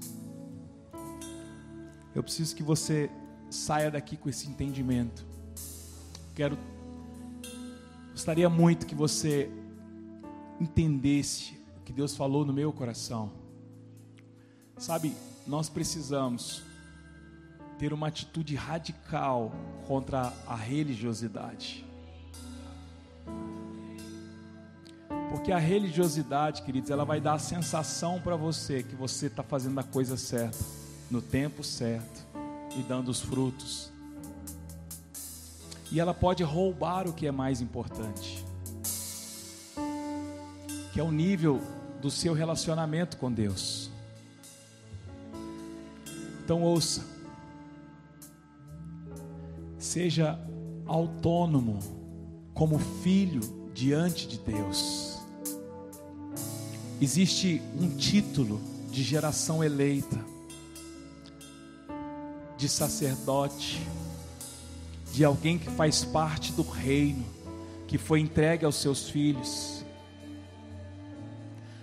Eu 2.14 2.22
preciso 2.22 2.54
que 2.54 2.62
você 2.62 3.10
saia 3.50 3.90
daqui 3.90 4.16
com 4.16 4.28
esse 4.28 4.48
entendimento. 4.48 5.24
Quero 6.34 6.56
gostaria 8.12 8.48
muito 8.48 8.86
que 8.86 8.94
você 8.94 9.50
entendesse 10.60 11.58
o 11.78 11.84
que 11.84 11.92
Deus 11.92 12.16
falou 12.16 12.44
no 12.44 12.52
meu 12.52 12.72
coração. 12.72 13.32
Sabe, 14.78 15.14
nós 15.46 15.68
precisamos 15.68 16.62
ter 17.78 17.92
uma 17.92 18.06
atitude 18.06 18.54
radical 18.54 19.52
contra 19.86 20.32
a 20.46 20.54
religiosidade. 20.54 21.84
Porque 25.30 25.50
a 25.50 25.58
religiosidade, 25.58 26.62
queridos, 26.62 26.90
ela 26.90 27.04
vai 27.04 27.20
dar 27.20 27.34
a 27.34 27.38
sensação 27.38 28.20
para 28.20 28.36
você 28.36 28.84
que 28.84 28.94
você 28.94 29.26
está 29.26 29.42
fazendo 29.42 29.80
a 29.80 29.82
coisa 29.82 30.16
certa, 30.16 30.64
no 31.10 31.20
tempo 31.20 31.62
certo 31.62 32.24
e 32.78 32.82
dando 32.82 33.08
os 33.10 33.20
frutos. 33.20 33.92
E 35.90 36.00
ela 36.00 36.12
pode 36.12 36.42
roubar 36.42 37.06
o 37.06 37.12
que 37.12 37.26
é 37.26 37.30
mais 37.30 37.60
importante, 37.60 38.44
que 40.92 40.98
é 40.98 41.02
o 41.02 41.10
nível 41.10 41.60
do 42.00 42.10
seu 42.10 42.34
relacionamento 42.34 43.16
com 43.16 43.30
Deus. 43.30 43.90
Então 46.44 46.62
ouça, 46.62 47.04
seja 49.78 50.38
autônomo 50.86 51.78
como 52.52 52.78
filho 52.78 53.40
diante 53.72 54.28
de 54.28 54.38
Deus. 54.38 55.18
Existe 57.00 57.62
um 57.80 57.96
título 57.96 58.60
de 58.90 59.02
geração 59.02 59.62
eleita, 59.64 60.18
de 62.64 62.68
sacerdote, 62.70 63.86
de 65.12 65.22
alguém 65.22 65.58
que 65.58 65.70
faz 65.70 66.02
parte 66.02 66.50
do 66.52 66.62
reino, 66.62 67.22
que 67.86 67.98
foi 67.98 68.20
entregue 68.20 68.64
aos 68.64 68.76
seus 68.76 69.10
filhos. 69.10 69.84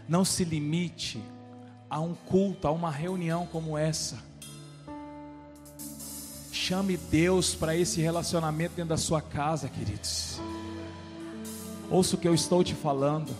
Não 0.10 0.26
se 0.26 0.44
limite 0.44 1.22
a 1.88 2.00
um 2.00 2.16
culto, 2.16 2.68
a 2.68 2.72
uma 2.72 2.90
reunião 2.90 3.46
como 3.46 3.78
essa. 3.78 4.18
Chame 6.52 6.98
Deus 6.98 7.54
para 7.54 7.78
esse 7.78 8.02
relacionamento 8.02 8.74
dentro 8.74 8.90
da 8.90 8.98
sua 8.98 9.22
casa, 9.22 9.70
queridos. 9.70 10.40
Ouça 11.92 12.16
o 12.16 12.20
que 12.20 12.28
eu 12.28 12.34
estou 12.34 12.64
te 12.64 12.74
falando. 12.74 13.32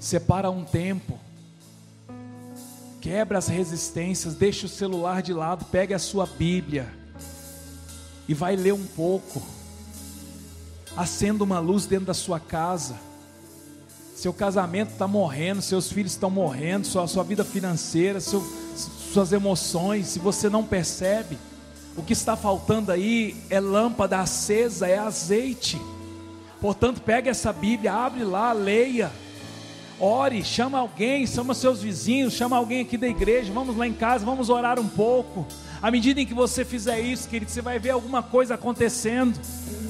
Separa 0.00 0.50
um 0.50 0.64
tempo. 0.64 1.20
Quebra 3.02 3.36
as 3.36 3.48
resistências, 3.48 4.36
deixa 4.36 4.66
o 4.66 4.68
celular 4.68 5.22
de 5.22 5.32
lado, 5.32 5.64
pegue 5.64 5.92
a 5.92 5.98
sua 5.98 6.24
Bíblia 6.24 6.88
e 8.28 8.32
vai 8.32 8.54
ler 8.54 8.72
um 8.72 8.86
pouco. 8.86 9.42
Acenda 10.96 11.42
uma 11.42 11.58
luz 11.58 11.84
dentro 11.84 12.06
da 12.06 12.14
sua 12.14 12.38
casa. 12.38 12.94
Seu 14.14 14.32
casamento 14.32 14.92
está 14.92 15.08
morrendo, 15.08 15.60
seus 15.60 15.90
filhos 15.90 16.12
estão 16.12 16.30
morrendo, 16.30 16.86
sua, 16.86 17.08
sua 17.08 17.24
vida 17.24 17.44
financeira, 17.44 18.20
seu, 18.20 18.40
suas 19.12 19.32
emoções, 19.32 20.06
se 20.06 20.20
você 20.20 20.48
não 20.48 20.62
percebe, 20.62 21.36
o 21.96 22.04
que 22.04 22.12
está 22.12 22.36
faltando 22.36 22.92
aí 22.92 23.36
é 23.50 23.58
lâmpada 23.58 24.20
acesa, 24.20 24.86
é 24.86 24.98
azeite. 24.98 25.76
Portanto, 26.60 27.00
pegue 27.00 27.28
essa 27.28 27.52
Bíblia, 27.52 27.92
abre 27.92 28.22
lá, 28.22 28.52
leia. 28.52 29.10
Ore, 30.04 30.42
chama 30.42 30.80
alguém, 30.80 31.24
chama 31.28 31.54
seus 31.54 31.80
vizinhos, 31.80 32.32
chama 32.32 32.56
alguém 32.56 32.80
aqui 32.80 32.96
da 32.96 33.06
igreja, 33.06 33.52
vamos 33.52 33.76
lá 33.76 33.86
em 33.86 33.92
casa, 33.92 34.24
vamos 34.24 34.50
orar 34.50 34.80
um 34.80 34.88
pouco. 34.88 35.46
À 35.80 35.92
medida 35.92 36.20
em 36.20 36.26
que 36.26 36.34
você 36.34 36.64
fizer 36.64 36.98
isso, 36.98 37.28
querido, 37.28 37.48
você 37.48 37.62
vai 37.62 37.78
ver 37.78 37.90
alguma 37.90 38.20
coisa 38.20 38.54
acontecendo. 38.54 39.38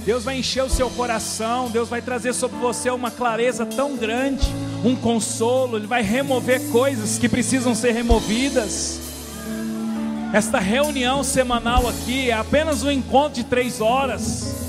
Deus 0.05 0.23
vai 0.23 0.37
encher 0.37 0.65
o 0.65 0.69
seu 0.69 0.91
coração, 0.91 1.71
Deus 1.71 1.89
vai 1.89 2.03
trazer 2.03 2.35
sobre 2.35 2.59
você 2.59 2.91
uma 2.91 3.11
clareza 3.11 3.65
tão 3.65 3.97
grande, 3.97 4.47
um 4.85 4.95
consolo, 4.95 5.79
Ele 5.79 5.87
vai 5.87 6.03
remover 6.03 6.61
coisas 6.71 7.17
que 7.17 7.27
precisam 7.27 7.75
ser 7.75 7.93
removidas. 7.93 9.01
Esta 10.35 10.59
reunião 10.59 11.25
semanal 11.25 11.89
aqui 11.89 12.29
é 12.29 12.35
apenas 12.35 12.83
um 12.83 12.91
encontro 12.91 13.43
de 13.43 13.45
três 13.45 13.81
horas. 13.81 14.62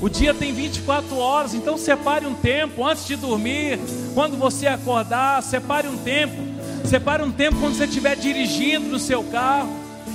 O 0.00 0.08
dia 0.08 0.32
tem 0.32 0.52
24 0.52 1.18
horas, 1.18 1.52
então 1.52 1.76
separe 1.76 2.24
um 2.24 2.32
tempo 2.32 2.86
antes 2.86 3.06
de 3.06 3.16
dormir, 3.16 3.78
quando 4.14 4.38
você 4.38 4.66
acordar, 4.66 5.42
separe 5.42 5.86
um 5.86 5.96
tempo. 5.98 6.50
Separe 6.86 7.22
um 7.22 7.30
tempo 7.30 7.58
quando 7.60 7.76
você 7.76 7.84
estiver 7.84 8.16
dirigindo 8.16 8.88
no 8.88 8.98
seu 8.98 9.22
carro. 9.24 9.68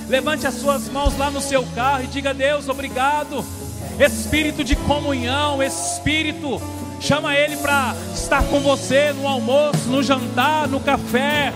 Levante 0.08 0.46
as 0.46 0.54
suas 0.54 0.88
mãos 0.88 1.16
lá 1.16 1.30
no 1.30 1.40
seu 1.40 1.64
carro 1.74 2.02
e 2.02 2.06
diga: 2.08 2.34
Deus, 2.34 2.68
obrigado. 2.68 3.44
Espírito 3.98 4.64
de 4.64 4.74
comunhão, 4.74 5.62
Espírito, 5.62 6.60
chama 7.00 7.34
Ele 7.34 7.56
para 7.56 7.94
estar 8.12 8.42
com 8.44 8.60
você 8.60 9.12
no 9.12 9.26
almoço, 9.26 9.88
no 9.88 10.02
jantar, 10.02 10.66
no 10.68 10.80
café. 10.80 11.52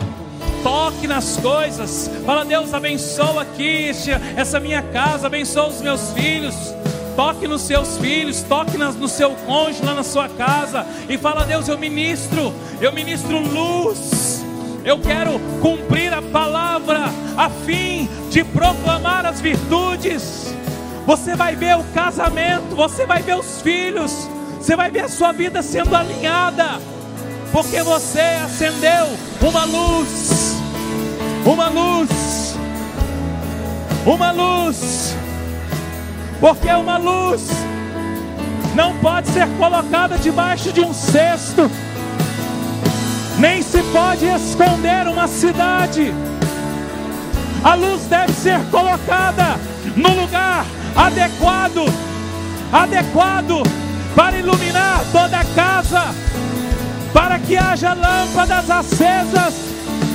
Toque 0.62 1.06
nas 1.06 1.36
coisas. 1.36 2.08
Fala, 2.24 2.44
Deus, 2.44 2.72
abençoa 2.72 3.42
aqui 3.42 3.90
essa 4.36 4.60
minha 4.60 4.82
casa, 4.82 5.26
abençoa 5.26 5.68
os 5.68 5.80
meus 5.80 6.12
filhos. 6.12 6.54
Toque 7.16 7.46
nos 7.46 7.62
seus 7.62 7.98
filhos, 7.98 8.42
toque 8.42 8.76
no 8.76 9.08
seu 9.08 9.30
cônjuge 9.46 9.84
lá 9.84 9.94
na 9.94 10.02
sua 10.02 10.28
casa 10.28 10.86
e 11.08 11.18
fala: 11.18 11.44
Deus, 11.44 11.68
eu 11.68 11.78
ministro, 11.78 12.52
eu 12.80 12.92
ministro 12.92 13.38
luz. 13.38 14.44
Eu 14.84 14.98
quero 14.98 15.38
cumprir 15.60 16.12
a 16.12 16.22
palavra 16.22 17.12
a 17.36 17.50
fim 17.50 18.08
de 18.30 18.42
proclamar 18.42 19.26
as 19.26 19.40
virtudes. 19.40 20.54
Você 21.06 21.34
vai 21.34 21.54
ver 21.54 21.76
o 21.76 21.84
casamento, 21.92 22.74
você 22.74 23.04
vai 23.04 23.20
ver 23.22 23.36
os 23.36 23.60
filhos, 23.60 24.28
você 24.58 24.76
vai 24.76 24.90
ver 24.90 25.00
a 25.00 25.08
sua 25.08 25.32
vida 25.32 25.62
sendo 25.62 25.94
alinhada, 25.94 26.80
porque 27.52 27.82
você 27.82 28.20
acendeu 28.20 29.06
uma 29.40 29.64
luz, 29.64 30.56
uma 31.44 31.68
luz, 31.68 32.56
uma 34.06 34.30
luz, 34.30 35.14
porque 36.40 36.70
uma 36.72 36.96
luz 36.96 37.48
não 38.74 38.96
pode 38.96 39.28
ser 39.28 39.46
colocada 39.58 40.16
debaixo 40.16 40.72
de 40.72 40.80
um 40.80 40.94
cesto, 40.94 41.70
nem 43.38 43.62
se 43.62 43.82
pode 43.92 44.24
esconder 44.26 45.06
uma 45.06 45.28
cidade. 45.28 46.14
A 47.62 47.74
luz 47.74 48.04
deve 48.06 48.32
ser 48.32 48.58
colocada 48.70 49.60
no 49.94 50.08
lugar 50.18 50.64
adequado, 50.96 51.84
adequado 52.72 53.62
para 54.16 54.38
iluminar 54.38 55.04
toda 55.12 55.40
a 55.40 55.44
casa, 55.44 56.14
para 57.12 57.38
que 57.38 57.56
haja 57.56 57.92
lâmpadas 57.92 58.70
acesas 58.70 59.54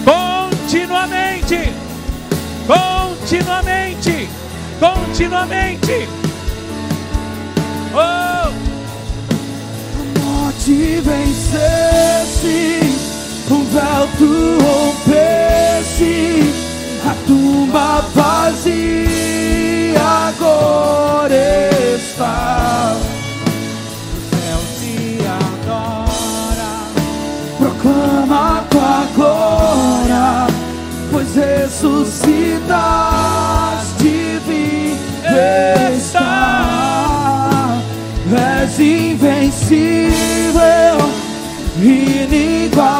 continuamente, 0.03 1.71
continuamente, 2.65 4.27
continuamente. 4.79 6.07
Oh! 7.93 8.51
A 9.97 10.03
morte 10.23 11.01
vencesse, 11.01 12.79
o 13.49 13.63
véu 13.65 14.07
tu 14.17 14.57
rompesse, 14.63 16.13
a 17.05 17.13
tumba 17.25 18.01
vazia 18.13 20.01
agora 20.27 21.35
está. 21.95 22.95
O 24.11 24.17
céu 24.35 24.59
se 24.79 24.95
adora, 25.41 26.71
proclama 27.57 28.63
tua 28.69 28.99
glória, 29.15 30.47
pois 31.11 31.29
ressuscitaste 31.35 32.65
viva 32.65 33.74
está. 35.95 36.55
És 38.65 38.79
invencível, 38.79 39.77
inigualável, 41.81 42.95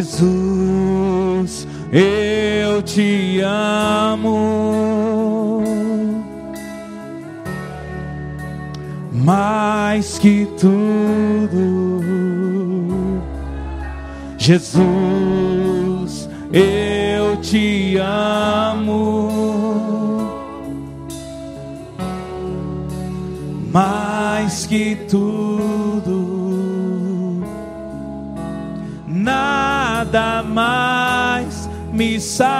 Jesus, 0.00 1.66
eu 1.90 2.80
te 2.82 3.40
amo 3.40 4.30
mais 9.12 10.16
que 10.20 10.46
tudo. 10.56 12.04
Jesus, 14.38 16.28
eu 16.52 17.36
te 17.42 17.96
amo 17.98 19.28
mais 23.72 24.64
que 24.64 24.94
tudo 25.10 25.37
mais 30.58 31.70
me 31.92 32.20
satisfaz, 32.20 32.58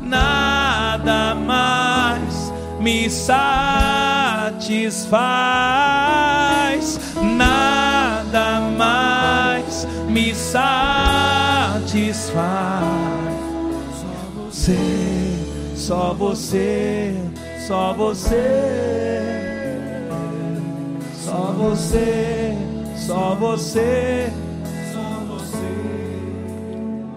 nada 0.00 1.34
mais 1.34 2.50
me 2.80 3.10
satisfaz, 3.10 3.44
nada 7.20 8.60
mais 8.78 9.86
me 10.08 10.34
satisfaz. 10.34 10.64
Só 14.08 14.14
você, 14.34 15.36
só 15.76 16.14
você, 16.14 17.14
só 17.66 17.92
você. 17.92 18.34
Só 21.24 21.52
você, 21.52 21.52
só 21.52 21.52
você, 21.52 22.73
só 23.06 23.34
você. 23.34 24.32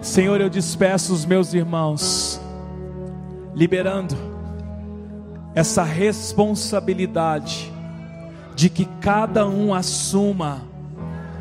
Senhor, 0.02 0.42
eu 0.42 0.50
despeço 0.50 1.14
os 1.14 1.26
meus 1.26 1.54
irmãos, 1.54 2.42
liberando 3.56 4.16
essa 5.56 5.84
responsabilidade 5.84 7.72
de 8.56 8.70
que 8.70 8.86
cada 9.00 9.48
um 9.48 9.74
assuma 9.74 10.64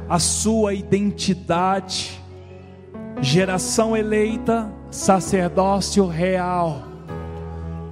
a 0.09 0.19
sua 0.19 0.75
identidade, 0.75 2.21
geração 3.21 3.97
eleita, 3.97 4.71
sacerdócio 4.91 6.07
real, 6.07 6.85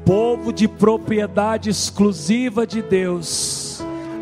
povo 0.04 0.52
de 0.52 0.68
propriedade 0.68 1.70
exclusiva 1.70 2.66
de 2.66 2.80
Deus 2.80 3.53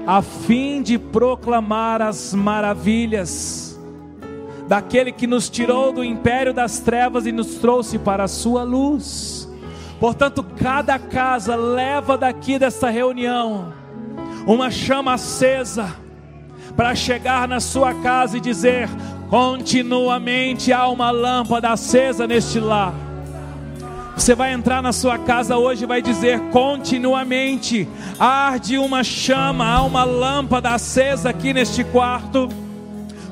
a 0.07 0.21
fim 0.21 0.83
de 0.83 0.99
proclamar 0.99 2.03
as 2.03 2.35
maravilhas 2.35 3.79
daquele 4.67 5.13
que 5.13 5.27
nos 5.27 5.49
tirou 5.49 5.93
do 5.93 6.03
império 6.03 6.53
das 6.53 6.81
trevas 6.81 7.27
e 7.27 7.33
nos 7.33 7.57
trouxe 7.57 7.99
para 7.99 8.25
a 8.25 8.29
sua 8.29 8.63
luz. 8.63 9.49
Portanto, 10.01 10.43
cada 10.43 10.99
casa 10.99 11.55
leva 11.55 12.19
daqui 12.19 12.59
desta 12.59 12.91
reunião 12.91 13.73
uma 14.47 14.71
chama 14.71 15.15
acesa 15.15 15.95
para 16.77 16.95
chegar 16.95 17.47
na 17.47 17.61
sua 17.61 17.95
casa 17.95 18.39
e 18.39 18.41
dizer: 18.41 18.89
continuamente 19.29 20.73
há 20.73 20.89
uma 20.89 21.11
lâmpada 21.11 21.71
acesa 21.71 22.27
neste 22.27 22.59
lar. 22.59 23.12
Você 24.17 24.35
vai 24.35 24.53
entrar 24.53 24.83
na 24.83 24.93
sua 24.93 25.19
casa 25.19 25.57
hoje 25.57 25.85
e 25.85 25.87
vai 25.87 26.03
dizer 26.03 26.39
continuamente: 26.51 27.89
arde 28.19 28.79
uma 28.79 29.03
chama, 29.03 29.67
há 29.67 29.83
uma 29.83 30.05
lâmpada 30.05 30.71
acesa 30.71 31.31
aqui 31.31 31.53
neste 31.53 31.83
quarto. 31.83 32.49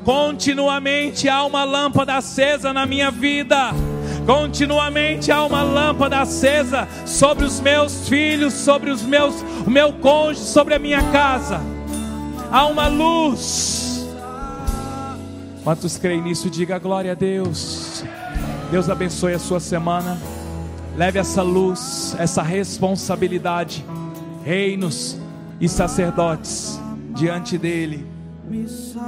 Continuamente 0.03 1.29
há 1.29 1.43
uma 1.43 1.63
lâmpada 1.63 2.15
acesa 2.15 2.73
na 2.73 2.85
minha 2.85 3.11
vida. 3.11 3.71
Continuamente 4.25 5.31
há 5.31 5.43
uma 5.43 5.61
lâmpada 5.61 6.19
acesa 6.19 6.87
sobre 7.05 7.45
os 7.45 7.59
meus 7.59 8.07
filhos, 8.07 8.53
sobre 8.53 8.89
os 8.89 9.01
meus, 9.01 9.35
o 9.65 9.69
meu 9.69 9.93
cônjuge, 9.93 10.41
sobre 10.41 10.73
a 10.73 10.79
minha 10.79 11.01
casa. 11.11 11.61
Há 12.51 12.65
uma 12.65 12.87
luz. 12.87 14.07
Quantos 15.63 15.97
creem 15.97 16.21
nisso? 16.21 16.49
Diga 16.49 16.79
glória 16.79 17.11
a 17.11 17.15
Deus. 17.15 18.03
Deus 18.71 18.89
abençoe 18.89 19.33
a 19.33 19.39
sua 19.39 19.59
semana. 19.59 20.17
Leve 20.95 21.19
essa 21.19 21.41
luz, 21.41 22.15
essa 22.19 22.41
responsabilidade, 22.41 23.85
reinos 24.43 25.17
e 25.59 25.69
sacerdotes 25.69 26.79
diante 27.15 27.57
dele. 27.57 28.05
Me 28.47 28.67
satisfaz 28.67 29.01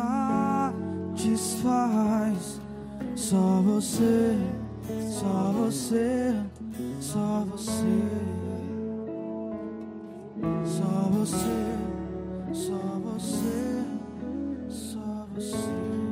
só 3.16 3.62
você, 3.62 4.38
só 5.10 5.52
você, 5.54 6.36
só 7.00 7.46
você, 7.52 7.88
só 10.66 11.10
você, 11.12 11.68
só 14.70 15.28
você. 15.36 16.03